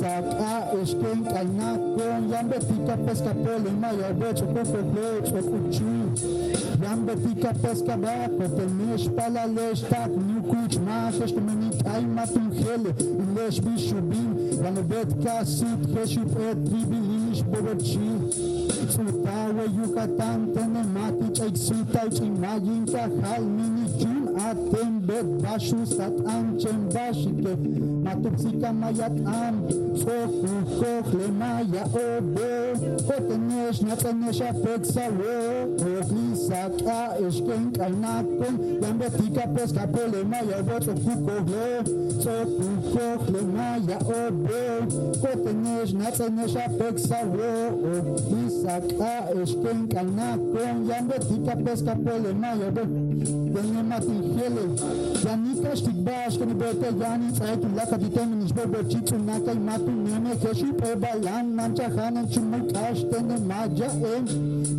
saca 0.00 0.72
eskin 0.82 1.24
kalna 1.24 1.68
kon 1.96 2.28
yambe 2.32 2.58
fika 2.68 2.96
pesca 3.04 3.32
pole 3.42 3.70
maya 3.80 4.12
bocho 4.20 4.44
o 4.44 4.52
bocho 4.52 5.84
o 5.84 6.84
yambe 6.84 7.14
fika 7.22 7.52
pesca 7.62 7.96
ba 7.96 8.28
kote 8.36 8.64
mesh 8.78 9.08
pala 9.16 9.44
lesh 9.56 9.82
tak 9.90 10.10
o 10.10 10.40
kuch 10.50 10.78
mas 10.86 11.18
que 11.18 11.40
meni 11.40 11.68
ai 11.92 12.04
matum 12.16 12.50
hele 12.50 12.90
lesh 13.36 13.60
bicho 13.60 14.00
bin 14.08 14.30
vale 14.62 14.82
bet 14.90 15.10
kasit 15.22 15.80
keshu 15.92 16.22
et 16.48 16.58
tribilish 16.64 17.42
bobochi 17.50 18.08
Sultawa 18.90 19.64
Yucatán, 19.76 20.52
Tenemati, 20.52 21.26
Chaixita, 21.36 22.02
o 22.06 22.86
Cajal, 22.90 23.42
Minichu, 23.44 24.19
אתם 24.36 24.98
בית 25.06 25.26
דשו 25.42 25.86
שטעם 25.86 26.54
שם 26.58 26.88
דשיקה 26.88 27.50
מטופסיקה 28.02 28.72
מייתעם 28.72 29.66
צחוק 29.94 30.34
וכוח 30.44 31.14
למאיה 31.14 31.84
עודו 31.92 32.86
חותנש 33.06 33.82
נתנש 33.82 34.40
הפקסלו 34.40 35.74
וכליסקה 35.78 37.06
אשכן 37.28 37.70
קלנקון 37.74 38.56
גם 38.82 38.98
בתיקה 38.98 39.42
פסקפו 39.54 39.98
למאיה 40.12 40.60
ובוטו 40.60 40.92
כוכו 41.04 41.90
צחוק 42.18 42.48
וכוח 42.60 43.28
למאיה 43.28 43.98
עודו 44.04 44.96
חותנש 45.20 45.94
נתנש 45.94 46.56
הפקסלו 46.56 47.82
וכליסקה 47.82 49.18
אשכן 49.42 49.86
קלנקון 49.90 50.88
גם 50.88 51.08
בתיקה 51.08 51.52
פסקפו 51.64 52.10
למאיה 52.28 52.68
ובוטו 52.68 53.09
Benjamin 53.24 54.00
Fele, 54.34 54.76
Janika 55.20 55.76
Stigbash, 55.76 56.38
Kani 56.38 56.54
Bote 56.54 56.90
Yani, 56.98 57.34
Saik 57.36 57.60
Laka 57.74 57.98
Ditem, 57.98 58.40
Nisbo 58.40 58.66
Bochi, 58.66 59.00
Punaka, 59.04 59.54
Matu 59.54 59.90
Neme, 59.90 60.36
Keshi 60.40 60.72
Prebayan, 60.72 61.52
Mancha 61.54 61.84
Hanan, 61.90 62.26
Chumul 62.28 62.72
Kash, 62.72 63.02
Tene 63.10 63.38
Maja, 63.40 63.90
Em, 63.90 64.26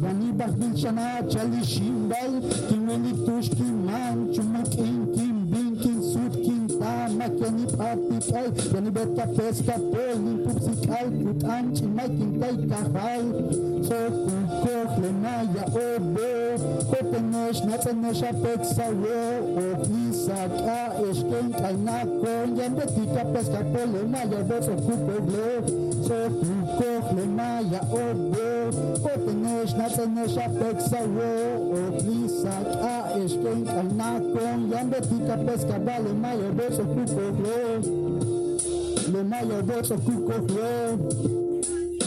Yani 0.02 0.32
Bahbil 0.34 0.74
Shana, 0.76 1.22
Chali 1.32 1.62
Shimbal, 1.62 2.42
Kimeli 2.68 3.14
Tushki 3.26 3.62
Man, 3.62 4.34
Chumul 4.34 4.66
Inki, 4.76 5.31
salama 6.86 7.30
kwenye 7.30 7.66
papipai 7.66 8.52
yanibeta 8.76 9.28
pesta 9.28 9.72
poli 9.74 10.38
kupsikal 10.46 11.12
kutanchi 11.12 11.84
maikintai 11.86 12.58
kahal 12.70 13.26
soku 13.88 14.32
kokle 14.62 15.12
naya 15.22 15.66
obo 15.66 16.30
kopenesh 16.90 17.64
napenesh 17.64 18.24
apeksa 18.24 18.84
wo 19.02 19.18
ofisa 19.74 20.40
ka 20.50 20.80
esken 21.10 21.52
kainako 21.54 22.28
yambetita 22.62 23.26
pesca 23.34 23.64
pole 23.74 24.02
naya 24.12 24.44
boso 24.50 24.72
kupeglo 24.86 25.50
soku 26.08 26.46
kokle 26.78 27.26
naya 27.38 27.82
obo 27.92 28.48
kopenesh 29.04 29.74
napenesh 29.78 30.38
apeksa 30.38 31.00
wo 31.16 31.30
ofisa 31.88 32.56
ka 32.82 32.96
esken 33.26 33.66
kainako 33.66 34.44
yambetita 34.76 35.38
pesca 35.46 35.78
vale 35.86 36.14
naya 36.22 36.50
boso 36.58 36.71
kukogle 36.78 37.82
Le 39.12 39.24
maya 39.24 39.62
boso 39.62 39.96
kukogle 39.96 40.98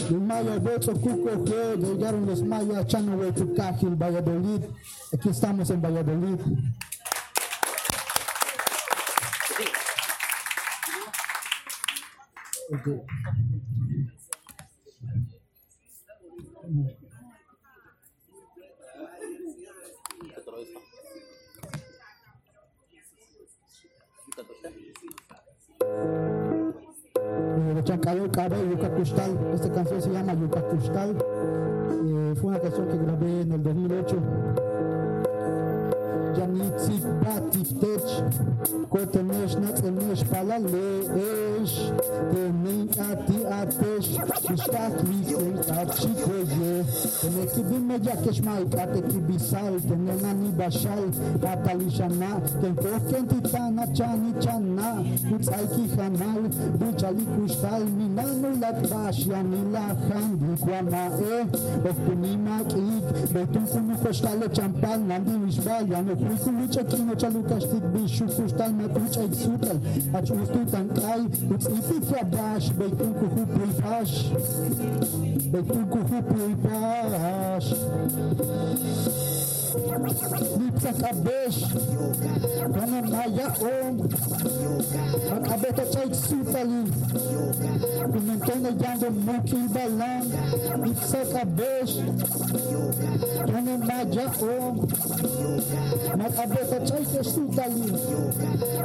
los 0.09 0.21
mayas 0.21 0.61
Bocho 0.61 0.93
Cuco 0.93 1.45
Geo, 1.45 1.75
llegaron 1.75 2.25
los 2.27 2.43
mayas 2.43 2.85
Chanaway 2.87 3.31
Tucajil, 3.31 3.95
Valladolid. 3.95 4.61
Aquí 5.11 5.29
estamos 5.29 5.69
en 5.71 5.81
Valladolid. 5.81 6.39
Okay. 12.71 13.01
De 27.73 27.83
Chancayo 27.83 28.31
Cabe, 28.31 28.57
Yuca 28.69 28.89
Custal. 28.89 29.37
Esta 29.53 29.71
canción 29.71 30.01
se 30.01 30.11
llama 30.11 30.33
Yuca 30.33 30.61
Custal. 30.61 31.15
Eh, 31.17 32.33
fue 32.35 32.49
una 32.49 32.59
canción 32.59 32.87
que 32.87 32.97
grabé 32.97 33.41
en 33.41 33.51
el 33.51 33.63
2008. 33.63 34.15
جنتك 36.37 37.05
باتفتش 37.23 38.11
كنت 38.89 39.17
مش 39.17 39.55
نتقلش 39.55 40.21
بلالش 40.21 41.79
تمين 42.33 42.87
أتي 42.99 43.37
أتش 43.61 44.09
مشتاق 44.51 45.01
ليك 45.05 45.39
انت 45.39 45.69
أتشي 45.69 46.07
كوزي 46.25 46.83
تنكي 47.21 47.61
بمجاكش 47.63 48.41
مايك 48.41 48.75
أتكي 48.75 49.17
بيسال 49.19 49.81
تنيناني 49.89 50.49
بشال 50.59 51.09
باتاليشانا 51.41 52.39
تنكو 52.61 52.89
كنتي 53.11 53.49
تانا 53.51 53.85
تشاني 53.85 54.33
تشانا 54.39 55.03
وتسايكي 55.33 55.87
خمال 55.97 56.49
بوشالي 56.79 57.23
كشتال 57.45 57.85
منانو 57.97 58.49
لتباش 58.49 59.27
يعني 59.27 59.57
لا 59.73 59.87
خندي 59.87 60.61
كواما 60.65 61.07
ايه 61.19 61.45
وكتني 61.85 62.37
ماك 62.37 62.73
ايك 62.73 63.33
بيتون 63.33 63.65
كنو 63.65 63.95
كشتال 64.05 64.51
تشامبال 64.51 65.07
ناندي 65.07 65.37
مشبال 65.37 65.91
يعني 65.91 66.15
Nisu 66.29 66.51
liče 66.61 66.83
kino 66.89 67.15
čaluka 67.15 67.59
štik 67.59 67.83
bi 67.93 68.07
šu 68.07 68.27
suštal 68.35 68.71
me 68.73 68.87
pričaj 68.93 69.27
super, 69.43 69.75
a 70.13 70.21
če 70.25 70.33
ustutan 70.43 70.89
kraj, 70.95 71.21
uc 71.55 71.63
niti 71.73 71.97
flabaš, 72.07 72.69
bej 72.79 72.89
tu 72.99 73.07
kuhu 73.19 73.45
pripaš, 73.53 74.11
bej 75.51 75.63
kuhu 75.69 76.21
pripaš. 76.29 77.65
nitakabesha 80.59 81.67
kwa 82.71 82.85
namna 82.85 83.25
yao 83.25 83.95
akabetachaitsutali 85.37 86.91
kumentene 88.11 88.71
jango 88.73 89.09
mokibalan 89.11 90.23
nitakabesha 90.83 92.03
kwa 93.51 93.61
namna 93.61 93.93
yao 93.93 94.75
makabetachaitesutali 96.17 97.93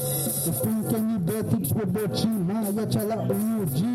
Spinken, 0.46 1.20
Betik, 1.26 1.68
Bobotim, 1.76 2.46
Maia, 2.48 2.86
Tchala, 2.88 3.18
Udi, 3.28 3.95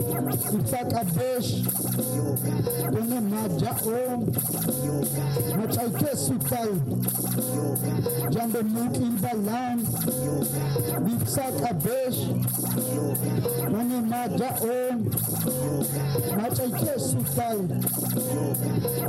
utakaboshi 0.00 1.66
kwenye 2.92 3.20
majao 3.20 4.22
machaike 5.56 6.16
sutai 6.16 6.74
jambo 8.30 8.62
muki 8.62 9.00
ibalan. 9.02 9.86
Visakaboshi 11.04 12.34
kwenye 13.70 14.00
majao 14.00 14.92
machaike 16.36 17.00
sutai 17.00 17.58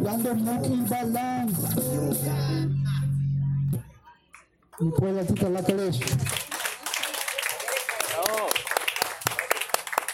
jambo 0.03 0.33
muki 0.35 0.73
ibalan. 0.73 1.55
Ni 4.79 4.91
puede 4.91 5.49
la 5.49 5.61
calés. 5.63 5.99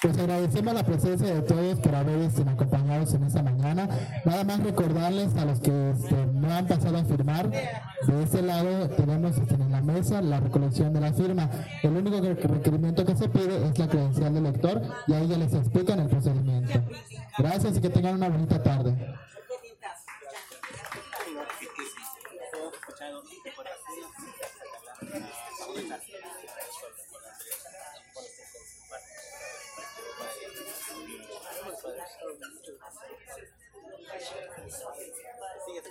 Pues 0.03 0.17
agradecemos 0.17 0.73
la 0.73 0.83
presencia 0.83 1.33
de 1.33 1.41
todos 1.43 1.79
por 1.79 1.95
haber 1.95 2.19
este, 2.19 2.41
acompañados 2.41 3.13
en 3.13 3.23
esta 3.23 3.41
mañana. 3.41 3.87
Nada 4.25 4.43
más 4.43 4.61
recordarles 4.61 5.33
a 5.37 5.45
los 5.45 5.61
que 5.61 5.91
este, 5.91 6.25
no 6.25 6.53
han 6.53 6.67
pasado 6.67 6.97
a 6.97 7.05
firmar, 7.05 7.49
de 7.49 8.23
este 8.23 8.41
lado 8.41 8.89
tenemos 8.89 9.37
este, 9.37 9.53
en 9.53 9.71
la 9.71 9.79
mesa 9.79 10.21
la 10.21 10.41
recolección 10.41 10.91
de 10.91 10.99
la 10.99 11.13
firma. 11.13 11.49
El 11.83 11.95
único 11.95 12.19
requerimiento 12.19 13.05
que 13.05 13.15
se 13.15 13.29
pide 13.29 13.65
es 13.65 13.79
la 13.79 13.87
credencial 13.87 14.33
del 14.33 14.43
lector 14.43 14.81
y 15.07 15.13
ahí 15.13 15.25
ya 15.25 15.37
les 15.37 15.53
explican 15.53 16.01
el 16.01 16.09
procedimiento. 16.09 16.81
Gracias 17.37 17.77
y 17.77 17.79
que 17.79 17.89
tengan 17.89 18.15
una 18.15 18.27
bonita 18.27 18.61
tarde. 18.61 18.93
Gracias. 25.01 25.32